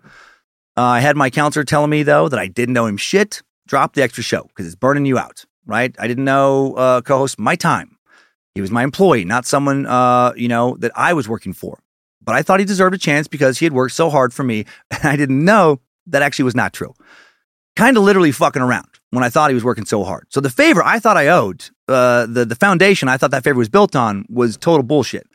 [0.77, 3.43] Uh, I had my counselor telling me though that I didn't know him shit.
[3.67, 5.95] Drop the extra show because it's burning you out, right?
[5.99, 7.97] I didn't know uh, co-host my time.
[8.55, 11.81] He was my employee, not someone, uh, you know, that I was working for
[12.25, 14.65] but I thought he deserved a chance because he had worked so hard for me.
[14.91, 16.95] And I didn't know that actually was not true.
[17.77, 20.27] Kind of literally fucking around when I thought he was working so hard.
[20.31, 23.59] So the favor I thought I owed, uh, the, the foundation I thought that favor
[23.59, 25.27] was built on was total bullshit.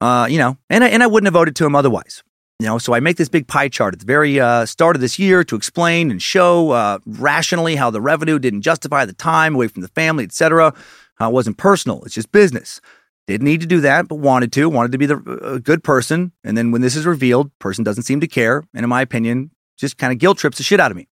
[0.00, 2.22] Uh, you know, and I, and I wouldn't have voted to him otherwise.
[2.58, 5.02] You know, so I make this big pie chart at the very uh, start of
[5.02, 9.54] this year to explain and show uh, rationally how the revenue didn't justify the time
[9.54, 10.72] away from the family, etc.
[11.16, 12.80] How it wasn't personal; it's just business.
[13.26, 16.32] Didn't need to do that, but wanted to, wanted to be the a good person.
[16.44, 18.64] And then when this is revealed, person doesn't seem to care.
[18.72, 21.08] And in my opinion, just kind of guilt trips the shit out of me,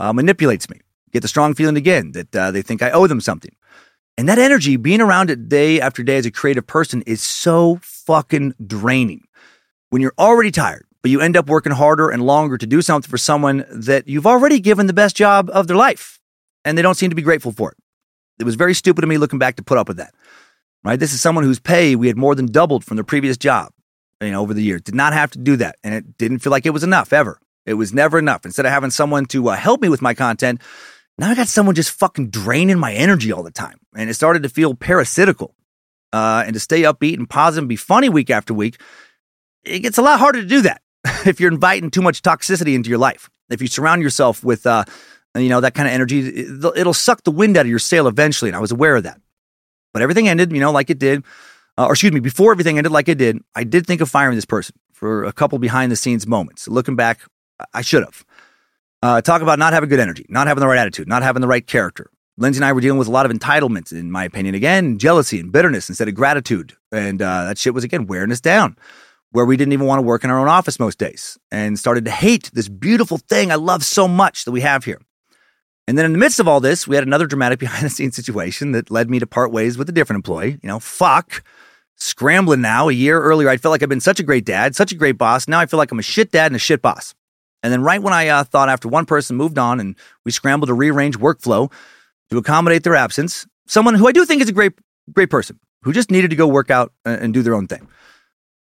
[0.00, 0.80] uh, manipulates me,
[1.12, 3.54] get the strong feeling again that uh, they think I owe them something.
[4.18, 7.78] And that energy, being around it day after day as a creative person, is so
[7.82, 9.22] fucking draining.
[9.92, 13.10] When you're already tired, but you end up working harder and longer to do something
[13.10, 16.18] for someone that you've already given the best job of their life,
[16.64, 17.76] and they don't seem to be grateful for it.
[18.38, 20.14] It was very stupid of me looking back to put up with that
[20.84, 20.98] right?
[20.98, 23.72] This is someone whose pay we had more than doubled from their previous job,
[24.20, 24.82] you know, over the years.
[24.82, 27.40] Did not have to do that, and it didn't feel like it was enough ever.
[27.64, 28.44] It was never enough.
[28.44, 30.60] Instead of having someone to uh, help me with my content,
[31.18, 34.42] now I got someone just fucking draining my energy all the time, and it started
[34.42, 35.54] to feel parasitical.
[36.12, 38.78] Uh, and to stay upbeat and positive and be funny week after week,
[39.64, 40.82] it gets a lot harder to do that
[41.26, 43.30] if you're inviting too much toxicity into your life.
[43.50, 44.84] If you surround yourself with, uh,
[45.36, 48.48] you know, that kind of energy, it'll suck the wind out of your sail eventually.
[48.48, 49.20] And I was aware of that.
[49.92, 51.24] But everything ended, you know, like it did.
[51.78, 54.36] Uh, or excuse me, before everything ended like it did, I did think of firing
[54.36, 56.68] this person for a couple behind the scenes moments.
[56.68, 57.20] Looking back,
[57.72, 58.24] I should have.
[59.02, 61.48] Uh, talk about not having good energy, not having the right attitude, not having the
[61.48, 62.10] right character.
[62.38, 64.54] Lindsay and I were dealing with a lot of entitlement, in my opinion.
[64.54, 66.74] Again, jealousy and bitterness instead of gratitude.
[66.90, 68.76] And uh, that shit was, again, wearing us down,
[69.32, 72.04] where we didn't even want to work in our own office most days and started
[72.04, 75.00] to hate this beautiful thing I love so much that we have here.
[75.88, 78.14] And then in the midst of all this, we had another dramatic behind the scenes
[78.14, 80.58] situation that led me to part ways with a different employee.
[80.62, 81.42] You know, fuck.
[81.96, 82.88] Scrambling now.
[82.88, 85.18] A year earlier, I felt like I'd been such a great dad, such a great
[85.18, 85.48] boss.
[85.48, 87.14] Now I feel like I'm a shit dad and a shit boss.
[87.62, 90.68] And then right when I uh, thought after one person moved on and we scrambled
[90.68, 91.70] to rearrange workflow
[92.30, 94.72] to accommodate their absence, someone who I do think is a great,
[95.12, 97.88] great person who just needed to go work out and do their own thing.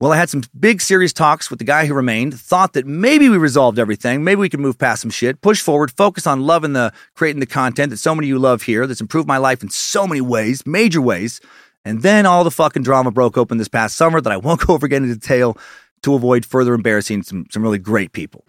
[0.00, 3.28] Well, I had some big serious talks with the guy who remained, thought that maybe
[3.28, 6.72] we resolved everything, maybe we could move past some shit, push forward, focus on loving
[6.72, 9.62] the creating the content that so many of you love here, that's improved my life
[9.62, 11.42] in so many ways, major ways.
[11.84, 14.72] And then all the fucking drama broke open this past summer that I won't go
[14.72, 15.58] over again in detail
[16.02, 18.46] to avoid further embarrassing some, some really great people.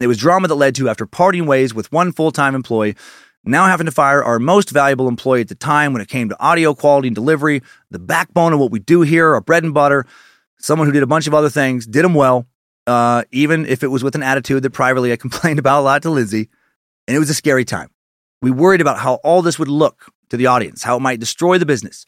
[0.00, 2.96] It was drama that led to, after parting ways with one full time employee,
[3.44, 6.42] now having to fire our most valuable employee at the time when it came to
[6.42, 7.60] audio quality and delivery,
[7.90, 10.06] the backbone of what we do here, our bread and butter
[10.64, 12.46] someone who did a bunch of other things, did them well,
[12.86, 16.02] uh, even if it was with an attitude that privately I complained about a lot
[16.02, 16.48] to Lindsay.
[17.06, 17.90] And it was a scary time.
[18.40, 21.58] We worried about how all this would look to the audience, how it might destroy
[21.58, 22.06] the business.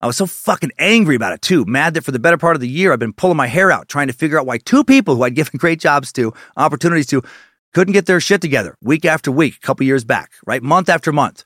[0.00, 2.60] I was so fucking angry about it too, mad that for the better part of
[2.60, 5.16] the year I've been pulling my hair out trying to figure out why two people
[5.16, 7.22] who I'd given great jobs to, opportunities to,
[7.74, 10.62] couldn't get their shit together week after week, a couple years back, right?
[10.62, 11.42] Month after month.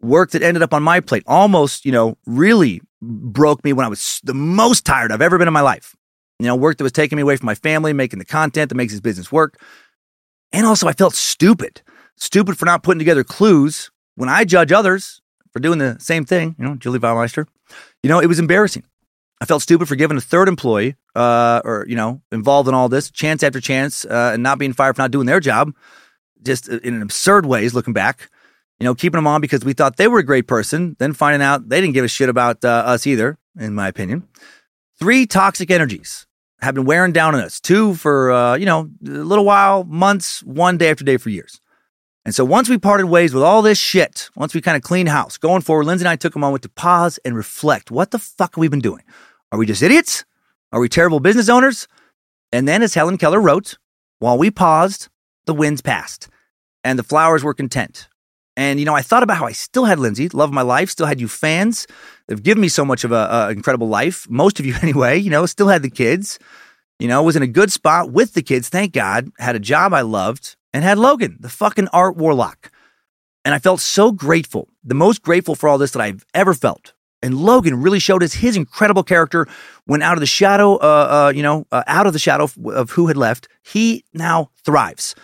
[0.00, 3.88] Work that ended up on my plate almost, you know, really broke me when I
[3.88, 5.94] was the most tired I've ever been in my life.
[6.38, 8.74] You know, work that was taking me away from my family, making the content that
[8.74, 9.60] makes this business work.
[10.52, 11.82] And also, I felt stupid.
[12.16, 15.20] Stupid for not putting together clues when I judge others
[15.52, 16.54] for doing the same thing.
[16.58, 17.46] You know, Julie Baumeister.
[18.02, 18.84] You know, it was embarrassing.
[19.40, 22.88] I felt stupid for giving a third employee, uh, or you know, involved in all
[22.88, 25.74] this, chance after chance, uh, and not being fired for not doing their job.
[26.42, 28.30] just in absurd ways looking back.
[28.80, 31.42] You know, keeping them on because we thought they were a great person, then finding
[31.42, 34.28] out they didn't give a shit about uh, us either, in my opinion.
[34.98, 36.26] Three toxic energies
[36.60, 37.60] have been wearing down on us.
[37.60, 41.60] Two for, uh, you know, a little while, months, one day after day for years.
[42.24, 45.08] And so once we parted ways with all this shit, once we kind of cleaned
[45.08, 47.90] house, going forward, Lindsay and I took a moment to pause and reflect.
[47.90, 49.04] What the fuck have we been doing?
[49.52, 50.24] Are we just idiots?
[50.72, 51.86] Are we terrible business owners?
[52.52, 53.78] And then, as Helen Keller wrote,
[54.18, 55.08] while we paused,
[55.46, 56.28] the winds passed
[56.82, 58.08] and the flowers were content.
[58.56, 61.06] And, you know, I thought about how I still had Lindsay, love my life, still
[61.06, 61.86] had you fans.
[62.26, 64.28] They've given me so much of an incredible life.
[64.30, 66.38] Most of you, anyway, you know, still had the kids,
[66.98, 69.92] you know, was in a good spot with the kids, thank God, had a job
[69.92, 72.70] I loved, and had Logan, the fucking art warlock.
[73.44, 76.94] And I felt so grateful, the most grateful for all this that I've ever felt.
[77.22, 79.46] And Logan really showed us his incredible character
[79.84, 80.78] when out of the shadow, uh,
[81.28, 84.50] uh, you know, uh, out of the shadow of, of who had left, he now
[84.64, 85.14] thrives,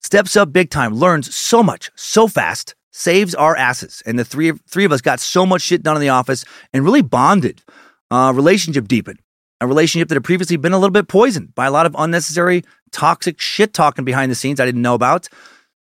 [0.00, 4.02] steps up big time, learns so much, so fast, saves our asses.
[4.06, 6.44] And the three of, three of us got so much shit done in the office
[6.72, 7.62] and really bonded.
[8.10, 9.18] Uh, relationship deepened.
[9.60, 12.64] A relationship that had previously been a little bit poisoned by a lot of unnecessary,
[12.90, 15.28] toxic shit talking behind the scenes I didn't know about.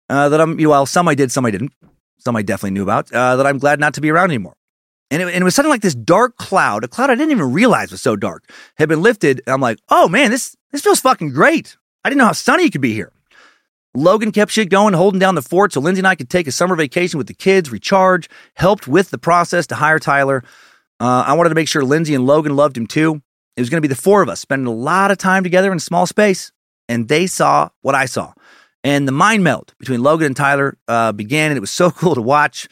[0.09, 1.73] Uh, that I'm, well, some I did, some I didn't.
[2.19, 3.11] Some I definitely knew about.
[3.11, 4.55] Uh, that I'm glad not to be around anymore.
[5.09, 7.53] And it, and it, was something like this dark cloud, a cloud I didn't even
[7.53, 8.43] realize was so dark,
[8.75, 9.41] had been lifted.
[9.45, 11.77] And I'm like, oh man, this this feels fucking great.
[12.03, 13.13] I didn't know how sunny it could be here.
[13.97, 16.51] Logan kept shit going, holding down the fort so Lindsay and I could take a
[16.51, 20.43] summer vacation with the kids, recharge, helped with the process to hire Tyler.
[20.99, 23.23] Uh, I wanted to make sure Lindsay and Logan loved him too.
[23.55, 25.71] It was going to be the four of us spending a lot of time together
[25.71, 26.51] in a small space.
[26.87, 28.33] And they saw what I saw.
[28.83, 32.13] And the mind meld between Logan and Tyler uh, began, and it was so cool
[32.13, 32.67] to watch.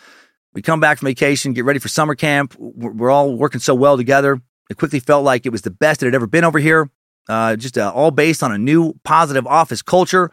[0.54, 2.56] We come back from vacation, get ready for summer camp.
[2.60, 4.40] We're, all working so well together.
[4.70, 6.92] It quickly felt like it was the best it had ever been over here.
[7.28, 10.30] Uh, just uh, all based on a new positive office culture,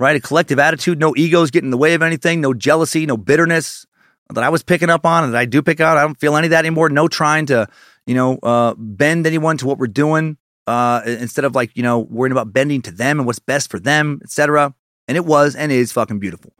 [0.00, 0.16] right?
[0.16, 3.86] A collective attitude, no egos getting in the way of anything, no jealousy, no bitterness
[4.30, 5.98] that I was picking up on and that I do pick out.
[5.98, 6.88] I don't feel any of that anymore.
[6.88, 7.68] No trying to,
[8.06, 11.98] you know, uh, bend anyone to what we're doing uh, instead of like, you know,
[11.98, 14.74] worrying about bending to them and what's best for them, etc.
[15.06, 16.54] And it was and is fucking beautiful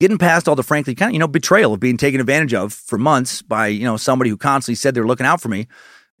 [0.00, 2.72] getting past all the frankly kind of you know betrayal of being taken advantage of
[2.72, 5.66] for months by you know somebody who constantly said they were looking out for me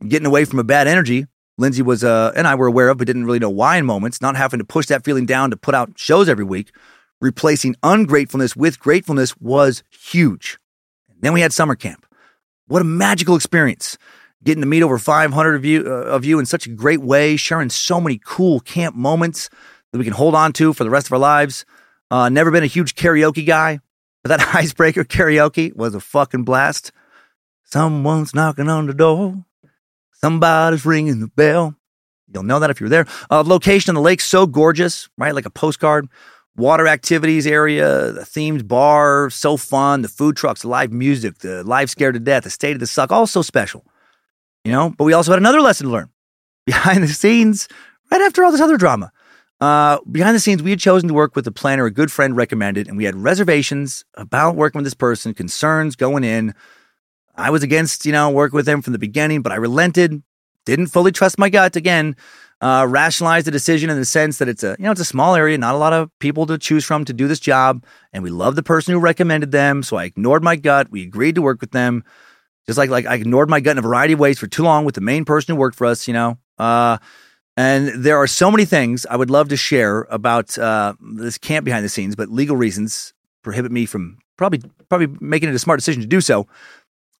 [0.06, 1.26] getting away from a bad energy
[1.58, 4.22] lindsay was uh and i were aware of but didn't really know why in moments
[4.22, 6.72] not having to push that feeling down to put out shows every week.
[7.20, 10.58] Replacing ungratefulness with gratefulness was huge.
[11.20, 12.06] Then we had summer camp.
[12.68, 13.98] What a magical experience.
[14.44, 17.36] Getting to meet over 500 of you uh, of you in such a great way
[17.36, 19.50] sharing so many cool camp moments
[19.90, 21.64] that we can hold on to for the rest of our lives.
[22.10, 23.80] Uh, never been a huge karaoke guy,
[24.22, 26.92] but that icebreaker karaoke was a fucking blast.
[27.64, 29.44] Someone's knocking on the door.
[30.20, 31.74] Somebody's ringing the bell.
[32.32, 33.06] You'll know that if you're there.
[33.30, 35.34] Uh, location on the lake, so gorgeous, right?
[35.34, 36.08] Like a postcard.
[36.56, 40.02] Water activities area, the themed bar, so fun.
[40.02, 42.86] The food trucks, the live music, the live scared to death, the state of the
[42.86, 43.84] suck, all so special.
[44.64, 46.10] You know, but we also had another lesson to learn
[46.66, 47.68] behind the scenes,
[48.10, 49.12] right after all this other drama.
[49.60, 52.36] Uh, behind the scenes, we had chosen to work with a planner a good friend
[52.36, 56.54] recommended, and we had reservations about working with this person, concerns going in.
[57.38, 60.22] I was against, you know, working with them from the beginning, but I relented,
[60.66, 62.16] didn't fully trust my gut again,
[62.60, 65.36] uh, rationalized the decision in the sense that it's a, you know, it's a small
[65.36, 67.84] area, not a lot of people to choose from to do this job.
[68.12, 69.84] And we love the person who recommended them.
[69.84, 70.90] So I ignored my gut.
[70.90, 72.02] We agreed to work with them.
[72.66, 74.84] Just like, like I ignored my gut in a variety of ways for too long
[74.84, 76.38] with the main person who worked for us, you know.
[76.58, 76.98] Uh,
[77.56, 81.64] and there are so many things I would love to share about uh, this camp
[81.64, 85.78] behind the scenes, but legal reasons prohibit me from probably probably making it a smart
[85.78, 86.46] decision to do so.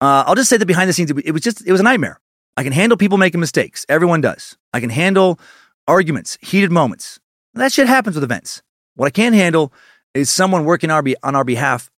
[0.00, 2.20] Uh, I'll just say that behind the scenes, it was just it was a nightmare.
[2.56, 3.86] I can handle people making mistakes.
[3.88, 4.56] Everyone does.
[4.72, 5.38] I can handle
[5.86, 7.20] arguments, heated moments.
[7.54, 8.62] That shit happens with events.
[8.94, 9.72] What I can't handle
[10.14, 11.90] is someone working our be- on our behalf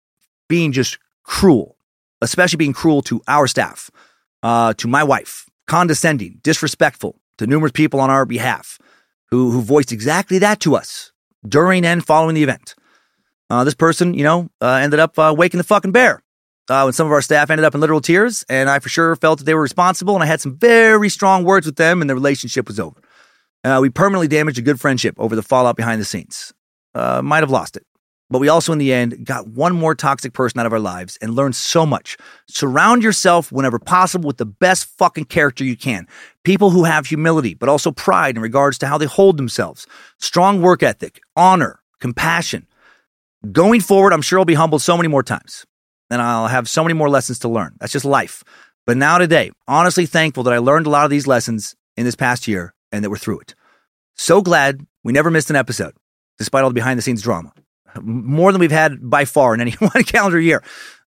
[0.48, 1.77] being just cruel,
[2.20, 3.90] especially being cruel to our staff,
[4.43, 8.78] uh, to my wife, condescending, disrespectful, to numerous people on our behalf
[9.31, 11.12] who, who voiced exactly that to us
[11.48, 12.74] during and following the event.
[13.48, 16.22] Uh, this person, you know, uh, ended up uh, waking the fucking bear.
[16.69, 19.16] Uh, when some of our staff ended up in literal tears, and I for sure
[19.16, 22.09] felt that they were responsible, and I had some very strong words with them, and
[22.09, 23.01] the relationship was over.
[23.65, 26.53] Uh, we permanently damaged a good friendship over the fallout behind the scenes.
[26.95, 27.85] Uh, might have lost it.
[28.31, 31.19] But we also, in the end, got one more toxic person out of our lives
[31.20, 32.16] and learned so much.
[32.49, 36.07] Surround yourself whenever possible with the best fucking character you can.
[36.45, 39.87] People who have humility, but also pride in regards to how they hold themselves.
[40.20, 42.69] Strong work ethic, honor, compassion.
[43.51, 45.66] Going forward, I'm sure I'll be humbled so many more times.
[46.11, 47.77] And I'll have so many more lessons to learn.
[47.78, 48.43] That's just life.
[48.87, 52.16] But now today, honestly thankful that I learned a lot of these lessons in this
[52.16, 53.55] past year and that we're through it.
[54.16, 55.95] So glad we never missed an episode,
[56.39, 57.53] despite all the behind the scenes drama.
[58.01, 60.62] more than we've had by far in any one calendar year.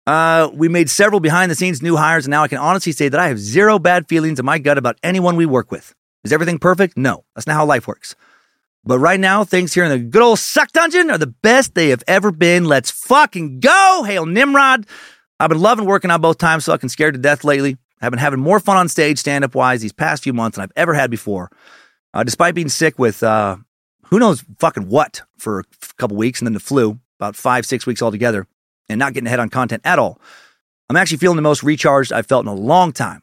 [0.06, 3.08] Uh, we made several behind the scenes new hires, and now I can honestly say
[3.08, 5.94] that I have zero bad feelings in my gut about anyone we work with.
[6.24, 6.96] Is everything perfect?
[6.96, 8.14] No, that's not how life works.
[8.86, 11.88] But right now, things here in the good old Suck Dungeon are the best they
[11.88, 12.64] have ever been.
[12.66, 14.02] Let's fucking go!
[14.06, 14.86] Hail Nimrod!
[15.40, 17.78] I've been loving working on both Time Suck and Scared to Death lately.
[18.00, 20.64] I've been having more fun on stage, stand up wise, these past few months than
[20.64, 21.50] I've ever had before.
[22.12, 23.56] Uh, despite being sick with uh,
[24.04, 25.64] who knows fucking what for a
[25.96, 28.46] couple weeks and then the flu, about five, six weeks altogether,
[28.88, 30.20] and not getting ahead on content at all.
[30.90, 33.22] I'm actually feeling the most recharged I've felt in a long time.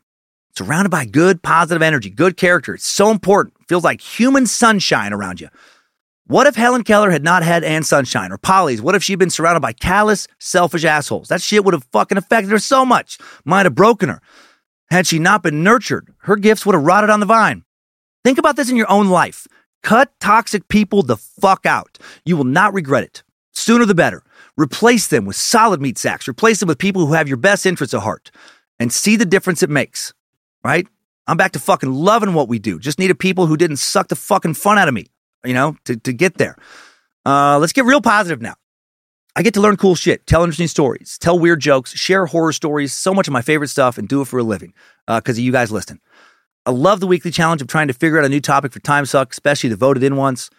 [0.57, 2.73] Surrounded by good, positive energy, good character.
[2.73, 3.53] It's so important.
[3.71, 5.47] Feels like human sunshine around you.
[6.27, 8.81] What if Helen Keller had not had Anne Sunshine or Polly's?
[8.81, 11.29] What if she'd been surrounded by callous, selfish assholes?
[11.29, 13.17] That shit would have fucking affected her so much.
[13.45, 14.21] Might have broken her.
[14.89, 17.63] Had she not been nurtured, her gifts would have rotted on the vine.
[18.25, 19.47] Think about this in your own life.
[19.83, 21.97] Cut toxic people the fuck out.
[22.25, 23.23] You will not regret it.
[23.53, 24.21] Sooner the better.
[24.57, 26.27] Replace them with solid meat sacks.
[26.27, 28.31] Replace them with people who have your best interests at heart
[28.81, 30.13] and see the difference it makes,
[30.61, 30.89] right?
[31.27, 32.79] I'm back to fucking loving what we do.
[32.79, 35.07] Just needed people who didn't suck the fucking fun out of me,
[35.45, 36.55] you know, to, to get there.
[37.25, 38.55] Uh, let's get real positive now.
[39.35, 42.91] I get to learn cool shit, tell interesting stories, tell weird jokes, share horror stories,
[42.91, 44.73] so much of my favorite stuff, and do it for a living
[45.07, 46.01] because uh, of you guys listening.
[46.65, 49.05] I love the weekly challenge of trying to figure out a new topic for Time
[49.05, 50.49] Suck, especially the voted in ones.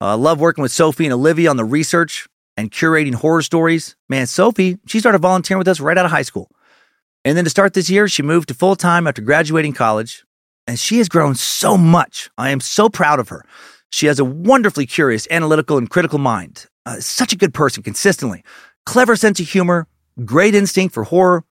[0.00, 2.26] Uh, I love working with Sophie and Olivia on the research
[2.56, 3.94] and curating horror stories.
[4.08, 6.50] Man, Sophie, she started volunteering with us right out of high school.
[7.24, 10.24] And then to start this year, she moved to full time after graduating college.
[10.66, 12.30] And she has grown so much.
[12.38, 13.44] I am so proud of her.
[13.90, 16.66] She has a wonderfully curious, analytical, and critical mind.
[16.86, 18.42] Uh, such a good person consistently.
[18.86, 19.86] Clever sense of humor,
[20.24, 21.44] great instinct for horror.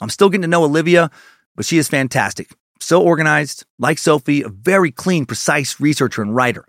[0.00, 1.10] I'm still getting to know Olivia,
[1.56, 2.50] but she is fantastic.
[2.80, 6.64] So organized, like Sophie, a very clean, precise researcher and writer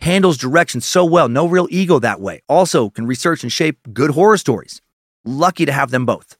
[0.00, 2.42] handles direction so well, no real ego that way.
[2.48, 4.80] Also, can research and shape good horror stories.
[5.24, 6.36] Lucky to have them both.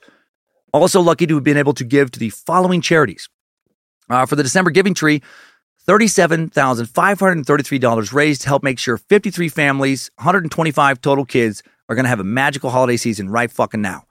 [0.72, 3.28] Also, lucky to have been able to give to the following charities.
[4.10, 5.22] Uh, for the December Giving Tree,
[5.86, 12.20] $37,533 raised to help make sure 53 families, 125 total kids are going to have
[12.20, 14.04] a magical holiday season right fucking now.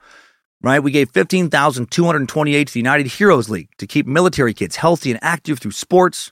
[0.61, 0.79] Right?
[0.79, 5.59] We gave 15,228 to the United Heroes League to keep military kids healthy and active
[5.59, 6.31] through sports,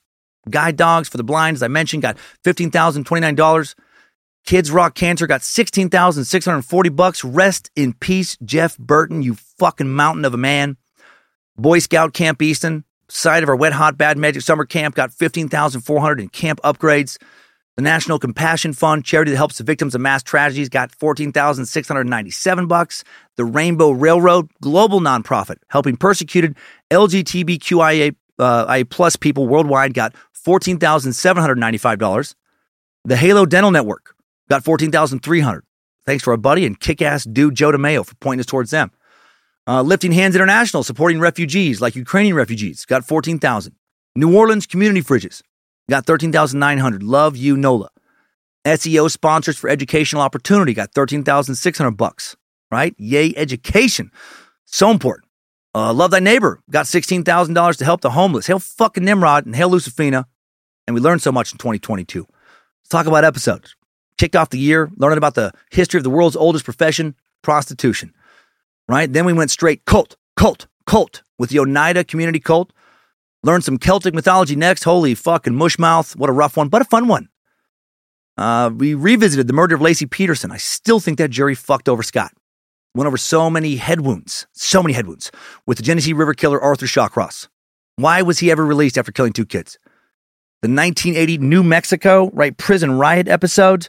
[0.50, 3.76] Guide dogs for the blind, as I mentioned, got $15,029.
[4.46, 7.24] Kids Rock Cancer got 16,640 bucks.
[7.24, 10.78] Rest in peace, Jeff Burton, you fucking mountain of a man.
[11.58, 16.20] Boy Scout Camp Easton, site of our Wet Hot Bad Magic Summer Camp, got 15,400
[16.20, 17.18] in camp upgrades.
[17.76, 23.04] The National Compassion Fund, charity that helps the victims of mass tragedies, got 14,697 bucks.
[23.38, 26.56] The Rainbow Railroad, global nonprofit helping persecuted
[26.92, 30.14] LGBTQIA uh, plus people worldwide, got
[30.46, 32.36] $14,795.
[33.06, 34.15] The Halo Dental Network
[34.50, 35.64] got 14300
[36.06, 38.92] Thanks to our buddy and kick ass dude Joe DeMeo for pointing us towards them.
[39.68, 43.76] Uh, Lifting Hands International, supporting refugees like Ukrainian refugees, got 14000
[44.16, 45.42] New Orleans Community Fridges
[45.90, 47.90] got 13900 Love You NOLA.
[48.66, 52.36] SEO sponsors for educational opportunity got 13600 bucks,
[52.72, 52.96] right?
[52.98, 54.12] Yay, education.
[54.66, 55.28] So important.
[55.74, 58.48] Uh, Love Thy Neighbor got $16,000 to help the homeless.
[58.48, 60.26] Hail fucking Nimrod and hail Lucifina
[60.88, 62.20] and we learned so much in 2022.
[62.20, 63.76] Let's talk about episodes.
[64.18, 68.14] Kicked off the year learning about the history of the world's oldest profession, prostitution.
[68.88, 69.12] Right?
[69.12, 72.72] Then we went straight cult, cult, cult with the Oneida Community Cult.
[73.44, 74.84] Learned some Celtic mythology next.
[74.84, 76.16] Holy fucking mushmouth.
[76.16, 77.30] What a rough one, but a fun one.
[78.38, 80.52] Uh, we revisited the murder of Laci Peterson.
[80.52, 82.34] I still think that jury fucked over Scott.
[82.94, 85.32] Went over so many head wounds, so many head wounds
[85.66, 87.48] with the Genesee River killer Arthur Shawcross.
[87.98, 89.78] Why was he ever released after killing two kids?
[90.62, 93.88] The 1980 New Mexico right prison riot episode.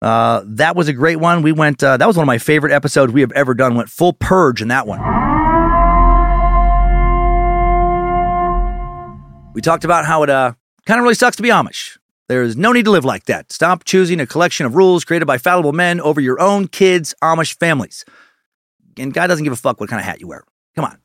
[0.00, 1.42] Uh, that was a great one.
[1.42, 1.82] We went.
[1.82, 3.74] Uh, that was one of my favorite episodes we have ever done.
[3.74, 5.00] Went full purge in that one.
[9.54, 10.52] We talked about how it uh,
[10.86, 11.98] kind of really sucks to be Amish.
[12.28, 13.50] There's no need to live like that.
[13.50, 17.58] Stop choosing a collection of rules created by fallible men over your own kids' Amish
[17.58, 18.04] families.
[18.98, 20.44] And God doesn't give a fuck what kind of hat you wear.
[20.76, 20.98] Come on.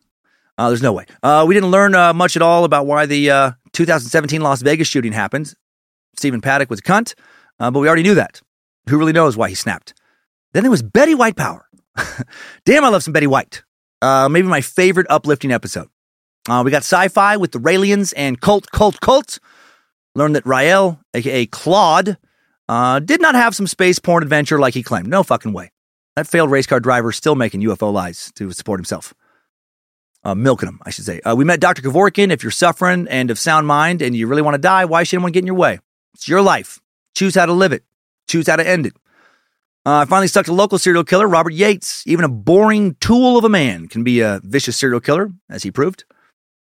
[0.64, 1.06] Uh, there's no way.
[1.22, 4.88] Uh, we didn't learn uh, much at all about why the uh, 2017 Las Vegas
[4.88, 5.54] shooting happened.
[6.16, 7.16] Stephen Paddock was a cunt,
[7.60, 8.42] uh, but we already knew that.
[8.88, 9.94] Who really knows why he snapped?
[10.54, 11.68] Then there was Betty White Power.
[12.66, 13.64] Damn, I love some Betty White.
[14.02, 15.90] Uh, maybe my favorite uplifting episode.
[16.48, 19.40] We got sci-fi with the Raelians and cult, cult, cult.
[20.16, 22.18] Learned that Rael, aka Claude,
[22.70, 25.08] did not have some space porn adventure like he claimed.
[25.08, 25.74] No fucking way.
[26.16, 29.14] That failed race car driver still making UFO lies to support himself
[30.24, 31.20] uh, milking them, I should say.
[31.22, 31.82] Uh, we met Dr.
[31.82, 32.32] Kevorkian.
[32.32, 35.18] If you're suffering and of sound mind and you really want to die, why should
[35.18, 35.80] anyone get in your way?
[36.14, 36.80] It's your life.
[37.16, 37.84] Choose how to live it.
[38.28, 38.94] Choose how to end it.
[39.86, 42.08] Uh, I finally stuck to local serial killer, Robert Yates.
[42.08, 45.72] Even a boring tool of a man can be a vicious serial killer, as he
[45.72, 46.06] proved.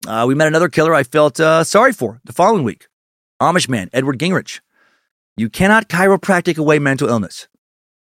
[0.08, 2.88] Uh, we met another killer I felt uh, sorry for the following week
[3.42, 4.60] Amish man, Edward Gingerich.
[5.38, 7.48] You cannot chiropractic away mental illness.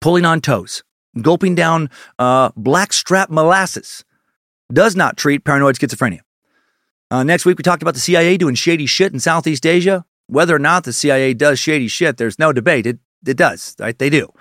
[0.01, 0.83] Pulling on toes,
[1.21, 4.03] gulping down uh, blackstrap molasses
[4.71, 6.21] does not treat paranoid schizophrenia.
[7.11, 10.05] Uh, next week, we talked about the CIA doing shady shit in Southeast Asia.
[10.27, 12.87] Whether or not the CIA does shady shit, there's no debate.
[12.87, 13.97] It, it does, right?
[13.97, 14.31] They do.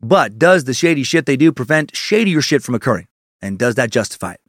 [0.00, 3.08] But does the shady shit they do prevent shadier shit from occurring?
[3.40, 4.40] And does that justify it?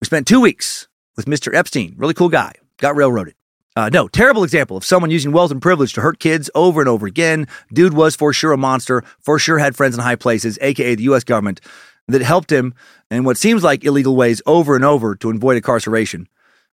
[0.00, 1.54] We spent two weeks with Mr.
[1.54, 3.34] Epstein, really cool guy, got railroaded.
[3.74, 6.88] Uh, no, terrible example of someone using wealth and privilege to hurt kids over and
[6.88, 7.46] over again.
[7.72, 11.02] Dude was for sure a monster, for sure had friends in high places, aka the
[11.04, 11.60] US government,
[12.08, 12.74] that helped him
[13.10, 16.28] in what seems like illegal ways over and over to avoid incarceration.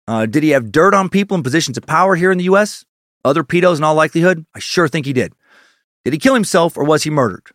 [0.06, 2.84] Uh, did he have dirt on people in positions of power here in the US?
[3.24, 4.44] Other pedos in all likelihood?
[4.54, 5.32] I sure think he did.
[6.04, 7.46] Did he kill himself or was he murdered?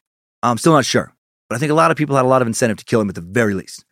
[0.42, 1.14] I'm still not sure,
[1.50, 3.10] but I think a lot of people had a lot of incentive to kill him
[3.10, 3.86] at the very least.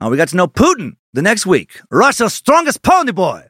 [0.00, 3.46] Uh, we got to know Putin the next week, Russia's strongest pony boy,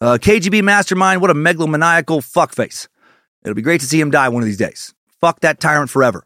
[0.00, 1.20] uh, KGB mastermind.
[1.20, 2.88] What a megalomaniacal fuckface.
[3.44, 4.94] It'll be great to see him die one of these days.
[5.20, 6.24] Fuck that tyrant forever.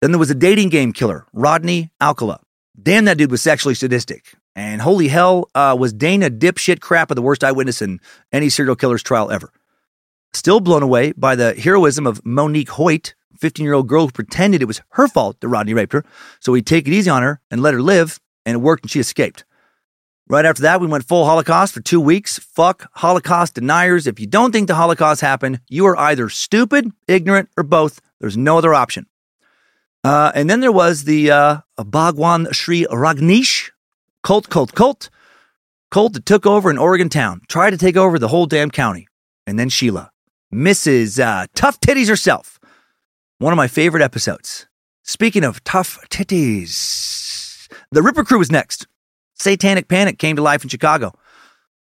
[0.00, 2.40] Then there was a dating game killer, Rodney Alcala.
[2.80, 4.34] Damn, that dude was sexually sadistic.
[4.54, 8.00] And holy hell, uh, was Dana dipshit Crappa the worst eyewitness in
[8.32, 9.52] any serial killer's trial ever.
[10.32, 14.62] Still blown away by the heroism of Monique Hoyt, 15 year old girl who pretended
[14.62, 16.04] it was her fault that Rodney raped her,
[16.40, 18.90] so he'd take it easy on her and let her live, and it worked and
[18.90, 19.44] she escaped.
[20.28, 22.38] Right after that, we went full Holocaust for two weeks.
[22.38, 24.06] Fuck Holocaust deniers.
[24.06, 28.00] If you don't think the Holocaust happened, you are either stupid, ignorant, or both.
[28.20, 29.06] There's no other option.
[30.06, 33.70] Uh, and then there was the uh, Bhagwan Shree Rajneesh
[34.22, 35.10] cult, cult, cult,
[35.90, 39.08] cult that took over an Oregon town, tried to take over the whole damn county.
[39.48, 40.12] And then Sheila,
[40.54, 41.18] Mrs.
[41.18, 42.60] Uh, tough Titties herself.
[43.38, 44.68] One of my favorite episodes.
[45.02, 48.86] Speaking of tough titties, the Ripper Crew was next.
[49.34, 51.18] Satanic Panic came to life in Chicago.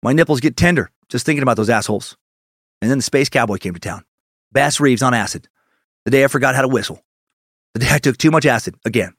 [0.02, 2.18] My nipples get tender just thinking about those assholes.
[2.82, 4.04] And then the Space Cowboy came to town.
[4.52, 5.48] Bass Reeves on acid.
[6.06, 7.04] The day I forgot how to whistle.
[7.76, 9.14] The took too much acid again.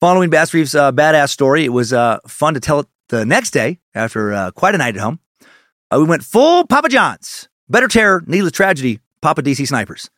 [0.00, 3.52] Following Bass Reeves' uh, badass story, it was uh, fun to tell it the next
[3.52, 5.20] day after uh, quite a night at home.
[5.90, 7.48] Uh, we went full Papa John's.
[7.68, 10.10] Better terror, needless tragedy, Papa DC snipers.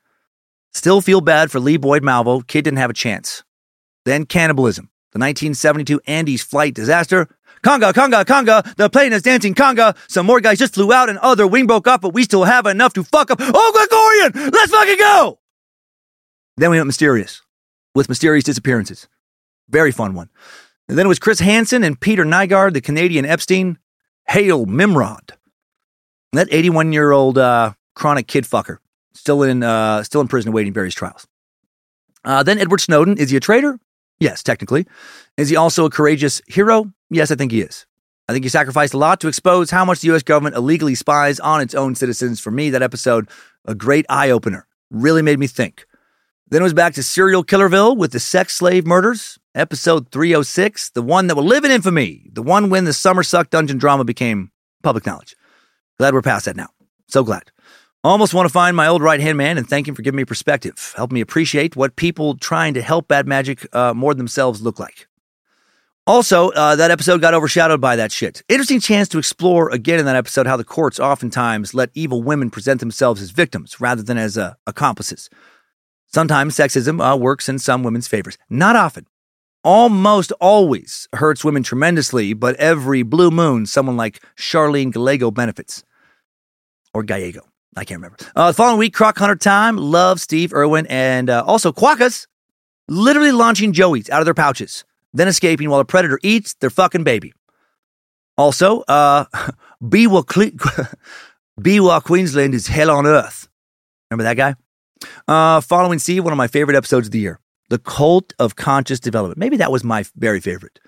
[0.72, 2.44] Still feel bad for Lee Boyd Malvo.
[2.46, 3.44] Kid didn't have a chance.
[4.04, 4.90] Then cannibalism.
[5.12, 7.28] The 1972 Andes flight disaster.
[7.62, 8.74] Conga, conga, conga.
[8.76, 9.96] The plane is dancing conga.
[10.08, 12.66] Some more guys just flew out and other wing broke up, but we still have
[12.66, 13.38] enough to fuck up.
[13.40, 13.72] Oh,
[14.32, 14.50] Gregorian!
[14.52, 15.38] Let's fucking go!
[16.56, 17.42] Then we went mysterious
[17.96, 19.08] with mysterious disappearances.
[19.70, 20.28] Very fun one.
[20.88, 23.78] And then it was Chris Hansen and Peter Nygard, the Canadian Epstein.
[24.28, 25.32] Hail Nimrod.
[26.32, 28.78] That 81 year old uh, chronic kid fucker
[29.14, 31.26] still in uh, still in prison awaiting various trials.
[32.24, 33.78] Uh, then Edward Snowden is he a traitor?
[34.18, 34.86] Yes, technically.
[35.36, 36.92] Is he also a courageous hero?
[37.08, 37.86] Yes, I think he is.
[38.28, 40.24] I think he sacrificed a lot to expose how much the U.S.
[40.24, 42.40] government illegally spies on its own citizens.
[42.40, 43.28] For me, that episode
[43.64, 44.66] a great eye opener.
[44.90, 45.86] Really made me think.
[46.48, 49.36] Then it was back to serial killerville with the sex slave murders.
[49.54, 53.50] Episode 306, the one that will live in infamy, the one when the summer suck
[53.50, 54.52] dungeon drama became
[54.82, 55.34] public knowledge.
[55.98, 56.68] Glad we're past that now.
[57.08, 57.50] So glad.
[58.04, 60.24] Almost want to find my old right hand man and thank him for giving me
[60.24, 64.78] perspective, help me appreciate what people trying to help bad magic uh, more themselves look
[64.78, 65.08] like.
[66.06, 68.42] Also, uh, that episode got overshadowed by that shit.
[68.48, 72.48] Interesting chance to explore again in that episode how the courts oftentimes let evil women
[72.50, 75.28] present themselves as victims rather than as uh, accomplices.
[76.16, 78.38] Sometimes sexism uh, works in some women's favors.
[78.48, 79.06] Not often.
[79.62, 85.84] Almost always hurts women tremendously, but every blue moon, someone like Charlene Gallego benefits.
[86.94, 87.42] Or Gallego.
[87.76, 88.16] I can't remember.
[88.34, 89.76] Uh, the following week, Croc Hunter time.
[89.76, 92.26] Love Steve Irwin and uh, also quokkas
[92.88, 97.04] literally launching joeys out of their pouches, then escaping while a predator eats their fucking
[97.04, 97.34] baby.
[98.38, 99.26] Also, uh,
[99.84, 100.24] Biwa,
[101.60, 103.50] Biwa Queensland is hell on earth.
[104.10, 104.54] Remember that guy?
[105.28, 109.00] Uh, following Steve, one of my favorite episodes of the year, The Cult of Conscious
[109.00, 109.38] Development.
[109.38, 110.78] Maybe that was my very favorite.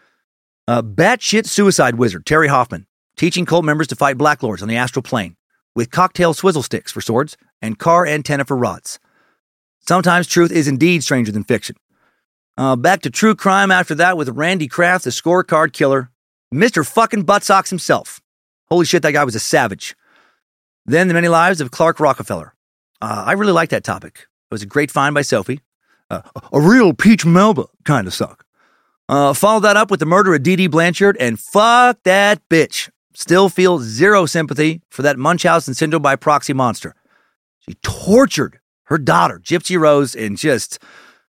[0.67, 2.87] Uh, batshit suicide wizard Terry Hoffman
[3.19, 5.37] teaching cult members to fight black lords on the astral plane
[5.75, 8.99] with cocktail swizzle sticks for swords and car antenna for rods.
[9.81, 11.77] Sometimes truth is indeed stranger than fiction.
[12.57, 16.11] Uh, back to true crime after that with Randy Kraft, the scorecard killer,
[16.53, 16.87] Mr.
[16.87, 18.21] fucking Buttsocks himself.
[18.69, 19.97] Holy shit, that guy was a savage.
[20.87, 22.55] Then the many lives of Clark Rockefeller.
[23.01, 24.27] Uh, I really like that topic.
[24.51, 25.61] It was a great find by Sophie.
[26.11, 26.23] Uh,
[26.53, 28.45] a real Peach Melba kind of suck.
[29.09, 32.91] Uh, follow that up with the murder of Dee Dee Blanchard and fuck that bitch.
[33.15, 36.95] Still feel zero sympathy for that Munchausen syndrome by proxy monster.
[37.61, 40.79] She tortured her daughter, Gypsy Rose, in just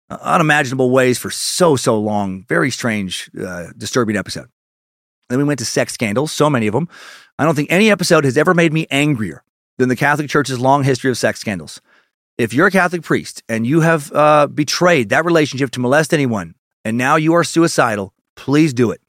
[0.09, 2.45] unimaginable ways for so, so long.
[2.47, 4.47] Very strange, uh, disturbing episode.
[5.29, 6.87] Then we went to sex scandals, so many of them.
[7.39, 9.42] I don't think any episode has ever made me angrier
[9.77, 11.81] than the Catholic Church's long history of sex scandals.
[12.37, 16.55] If you're a Catholic priest and you have uh, betrayed that relationship to molest anyone,
[16.83, 19.01] and now you are suicidal, please do it.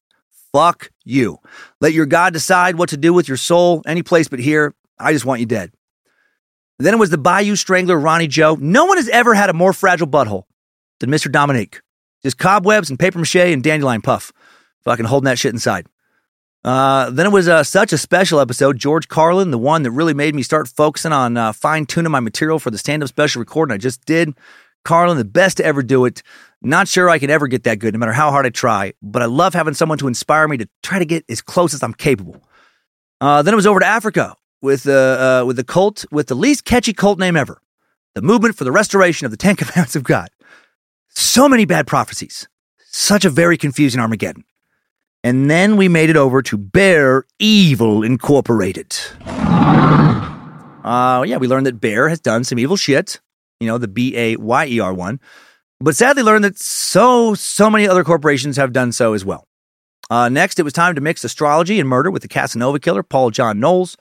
[0.52, 1.38] Fuck you.
[1.80, 4.74] Let your God decide what to do with your soul, any place but here.
[4.98, 5.72] I just want you dead.
[6.78, 8.56] then it was the Bayou Strangler, Ronnie Joe.
[8.60, 10.44] No one has ever had a more fragile butthole
[11.00, 11.30] than Mr.
[11.30, 11.80] Dominique.
[12.22, 14.32] Just cobwebs and paper mache and dandelion puff.
[14.84, 15.86] Fucking holding that shit inside.
[16.64, 18.78] Uh, then it was uh, such a special episode.
[18.78, 22.20] George Carlin, the one that really made me start focusing on uh, fine tuning my
[22.20, 24.34] material for the stand up special recording I just did.
[24.84, 26.22] Carlin, the best to ever do it.
[26.62, 29.20] Not sure I can ever get that good, no matter how hard I try, but
[29.20, 31.92] I love having someone to inspire me to try to get as close as I'm
[31.92, 32.42] capable.
[33.20, 36.34] Uh, then it was over to Africa with, uh, uh, with the cult, with the
[36.34, 37.60] least catchy cult name ever
[38.14, 40.28] the Movement for the Restoration of the Ten Commandments of God.
[41.08, 42.48] So many bad prophecies.
[42.86, 44.44] Such a very confusing Armageddon.
[45.24, 48.94] And then we made it over to Bayer Evil Incorporated.
[50.84, 53.22] Uh, yeah, we learned that Bayer has done some evil shit,
[53.58, 55.18] you know, the B A Y E R one,
[55.80, 59.48] but sadly learned that so, so many other corporations have done so as well.
[60.10, 63.30] Uh, next, it was time to mix astrology and murder with the Casanova killer, Paul
[63.30, 63.96] John Knowles.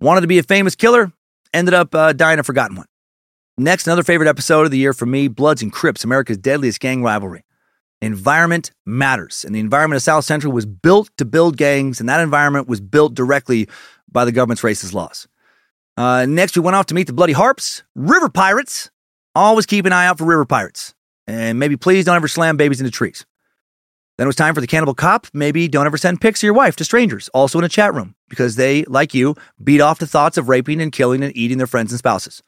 [0.00, 1.12] Wanted to be a famous killer,
[1.52, 2.86] ended up uh, dying a forgotten one.
[3.58, 7.02] Next, another favorite episode of the year for me Bloods and Crips, America's deadliest gang
[7.02, 7.42] rivalry.
[8.02, 9.44] Environment matters.
[9.44, 12.80] And the environment of South Central was built to build gangs, and that environment was
[12.80, 13.68] built directly
[14.10, 15.28] by the government's racist laws.
[15.96, 18.90] Uh, next, we went off to meet the Bloody Harpes, river pirates.
[19.34, 20.94] Always keep an eye out for river pirates.
[21.26, 23.24] And maybe please don't ever slam babies into trees.
[24.18, 25.26] Then it was time for the cannibal cop.
[25.32, 28.14] Maybe don't ever send pics of your wife to strangers, also in a chat room,
[28.28, 31.66] because they, like you, beat off the thoughts of raping and killing and eating their
[31.66, 32.42] friends and spouses.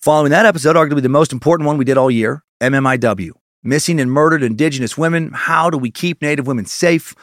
[0.00, 3.32] Following that episode, arguably the most important one we did all year, MMIW.
[3.62, 5.32] Missing and murdered Indigenous women.
[5.32, 7.14] How do we keep Native women safe?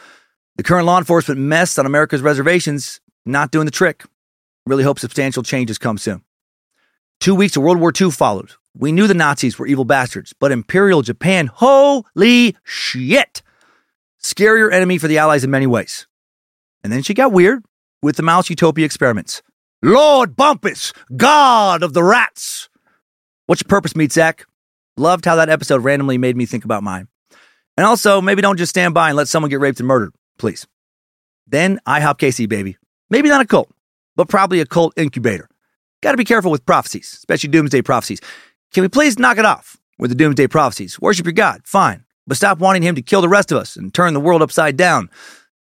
[0.56, 4.04] The current law enforcement mess on America's reservations, not doing the trick.
[4.66, 6.22] Really hope substantial changes come soon.
[7.20, 8.52] Two weeks of World War II followed.
[8.78, 13.42] We knew the Nazis were evil bastards, but Imperial Japan, holy shit!
[14.22, 16.06] Scarier enemy for the Allies in many ways.
[16.84, 17.64] And then she got weird
[18.02, 19.42] with the Mouse Utopia experiments.
[19.82, 22.68] Lord Bumpus, God of the Rats.
[23.46, 24.12] What's your purpose, Meat?
[24.96, 27.08] Loved how that episode randomly made me think about mine.
[27.76, 30.66] And also, maybe don't just stand by and let someone get raped and murdered, please.
[31.46, 32.78] Then IHOP KC, baby.
[33.10, 33.70] Maybe not a cult,
[34.16, 35.48] but probably a cult incubator.
[36.02, 38.20] Got to be careful with prophecies, especially doomsday prophecies.
[38.72, 40.98] Can we please knock it off with the doomsday prophecies?
[41.00, 43.92] Worship your God, fine, but stop wanting him to kill the rest of us and
[43.92, 45.10] turn the world upside down.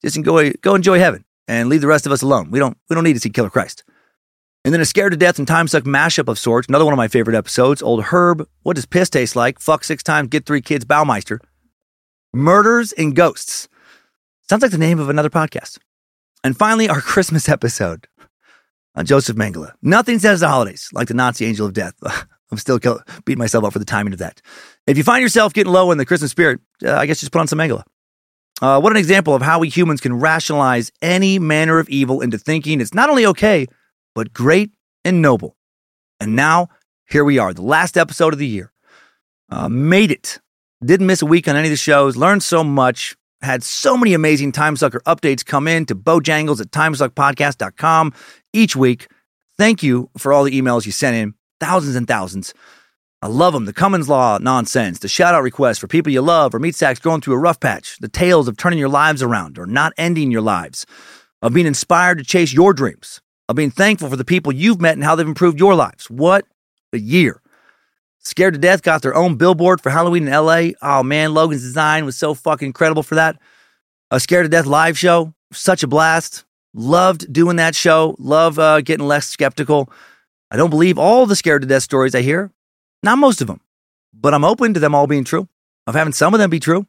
[0.01, 2.51] Just enjoy, go enjoy heaven and leave the rest of us alone.
[2.51, 3.83] We don't, we don't need to see Killer Christ.
[4.65, 6.67] And then a scared to death and time suck mashup of sorts.
[6.67, 7.83] Another one of my favorite episodes.
[7.83, 8.47] Old Herb.
[8.63, 9.59] What does piss taste like?
[9.59, 10.83] Fuck six times, get three kids.
[10.85, 11.37] Baumeister.
[12.33, 13.69] Murders and ghosts.
[14.49, 15.77] Sounds like the name of another podcast.
[16.43, 18.07] And finally, our Christmas episode
[18.95, 19.71] on Joseph Mengele.
[19.83, 21.93] Nothing says the holidays like the Nazi angel of death.
[22.51, 24.41] I'm still kill- beating myself up for the timing of that.
[24.87, 27.39] If you find yourself getting low in the Christmas spirit, uh, I guess just put
[27.39, 27.83] on some Mengele.
[28.63, 32.39] Uh, what an example of how we humans can rationalize any manner of evil into
[32.39, 33.67] thinking it's not only okay,
[34.15, 34.71] but great
[35.03, 35.55] and noble.
[36.19, 36.69] And now,
[37.07, 38.71] here we are, the last episode of the year.
[39.49, 40.39] Uh, made it.
[40.83, 42.17] Didn't miss a week on any of the shows.
[42.17, 43.15] Learned so much.
[43.41, 48.13] Had so many amazing Time Sucker updates come in to Bojangles at timesuckpodcast.com
[48.53, 49.07] each week.
[49.57, 51.35] Thank you for all the emails you sent in.
[51.59, 52.53] Thousands and thousands.
[53.21, 53.65] I love them.
[53.65, 56.99] The Cummins Law nonsense, the shout out requests for people you love or meat sacks
[56.99, 60.31] going through a rough patch, the tales of turning your lives around or not ending
[60.31, 60.85] your lives,
[61.41, 64.93] of being inspired to chase your dreams, of being thankful for the people you've met
[64.93, 66.09] and how they've improved your lives.
[66.09, 66.45] What
[66.93, 67.41] a year.
[68.19, 70.69] Scared to Death got their own billboard for Halloween in LA.
[70.81, 73.37] Oh man, Logan's design was so fucking incredible for that.
[74.09, 76.43] A Scared to Death live show, such a blast.
[76.73, 78.15] Loved doing that show.
[78.17, 79.91] Love uh, getting less skeptical.
[80.49, 82.51] I don't believe all the Scared to Death stories I hear,
[83.03, 83.61] not most of them,
[84.13, 85.47] but I'm open to them all being true,
[85.85, 86.87] of having some of them be true.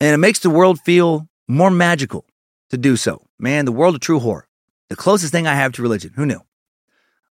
[0.00, 2.24] And it makes the world feel more magical
[2.70, 3.26] to do so.
[3.38, 4.47] Man, the world of true horror.
[4.88, 6.12] The closest thing I have to religion.
[6.16, 6.40] Who knew?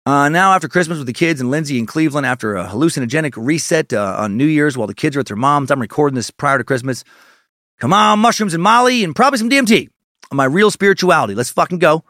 [0.06, 3.94] Uh, now, after Christmas with the kids and Lindsay in Cleveland, after a hallucinogenic reset
[3.94, 6.58] uh, on New Year's while the kids are at their mom's, I'm recording this prior
[6.58, 7.04] to Christmas.
[7.80, 9.90] Come on, mushrooms and Molly, and probably some DMT
[10.34, 11.36] my real spirituality.
[11.36, 12.04] Let's fucking go.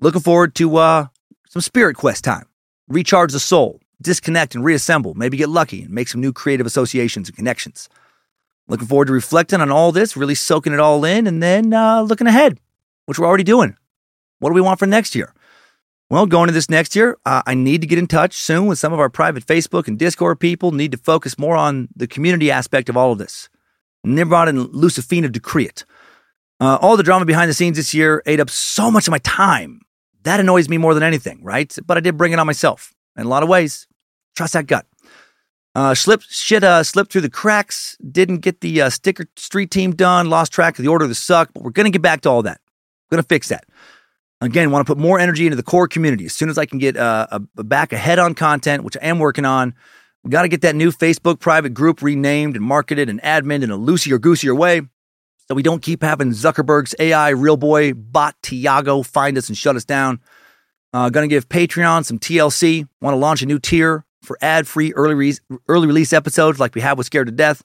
[0.00, 1.06] Looking forward to uh,
[1.48, 2.46] some spirit quest time.
[2.88, 7.28] Recharge the soul, disconnect and reassemble, maybe get lucky and make some new creative associations
[7.28, 7.88] and connections.
[8.66, 12.02] Looking forward to reflecting on all this, really soaking it all in, and then uh,
[12.02, 12.58] looking ahead,
[13.06, 13.76] which we're already doing.
[14.40, 15.32] What do we want for next year?
[16.10, 18.80] Well, going into this next year, uh, I need to get in touch soon with
[18.80, 20.72] some of our private Facebook and Discord people.
[20.72, 23.48] Need to focus more on the community aspect of all of this.
[24.02, 25.84] Nimrod and Lucifina Decreet.
[26.58, 29.18] Uh, all the drama behind the scenes this year ate up so much of my
[29.18, 29.80] time.
[30.24, 31.74] That annoys me more than anything, right?
[31.86, 33.86] But I did bring it on myself in a lot of ways.
[34.36, 34.86] Trust that gut.
[35.74, 37.96] Uh, slipped shit uh, slipped through the cracks.
[37.98, 40.28] Didn't get the uh, sticker street team done.
[40.28, 41.50] Lost track of the order of the suck.
[41.54, 42.60] But we're gonna get back to all that.
[43.10, 43.64] Gonna fix that.
[44.42, 46.24] Again, want to put more energy into the core community.
[46.24, 49.06] As soon as I can get uh, a, a back ahead on content, which I
[49.06, 49.74] am working on,
[50.24, 53.70] we got to get that new Facebook private group renamed and marketed and admin in
[53.70, 54.82] a loosier goosier way,
[55.48, 59.76] so we don't keep having Zuckerberg's AI real boy bot Tiago find us and shut
[59.76, 60.20] us down.
[60.92, 62.86] Uh, gonna give Patreon some TLC.
[63.00, 65.38] Want to launch a new tier for ad-free early re-
[65.68, 67.62] early release episodes like we have with Scared to Death.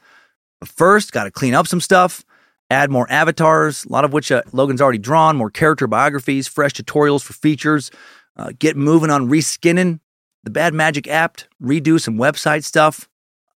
[0.60, 2.24] But first, got to clean up some stuff,
[2.70, 6.74] add more avatars, a lot of which uh, Logan's already drawn, more character biographies, fresh
[6.74, 7.92] tutorials for features.
[8.36, 10.00] Uh, get moving on reskinning
[10.44, 13.08] the Bad Magic app, redo some website stuff.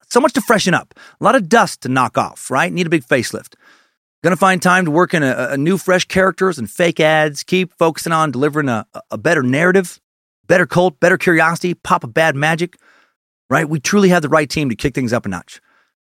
[0.10, 2.50] So much to freshen up, a lot of dust to knock off.
[2.50, 2.72] Right?
[2.72, 3.56] Need a big facelift.
[4.24, 7.44] Gonna find time to work in a, a new, fresh characters and fake ads.
[7.44, 10.00] Keep focusing on delivering a, a better narrative,
[10.48, 12.78] better cult, better curiosity, pop a bad magic
[13.50, 13.68] right?
[13.68, 15.60] We truly have the right team to kick things up a notch.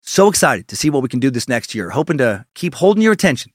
[0.08, 1.90] So excited to see what we can do this next year.
[1.90, 3.52] Hoping to keep holding your attention.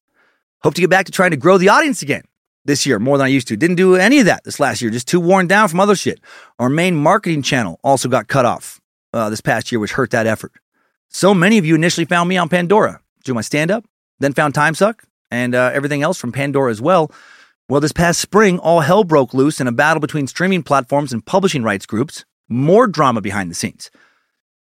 [0.63, 2.23] Hope to get back to trying to grow the audience again
[2.65, 3.57] this year more than I used to.
[3.57, 6.19] Didn't do any of that this last year, just too worn down from other shit.
[6.59, 8.81] Our main marketing channel also got cut off
[9.13, 10.51] uh, this past year, which hurt that effort.
[11.07, 13.85] So many of you initially found me on Pandora through my stand up,
[14.19, 17.13] then found Time Suck and uh, everything else from Pandora as well.
[17.69, 21.25] Well, this past spring, all hell broke loose in a battle between streaming platforms and
[21.25, 23.89] publishing rights groups more drama behind the scenes.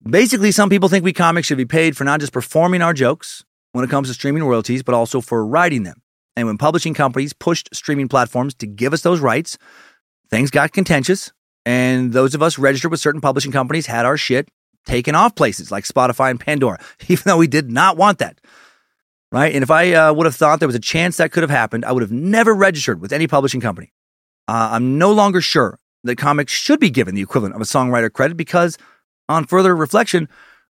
[0.09, 3.45] Basically, some people think we comics should be paid for not just performing our jokes
[3.71, 6.01] when it comes to streaming royalties, but also for writing them.
[6.35, 9.57] And when publishing companies pushed streaming platforms to give us those rights,
[10.29, 11.31] things got contentious.
[11.65, 14.49] And those of us registered with certain publishing companies had our shit
[14.85, 18.41] taken off places like Spotify and Pandora, even though we did not want that.
[19.31, 19.53] Right.
[19.55, 21.85] And if I uh, would have thought there was a chance that could have happened,
[21.85, 23.91] I would have never registered with any publishing company.
[24.47, 28.11] Uh, I'm no longer sure that comics should be given the equivalent of a songwriter
[28.11, 28.77] credit because,
[29.29, 30.27] on further reflection,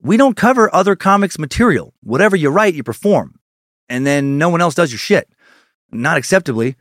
[0.01, 1.93] we don't cover other comics material.
[2.01, 3.39] Whatever you write, you perform.
[3.89, 5.29] And then no one else does your shit.
[5.91, 6.75] Not acceptably.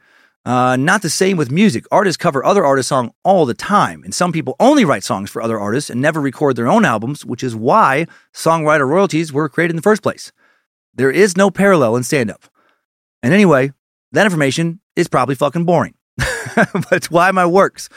[0.45, 1.85] Uh, not the same with music.
[1.91, 5.43] Artists cover other artists' song all the time, and some people only write songs for
[5.43, 9.73] other artists and never record their own albums, which is why songwriter royalties were created
[9.73, 10.31] in the first place.
[10.95, 12.45] There is no parallel in stand up.
[13.25, 13.73] And anyway,
[14.13, 15.95] that information is probably fucking boring.
[16.55, 17.89] but it's why my works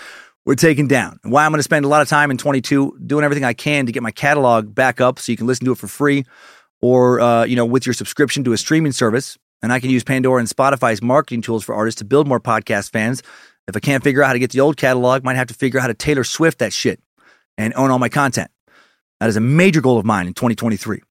[0.46, 1.20] were taken down.
[1.24, 3.54] And why I'm going to spend a lot of time in 22 doing everything I
[3.54, 6.26] can to get my catalog back up so you can listen to it for free
[6.82, 9.38] or, uh, you know, with your subscription to a streaming service.
[9.62, 12.92] And I can use Pandora and Spotify's marketing tools for artists to build more podcast
[12.92, 13.22] fans.
[13.68, 15.80] If I can't figure out how to get the old catalog, might have to figure
[15.80, 17.02] out how to Taylor Swift that shit
[17.58, 18.50] and own all my content.
[19.20, 21.02] That is a major goal of mine in 2023.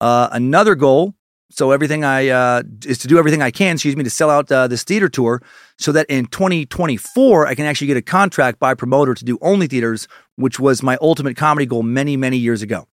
[0.00, 1.14] Uh, another goal
[1.50, 4.50] so everything I uh, is to do everything I can, excuse me, to sell out
[4.50, 5.42] uh, this theater tour,
[5.78, 9.66] so that in 2024 I can actually get a contract by promoter to do only
[9.66, 12.88] theaters, which was my ultimate comedy goal many many years ago.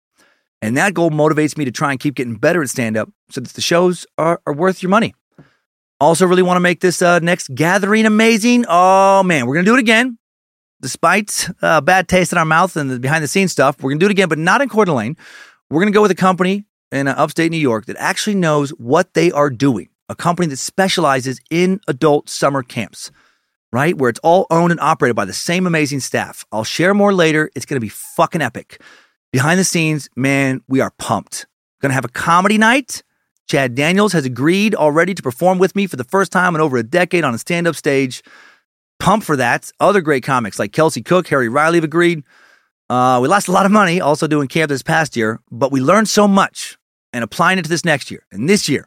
[0.62, 3.40] And that goal motivates me to try and keep getting better at stand up, so
[3.40, 5.14] that the shows are, are worth your money.
[6.00, 8.64] Also, really want to make this uh, next gathering amazing.
[8.68, 10.18] Oh man, we're gonna do it again.
[10.82, 14.00] Despite uh, bad taste in our mouth and the behind the scenes stuff, we're gonna
[14.00, 15.16] do it again, but not in Coeur d'Alene.
[15.70, 19.14] We're gonna go with a company in uh, upstate New York that actually knows what
[19.14, 19.88] they are doing.
[20.08, 23.10] A company that specializes in adult summer camps,
[23.72, 23.96] right?
[23.96, 26.44] Where it's all owned and operated by the same amazing staff.
[26.50, 27.50] I'll share more later.
[27.54, 28.80] It's going to be fucking epic.
[29.32, 31.46] Behind the scenes, man, we are pumped.
[31.80, 33.04] Going to have a comedy night.
[33.46, 36.76] Chad Daniels has agreed already to perform with me for the first time in over
[36.76, 38.22] a decade on a stand up stage.
[38.98, 39.70] Pumped for that.
[39.78, 42.24] Other great comics like Kelsey Cook, Harry Riley have agreed.
[42.90, 45.80] Uh, we lost a lot of money also doing camp this past year, but we
[45.80, 46.76] learned so much
[47.12, 48.24] and applying it to this next year.
[48.30, 48.86] And this year,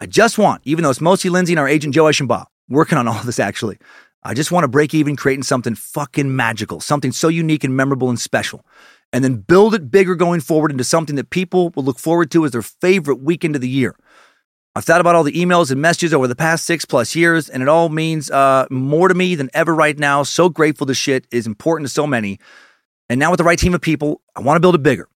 [0.00, 3.08] I just want, even though it's mostly Lindsay and our agent Joe Eschenbaugh working on
[3.08, 3.78] all this actually,
[4.22, 8.08] I just want to break even creating something fucking magical, something so unique and memorable
[8.08, 8.64] and special.
[9.12, 12.44] And then build it bigger going forward into something that people will look forward to
[12.44, 13.96] as their favorite weekend of the year.
[14.74, 17.62] I've thought about all the emails and messages over the past six plus years, and
[17.62, 20.22] it all means uh, more to me than ever right now.
[20.22, 22.38] So grateful this shit is important to so many.
[23.08, 25.08] And now with the right team of people, I want to build it bigger.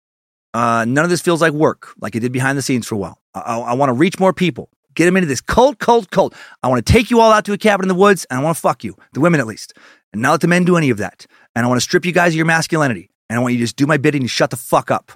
[0.55, 2.99] Uh, none of this feels like work, like it did behind the scenes for a
[2.99, 3.19] while.
[3.35, 6.35] I, I, want to reach more people, get them into this cult, cult, cult.
[6.63, 8.43] I want to take you all out to a cabin in the woods, and I
[8.43, 9.73] want to fuck you, the women at least,
[10.13, 11.27] and not let the men do any of that.
[11.55, 13.65] And I want to strip you guys of your masculinity, and I want you to
[13.65, 15.13] just do my bidding and shut the fuck up.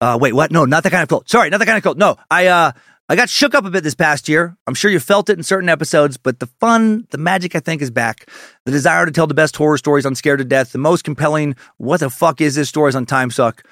[0.00, 0.50] Uh, wait, what?
[0.50, 1.28] No, not that kind of cult.
[1.30, 1.96] Sorry, not that kind of cult.
[1.96, 2.72] No, I, uh,
[3.08, 4.56] I got shook up a bit this past year.
[4.66, 7.80] I'm sure you felt it in certain episodes, but the fun, the magic, I think,
[7.80, 8.28] is back.
[8.64, 11.54] The desire to tell the best horror stories on Scared to Death, the most compelling,
[11.76, 13.62] what the fuck is this stories on Time Suck,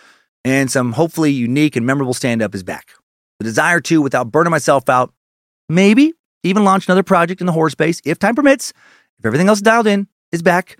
[0.44, 2.90] and some hopefully unique and memorable stand up is back.
[3.38, 5.12] The desire to, without burning myself out,
[5.68, 6.12] maybe
[6.42, 8.72] even launch another project in the horror space if time permits,
[9.18, 10.76] if everything else dialed in, is back.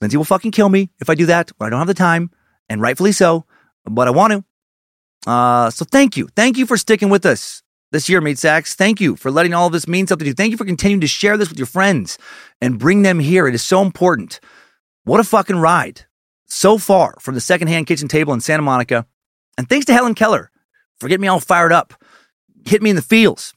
[0.00, 2.30] Lindsay will fucking kill me if I do that when I don't have the time,
[2.68, 3.44] and rightfully so,
[3.84, 5.30] but I want to.
[5.30, 6.28] Uh, so thank you.
[6.34, 7.62] Thank you for sticking with us
[7.92, 8.74] this year, Meat Sacks.
[8.74, 10.34] Thank you for letting all of this mean something to you.
[10.34, 12.16] Thank you for continuing to share this with your friends
[12.60, 13.46] and bring them here.
[13.46, 14.40] It is so important.
[15.04, 16.06] What a fucking ride.
[16.50, 19.06] So far from the secondhand kitchen table in Santa Monica.
[19.56, 20.50] And thanks to Helen Keller
[20.98, 21.94] for getting me all fired up.
[22.66, 23.54] Hit me in the feels.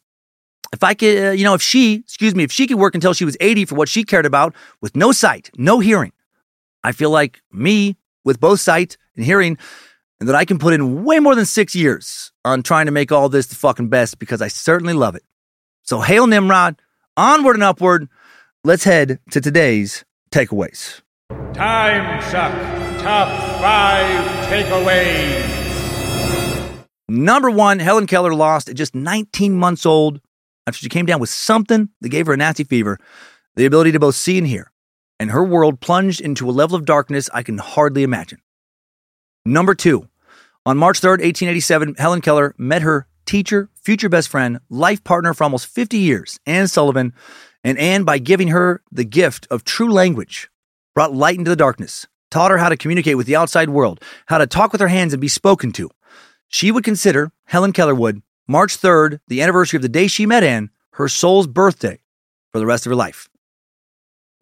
[0.71, 3.13] If I could, uh, you know, if she, excuse me, if she could work until
[3.13, 6.13] she was 80 for what she cared about with no sight, no hearing,
[6.83, 9.57] I feel like me with both sight and hearing,
[10.19, 13.11] and that I can put in way more than six years on trying to make
[13.11, 15.23] all this the fucking best because I certainly love it.
[15.83, 16.81] So, hail Nimrod,
[17.17, 18.07] onward and upward.
[18.63, 21.01] Let's head to today's takeaways.
[21.53, 22.82] Time suck.
[23.03, 23.27] Top
[23.59, 25.43] five takeaways.
[27.09, 30.21] Number one, Helen Keller lost at just 19 months old
[30.65, 32.97] after she came down with something that gave her a nasty fever,
[33.57, 34.71] the ability to both see and hear.
[35.19, 38.39] And her world plunged into a level of darkness I can hardly imagine.
[39.45, 40.07] Number two,
[40.65, 45.43] on March 3rd, 1887, Helen Keller met her teacher, future best friend, life partner for
[45.43, 47.11] almost 50 years, Anne Sullivan.
[47.65, 50.49] And Anne, by giving her the gift of true language,
[50.95, 54.39] brought light into the darkness, taught her how to communicate with the outside world, how
[54.39, 55.89] to talk with her hands and be spoken to.
[56.47, 60.43] She would consider, Helen Keller would, March 3rd, the anniversary of the day she met
[60.43, 61.99] Anne, her soul's birthday
[62.51, 63.29] for the rest of her life.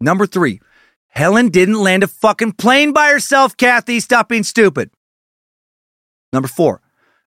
[0.00, 0.60] Number three,
[1.08, 4.00] Helen didn't land a fucking plane by herself, Kathy.
[4.00, 4.90] Stop being stupid.
[6.32, 6.80] Number four,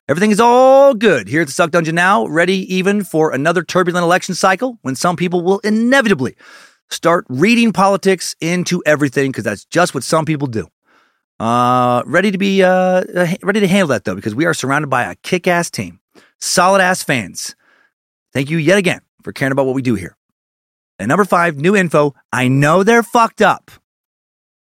[0.10, 4.04] everything is all good here at the Suck Dungeon now, ready even for another turbulent
[4.04, 6.36] election cycle when some people will inevitably
[6.90, 10.68] start reading politics into everything because that's just what some people do.
[11.40, 13.04] Uh, ready to be uh,
[13.44, 16.00] ready to handle that though because we are surrounded by a kick-ass team,
[16.40, 17.56] solid ass fans.
[18.34, 20.16] Thank you yet again for caring about what we do here.
[21.00, 22.16] And number five, new info.
[22.32, 23.70] I know they're fucked up.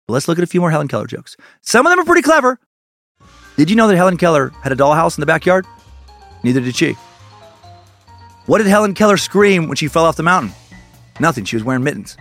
[0.09, 1.37] But let's look at a few more Helen Keller jokes.
[1.63, 2.59] Some of them are pretty clever.
[3.57, 5.67] Did you know that Helen Keller had a dollhouse in the backyard?
[6.43, 6.97] Neither did she.
[8.47, 10.53] What did Helen Keller scream when she fell off the mountain?
[11.21, 11.45] Nothing.
[11.45, 12.17] She was wearing mittens.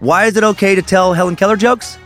[0.00, 1.98] Why is it okay to tell Helen Keller jokes?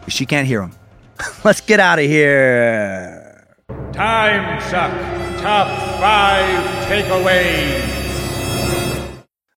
[0.00, 0.72] Because she can't hear them.
[1.44, 3.44] Let's get out of here.
[3.92, 4.90] Time suck.
[5.40, 5.68] Top
[6.00, 7.96] five takeaways.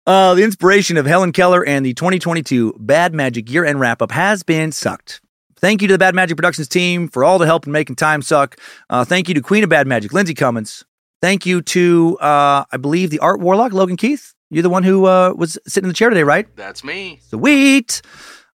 [0.06, 4.12] Uh, the inspiration of Helen Keller and the 2022 Bad Magic year end wrap up
[4.12, 5.22] has been sucked.
[5.58, 8.22] Thank you to the Bad Magic Productions team for all the help in making time
[8.22, 8.58] suck.
[8.90, 10.86] Uh, thank you to Queen of Bad Magic, Lindsay Cummins.
[11.22, 14.34] Thank you to, uh, I believe, the art warlock, Logan Keith.
[14.50, 16.48] You're the one who uh, was sitting in the chair today, right?
[16.56, 17.20] That's me.
[17.30, 18.02] Sweet.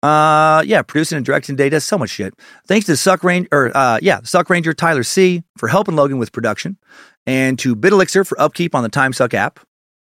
[0.02, 2.34] Uh, yeah, producing and directing does so much shit.
[2.66, 6.32] Thanks to Suck Ranger, or uh, yeah, Suck Ranger Tyler C for helping Logan with
[6.32, 6.78] production,
[7.26, 9.60] and to Bit Elixir for upkeep on the Time Suck app.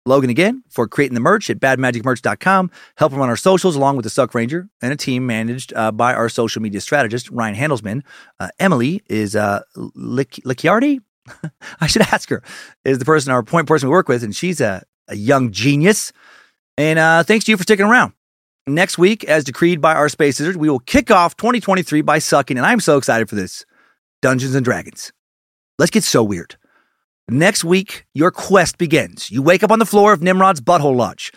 [0.05, 4.09] Logan again for creating the merch at badmagicmerch.com, helping run our socials along with the
[4.09, 8.01] Suck Ranger and a team managed uh, by our social media strategist, Ryan Handelsman.
[8.39, 11.01] Uh, Emily is uh, Licciardi?
[11.81, 12.41] I should ask her,
[12.83, 16.11] is the person, our point person we work with, and she's a, a young genius.
[16.77, 18.13] And uh, thanks to you for sticking around.
[18.67, 22.57] Next week, as decreed by our Space Scissors, we will kick off 2023 by sucking,
[22.57, 23.65] and I'm so excited for this
[24.21, 25.11] Dungeons and Dragons.
[25.79, 26.55] Let's get so weird.
[27.27, 29.31] Next week, your quest begins.
[29.31, 31.31] You wake up on the floor of Nimrod's Butthole Lodge,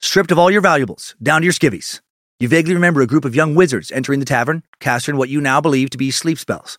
[0.00, 2.00] stripped of all your valuables, down to your skivvies.
[2.38, 5.60] You vaguely remember a group of young wizards entering the tavern, casting what you now
[5.60, 6.78] believe to be sleep spells.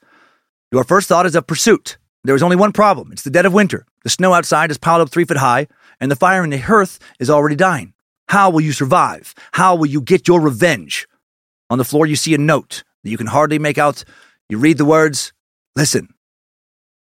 [0.71, 1.97] Your first thought is of pursuit.
[2.23, 3.11] There is only one problem.
[3.11, 3.85] It's the dead of winter.
[4.03, 5.67] The snow outside is piled up three foot high,
[6.01, 7.93] and the fire in the hearth is already dying.
[8.27, 9.33] How will you survive?
[9.53, 11.07] How will you get your revenge?
[11.69, 14.03] On the floor, you see a note that you can hardly make out.
[14.49, 15.31] You read the words,
[15.77, 16.09] listen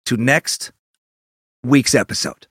[0.05, 0.71] to next
[1.63, 2.45] week's episode.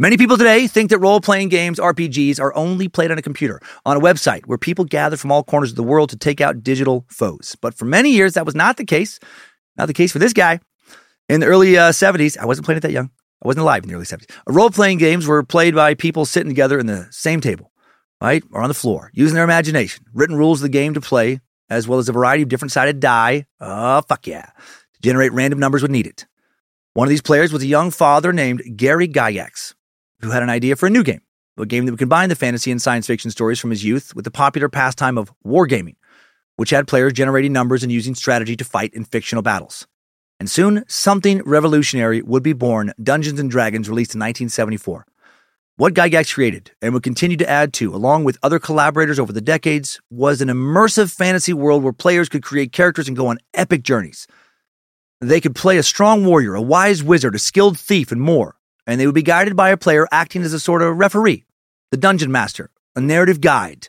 [0.00, 3.60] Many people today think that role playing games, RPGs, are only played on a computer,
[3.84, 6.62] on a website where people gather from all corners of the world to take out
[6.62, 7.56] digital foes.
[7.60, 9.18] But for many years, that was not the case.
[9.76, 10.60] Not the case for this guy.
[11.28, 13.10] In the early uh, 70s, I wasn't playing it that young.
[13.42, 14.30] I wasn't alive in the early 70s.
[14.48, 17.72] Role playing games were played by people sitting together in the same table,
[18.20, 18.42] right?
[18.50, 20.04] Or on the floor, using their imagination.
[20.12, 21.40] Written rules of the game to play,
[21.70, 23.46] as well as a variety of different sided die.
[23.60, 24.46] Oh, fuck yeah.
[24.46, 26.24] To generate random numbers when needed.
[26.94, 29.74] One of these players was a young father named Gary Gygax,
[30.20, 31.20] who had an idea for a new game,
[31.56, 34.24] a game that would combine the fantasy and science fiction stories from his youth with
[34.24, 35.94] the popular pastime of wargaming,
[36.56, 39.86] which had players generating numbers and using strategy to fight in fictional battles.
[40.40, 45.04] And soon, something revolutionary would be born Dungeons and Dragons, released in 1974.
[45.76, 49.40] What Gygax created and would continue to add to, along with other collaborators over the
[49.40, 53.82] decades, was an immersive fantasy world where players could create characters and go on epic
[53.82, 54.26] journeys.
[55.20, 58.56] They could play a strong warrior, a wise wizard, a skilled thief, and more.
[58.86, 61.44] And they would be guided by a player acting as a sort of referee,
[61.90, 63.88] the dungeon master, a narrative guide.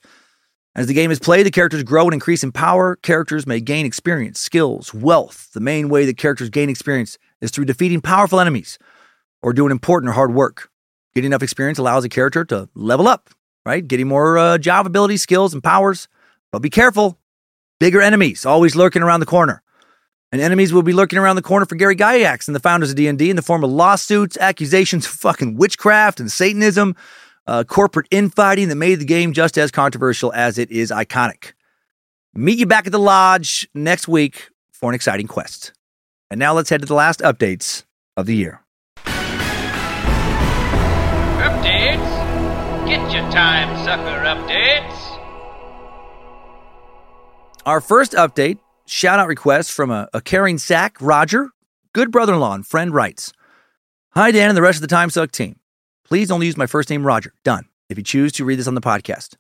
[0.76, 2.96] As the game is played, the characters grow and increase in power.
[2.98, 5.50] Characters may gain experience, skills, wealth.
[5.54, 8.78] The main way that characters gain experience is through defeating powerful enemies
[9.42, 10.70] or doing important or hard work.
[11.16, 13.30] Getting enough experience allows a character to level up,
[13.66, 13.86] right?
[13.86, 16.08] Getting more uh, job abilities, skills, and powers.
[16.52, 17.18] But be careful.
[17.80, 19.64] Bigger enemies always lurking around the corner.
[20.32, 22.96] And enemies will be lurking around the corner for Gary Gygax and the founders of
[22.96, 26.96] D&D in the form of lawsuits, accusations of fucking witchcraft and Satanism,
[27.50, 31.54] uh, corporate infighting that made the game just as controversial as it is iconic.
[32.36, 35.74] Meet you back at the lodge next week for an exciting quest.
[36.30, 37.86] And now let's head to the last updates
[38.16, 38.62] of the year.
[41.38, 42.88] Updates?
[42.88, 44.96] Get your time sucker updates.
[47.66, 51.50] Our first update, shout out request from a, a caring sack, Roger,
[51.94, 53.34] good brother in law and friend writes
[54.12, 55.59] Hi, Dan, and the rest of the Time Suck team.
[56.10, 57.34] Please only use my first name, Roger.
[57.44, 57.66] Done.
[57.88, 59.36] If you choose to read this on the podcast.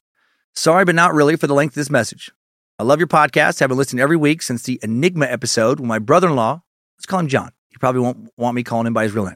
[0.53, 2.29] Sorry, but not really for the length of this message.
[2.77, 3.59] I love your podcast.
[3.59, 6.61] I've been listening every week since the Enigma episode when my brother in law,
[6.95, 7.53] let's call him John.
[7.69, 9.35] He probably won't want me calling him by his real name,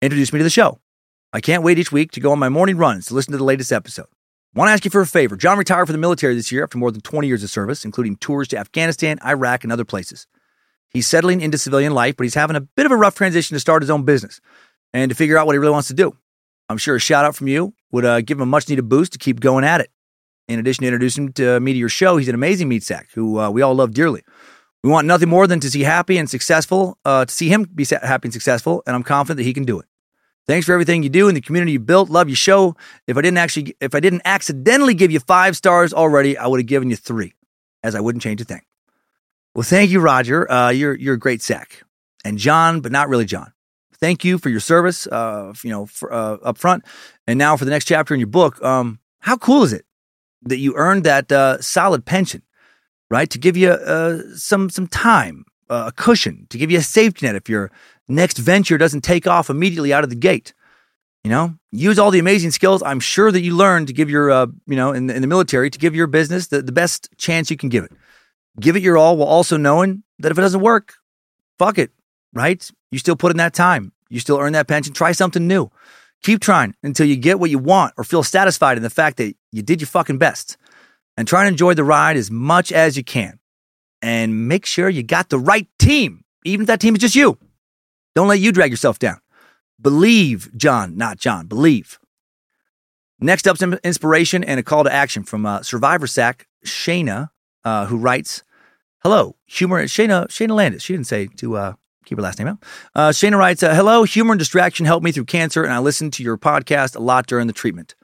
[0.00, 0.78] introduced me to the show.
[1.32, 3.44] I can't wait each week to go on my morning runs to listen to the
[3.44, 4.06] latest episode.
[4.54, 5.36] Want to ask you for a favor.
[5.36, 8.16] John retired from the military this year after more than 20 years of service, including
[8.18, 10.28] tours to Afghanistan, Iraq, and other places.
[10.90, 13.60] He's settling into civilian life, but he's having a bit of a rough transition to
[13.60, 14.40] start his own business
[14.94, 16.16] and to figure out what he really wants to do.
[16.68, 19.12] I'm sure a shout out from you would uh, give him a much needed boost
[19.12, 19.90] to keep going at it.
[20.48, 23.08] In addition to introducing him to me to your show, he's an amazing meat sack
[23.14, 24.22] who uh, we all love dearly.
[24.82, 27.84] We want nothing more than to see happy and successful, uh, to see him be
[27.84, 29.86] happy and successful, and I'm confident that he can do it.
[30.46, 32.08] Thanks for everything you do and the community you built.
[32.08, 32.74] Love your show.
[33.06, 36.60] If I didn't actually, if I didn't accidentally give you five stars already, I would
[36.60, 37.34] have given you three,
[37.82, 38.62] as I wouldn't change a thing.
[39.54, 40.50] Well, thank you, Roger.
[40.50, 41.82] Uh, you're you're a great sack,
[42.24, 43.52] and John, but not really John.
[44.00, 46.84] Thank you for your service, uh, you know, for, uh, up front,
[47.26, 48.62] and now for the next chapter in your book.
[48.62, 49.84] Um, how cool is it
[50.42, 52.42] that you earned that uh, solid pension,
[53.10, 53.28] right?
[53.30, 57.26] To give you uh, some some time, uh, a cushion, to give you a safety
[57.26, 57.70] net if your
[58.06, 60.54] next venture doesn't take off immediately out of the gate.
[61.24, 64.30] You know, use all the amazing skills I'm sure that you learned to give your,
[64.30, 67.50] uh, you know, in, in the military to give your business the, the best chance
[67.50, 67.92] you can give it.
[68.60, 70.94] Give it your all while also knowing that if it doesn't work,
[71.58, 71.90] fuck it,
[72.32, 72.70] right?
[72.90, 73.92] You still put in that time.
[74.08, 74.92] You still earn that pension.
[74.92, 75.70] Try something new.
[76.22, 79.34] Keep trying until you get what you want or feel satisfied in the fact that
[79.52, 80.56] you did your fucking best.
[81.16, 83.38] And try and enjoy the ride as much as you can.
[84.00, 87.38] And make sure you got the right team, even if that team is just you.
[88.14, 89.20] Don't let you drag yourself down.
[89.80, 91.46] Believe, John, not John.
[91.46, 91.98] Believe.
[93.20, 97.30] Next up, some inspiration and a call to action from uh, Survivor Sack, Shayna,
[97.64, 98.44] uh, who writes,
[99.02, 99.82] Hello, humor.
[99.84, 100.82] Shayna, Shayna Landis.
[100.82, 101.72] She didn't say to uh,
[102.08, 102.58] keep her last name out.
[102.94, 106.12] Uh, Shayna writes, uh, Hello, humor and distraction helped me through cancer, and I listened
[106.14, 107.94] to your podcast a lot during the treatment,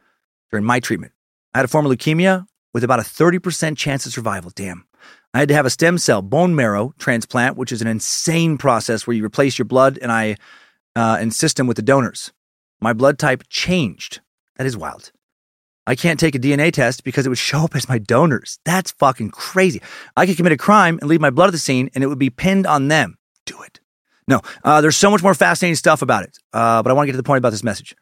[0.50, 1.12] during my treatment.
[1.54, 4.50] I had a form of leukemia with about a 30% chance of survival.
[4.54, 4.86] Damn.
[5.32, 9.06] I had to have a stem cell bone marrow transplant, which is an insane process
[9.06, 10.36] where you replace your blood and I
[10.96, 12.32] uh, and system with the donors.
[12.80, 14.20] My blood type changed.
[14.56, 15.10] That is wild.
[15.86, 18.58] I can't take a DNA test because it would show up as my donors.
[18.64, 19.82] That's fucking crazy.
[20.16, 22.18] I could commit a crime and leave my blood at the scene and it would
[22.18, 23.16] be pinned on them.
[24.26, 27.08] No, uh, there's so much more fascinating stuff about it, uh, but I want to
[27.08, 27.94] get to the point about this message.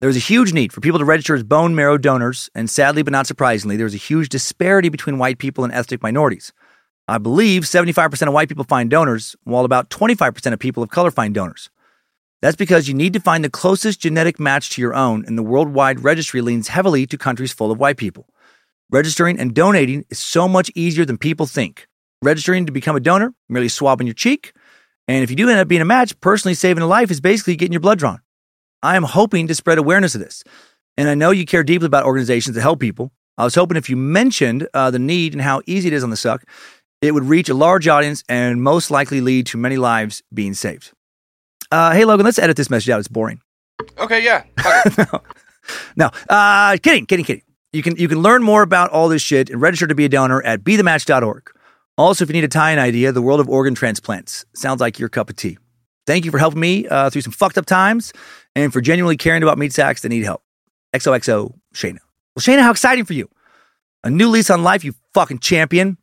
[0.00, 3.02] There is a huge need for people to register as bone marrow donors, and sadly,
[3.02, 6.52] but not surprisingly, there is a huge disparity between white people and ethnic minorities.
[7.08, 11.10] I believe 75% of white people find donors, while about 25% of people of color
[11.10, 11.70] find donors.
[12.42, 15.42] That's because you need to find the closest genetic match to your own, and the
[15.42, 18.28] worldwide registry leans heavily to countries full of white people.
[18.90, 21.88] Registering and donating is so much easier than people think.
[22.22, 24.52] Registering to become a donor, merely swabbing your cheek,
[25.08, 27.56] and if you do end up being a match, personally saving a life is basically
[27.56, 28.20] getting your blood drawn.
[28.82, 30.44] I am hoping to spread awareness of this.
[30.96, 33.12] And I know you care deeply about organizations that help people.
[33.38, 36.10] I was hoping if you mentioned uh, the need and how easy it is on
[36.10, 36.44] the suck,
[37.02, 40.92] it would reach a large audience and most likely lead to many lives being saved.
[41.70, 42.98] Uh, hey, Logan, let's edit this message out.
[42.98, 43.40] It's boring.
[43.98, 44.44] Okay, yeah.
[44.98, 45.22] no,
[45.96, 46.10] no.
[46.28, 47.42] Uh, kidding, kidding, kidding.
[47.72, 50.08] You can you can learn more about all this shit and register to be a
[50.08, 51.50] donor at bethematch.org.
[51.98, 55.08] Also, if you need a tie-in idea, the world of organ transplants sounds like your
[55.08, 55.58] cup of tea.
[56.06, 58.12] Thank you for helping me uh, through some fucked up times
[58.54, 60.42] and for genuinely caring about meat sacks that need help.
[60.94, 61.98] XOXO, Shayna.
[62.34, 63.28] Well, Shayna, how exciting for you.
[64.04, 65.96] A new lease on life, you fucking champion.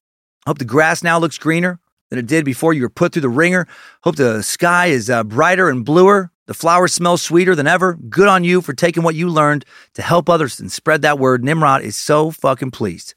[0.46, 1.80] Hope the grass now looks greener.
[2.10, 3.68] than it did before you were put through the ringer.
[4.04, 6.32] Hope the sky is uh, brighter and bluer.
[6.48, 7.94] The flowers smell sweeter than ever.
[7.94, 9.64] Good on you for taking what you learned
[9.94, 11.44] to help others and spread that word.
[11.44, 13.14] Nimrod is so fucking pleased.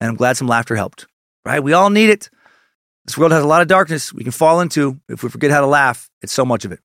[0.00, 1.06] And I'm glad some laughter helped,
[1.44, 1.62] right?
[1.62, 2.30] We all need it.
[3.04, 5.60] This world has a lot of darkness we can fall into if we forget how
[5.60, 6.08] to laugh.
[6.22, 6.80] It's so much of it.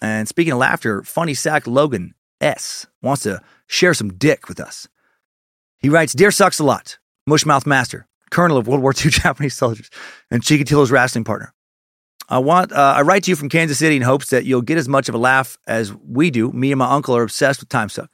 [0.00, 4.88] And speaking of laughter, funny sack Logan S wants to share some dick with us.
[5.78, 6.98] He writes, Dear Sucks a lot,
[7.28, 9.90] Mushmouth Master, Colonel of World War II Japanese soldiers,
[10.30, 11.52] and Chikatilo's wrestling partner.
[12.28, 14.78] I want uh, I write to you from Kansas City in hopes that you'll get
[14.78, 16.50] as much of a laugh as we do.
[16.52, 18.10] Me and my uncle are obsessed with Time Suck.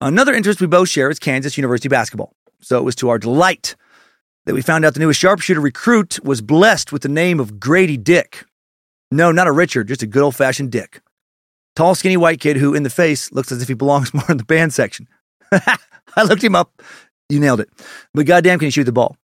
[0.00, 2.34] Another interest we both share is Kansas University basketball.
[2.60, 3.74] So it was to our delight
[4.46, 7.96] that we found out the newest sharpshooter recruit was blessed with the name of Grady
[7.96, 8.44] Dick.
[9.10, 11.02] No, not a Richard, just a good old fashioned Dick.
[11.76, 14.36] Tall, skinny white kid who, in the face, looks as if he belongs more in
[14.36, 15.08] the band section.
[15.52, 16.82] I looked him up.
[17.28, 17.70] You nailed it.
[18.14, 19.16] But goddamn, can he shoot the ball?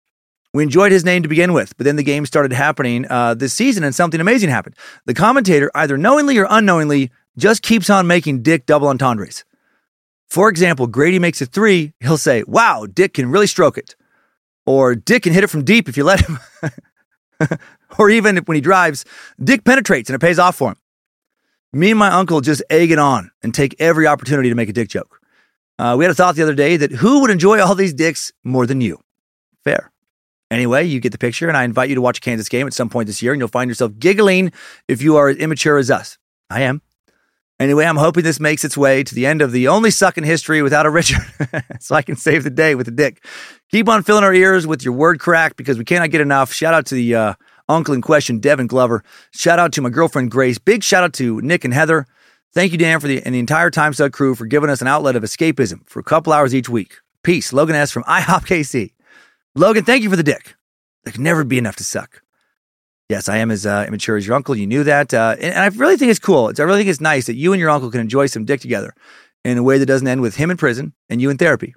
[0.54, 3.52] We enjoyed his name to begin with, but then the game started happening uh, this
[3.52, 4.76] season and something amazing happened.
[5.04, 9.44] The commentator, either knowingly or unknowingly, just keeps on making Dick double entendres.
[10.28, 13.96] For example, Grady makes a three, he'll say, Wow, Dick can really stroke it.
[14.66, 16.38] Or Dick can hit it from deep if you let him.
[17.98, 19.04] or even when he drives,
[19.42, 20.76] Dick penetrates and it pays off for him.
[21.72, 24.72] Me and my uncle just egg it on and take every opportunity to make a
[24.72, 25.20] dick joke.
[25.78, 28.32] Uh, we had a thought the other day that who would enjoy all these dicks
[28.42, 28.98] more than you?
[29.62, 29.92] Fair.
[30.50, 32.72] Anyway, you get the picture, and I invite you to watch a Kansas game at
[32.72, 34.52] some point this year, and you'll find yourself giggling
[34.88, 36.18] if you are as immature as us.
[36.48, 36.82] I am.
[37.58, 40.24] Anyway, I'm hoping this makes its way to the end of the only suck in
[40.24, 41.24] history without a Richard,
[41.80, 43.24] so I can save the day with a dick.
[43.72, 46.52] Keep on filling our ears with your word crack because we cannot get enough.
[46.52, 47.34] Shout out to the uh,
[47.68, 49.02] uncle in question, Devin Glover.
[49.32, 50.58] Shout out to my girlfriend, Grace.
[50.58, 52.06] Big shout out to Nick and Heather.
[52.54, 54.86] Thank you, Dan, for the and the entire Time Suck crew for giving us an
[54.86, 56.94] outlet of escapism for a couple hours each week.
[57.24, 57.52] Peace.
[57.52, 57.90] Logan S.
[57.90, 58.92] from IHOP KC.
[59.56, 60.54] Logan, thank you for the dick.
[61.04, 62.22] There can never be enough to suck.
[63.08, 64.56] Yes, I am as uh, immature as your uncle.
[64.56, 65.12] You knew that.
[65.12, 66.48] Uh, and, and, I really think it's cool.
[66.48, 68.60] It's, I really think it's nice that you and your uncle can enjoy some dick
[68.60, 68.94] together
[69.44, 71.74] in a way that doesn't end with him in prison and you in therapy.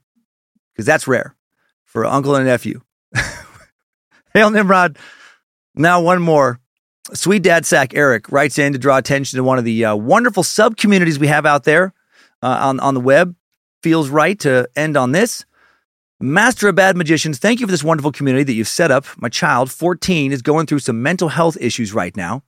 [0.74, 1.36] Because that's rare
[1.90, 2.82] for uncle and nephew.
[4.34, 4.98] Hail Nimrod.
[5.76, 6.60] Now, one more.
[7.14, 10.44] Sweet Dad Sack Eric writes in to draw attention to one of the uh, wonderful
[10.44, 11.94] sub communities we have out there
[12.44, 13.36] uh, on, on the web.
[13.82, 15.46] Feels right to end on this.
[16.22, 19.06] Master of Bad Magicians, thank you for this wonderful community that you've set up.
[19.18, 22.44] My child, 14, is going through some mental health issues right now.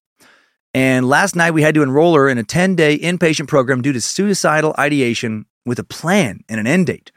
[0.73, 3.93] And last night we had to enroll her in a 10 day inpatient program due
[3.93, 7.11] to suicidal ideation with a plan and an end date.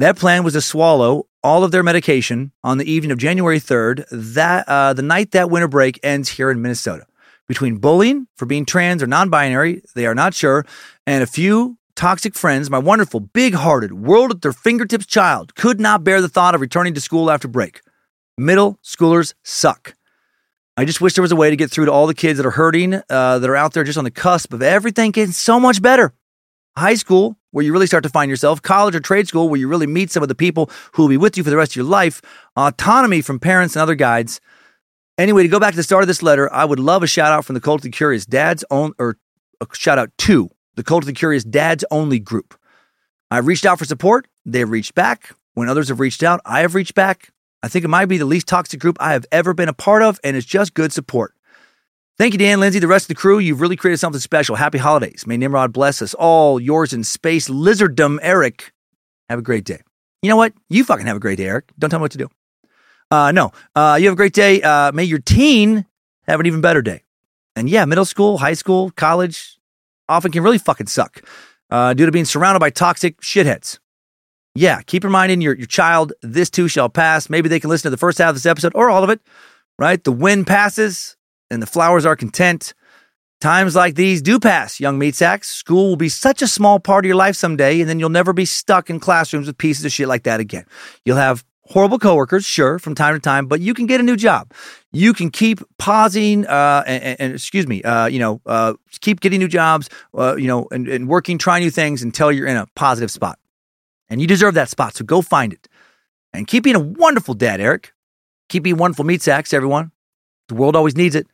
[0.00, 4.06] That plan was to swallow all of their medication on the evening of January 3rd,
[4.10, 7.04] that, uh, the night that winter break ends here in Minnesota.
[7.46, 10.64] Between bullying for being trans or non binary, they are not sure,
[11.06, 15.78] and a few toxic friends, my wonderful, big hearted, world at their fingertips child could
[15.78, 17.82] not bear the thought of returning to school after break.
[18.38, 19.92] Middle schoolers suck.
[20.78, 22.46] I just wish there was a way to get through to all the kids that
[22.46, 25.60] are hurting, uh, that are out there just on the cusp of everything getting so
[25.60, 26.14] much better.
[26.74, 29.68] High school, where you really start to find yourself, college or trade school, where you
[29.68, 31.76] really meet some of the people who will be with you for the rest of
[31.76, 32.22] your life,
[32.56, 34.40] autonomy from parents and other guides.
[35.18, 37.32] Anyway, to go back to the start of this letter, I would love a shout
[37.32, 39.18] out from the Cult of the Curious Dad's own, or
[39.60, 42.58] a shout out to the Cult of the Curious Dads Only group.
[43.30, 44.26] I've reached out for support.
[44.46, 45.34] They've reached back.
[45.54, 47.30] When others have reached out, I have reached back.
[47.62, 50.02] I think it might be the least toxic group I have ever been a part
[50.02, 51.34] of, and it's just good support.
[52.20, 53.38] Thank you, Dan, Lindsay, the rest of the crew.
[53.38, 54.54] You've really created something special.
[54.54, 55.26] Happy holidays.
[55.26, 56.60] May Nimrod bless us all.
[56.60, 58.74] Yours in space, Lizarddom, Eric.
[59.30, 59.80] Have a great day.
[60.20, 60.52] You know what?
[60.68, 61.70] You fucking have a great day, Eric.
[61.78, 62.28] Don't tell me what to do.
[63.10, 64.60] Uh, no, uh, you have a great day.
[64.60, 65.86] Uh, may your teen
[66.28, 67.04] have an even better day.
[67.56, 69.58] And yeah, middle school, high school, college,
[70.06, 71.22] often can really fucking suck
[71.70, 73.78] uh, due to being surrounded by toxic shitheads.
[74.54, 77.30] Yeah, keep in reminding your, your child, this too shall pass.
[77.30, 79.22] Maybe they can listen to the first half of this episode or all of it,
[79.78, 80.04] right?
[80.04, 81.16] The wind passes
[81.50, 82.74] and the flowers are content.
[83.40, 85.48] Times like these do pass, young meat sacks.
[85.48, 88.32] School will be such a small part of your life someday, and then you'll never
[88.34, 90.66] be stuck in classrooms with pieces of shit like that again.
[91.06, 94.16] You'll have horrible coworkers, sure, from time to time, but you can get a new
[94.16, 94.52] job.
[94.92, 99.38] You can keep pausing, uh, and, and, excuse me, uh, you know, uh, keep getting
[99.38, 102.66] new jobs, uh, you know, and, and working, try new things until you're in a
[102.74, 103.38] positive spot.
[104.10, 105.68] And you deserve that spot, so go find it.
[106.32, 107.92] And keep being a wonderful dad, Eric.
[108.48, 109.92] Keep being wonderful meat sacks, everyone.
[110.48, 111.28] The world always needs it.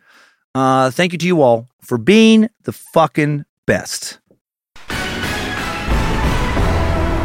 [0.56, 4.20] Uh, thank you to you all for being the fucking best.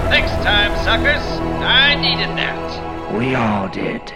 [0.09, 1.21] Next time, suckers,
[1.61, 3.15] I needed that.
[3.17, 4.13] We all did.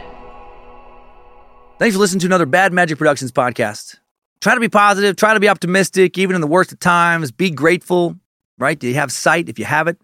[1.80, 4.00] Thanks for listening to another Bad Magic Productions podcast.
[4.42, 7.32] Try to be positive, try to be optimistic, even in the worst of times.
[7.32, 8.18] Be grateful,
[8.58, 8.78] right?
[8.78, 9.98] Do you have sight if you have it?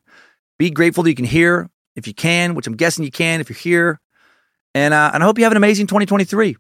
[0.58, 3.50] Be grateful that you can hear if you can, which I'm guessing you can if
[3.50, 4.00] you're here.
[4.74, 6.56] And, uh, and I hope you have an amazing 2023.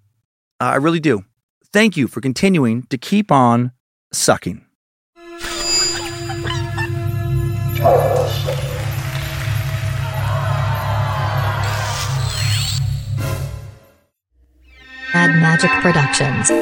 [0.59, 1.23] I really do.
[1.73, 3.71] Thank you for continuing to keep on
[4.11, 4.65] sucking.
[15.13, 16.51] Mad Magic Productions.
[16.51, 16.57] I'm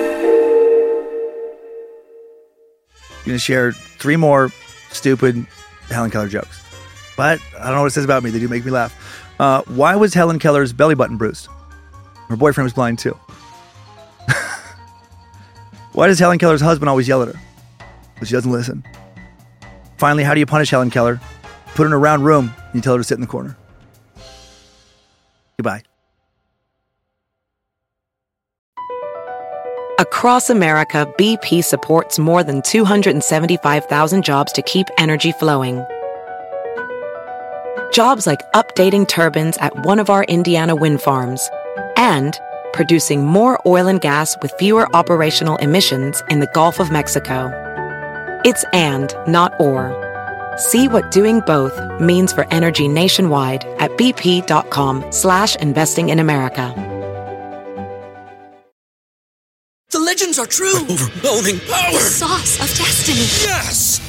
[3.25, 4.49] going to share three more
[4.91, 5.47] stupid
[5.89, 6.61] Helen Keller jokes.
[7.17, 8.29] But I don't know what it says about me.
[8.29, 8.95] They do make me laugh.
[9.39, 11.47] Uh, why was Helen Keller's belly button bruised?
[12.27, 13.17] Her boyfriend was blind too.
[15.93, 17.39] Why does Helen Keller's husband always yell at her?
[18.13, 18.83] Because she doesn't listen.
[19.97, 21.19] Finally, how do you punish Helen Keller?
[21.75, 23.57] Put her in a round room and you tell her to sit in the corner.
[25.57, 25.83] Goodbye.
[29.99, 35.85] Across America, BP supports more than 275,000 jobs to keep energy flowing.
[37.91, 41.49] Jobs like updating turbines at one of our Indiana wind farms
[41.97, 42.39] and
[42.73, 47.51] producing more oil and gas with fewer operational emissions in the Gulf of Mexico.
[48.45, 49.93] It's and, not or.
[50.57, 56.73] See what doing both means for energy nationwide at bp.com slash investing in America.
[59.91, 60.75] The legends are true.
[60.75, 61.93] Overwhelming power!
[61.93, 63.25] The sauce of destiny.
[63.41, 64.08] Yes!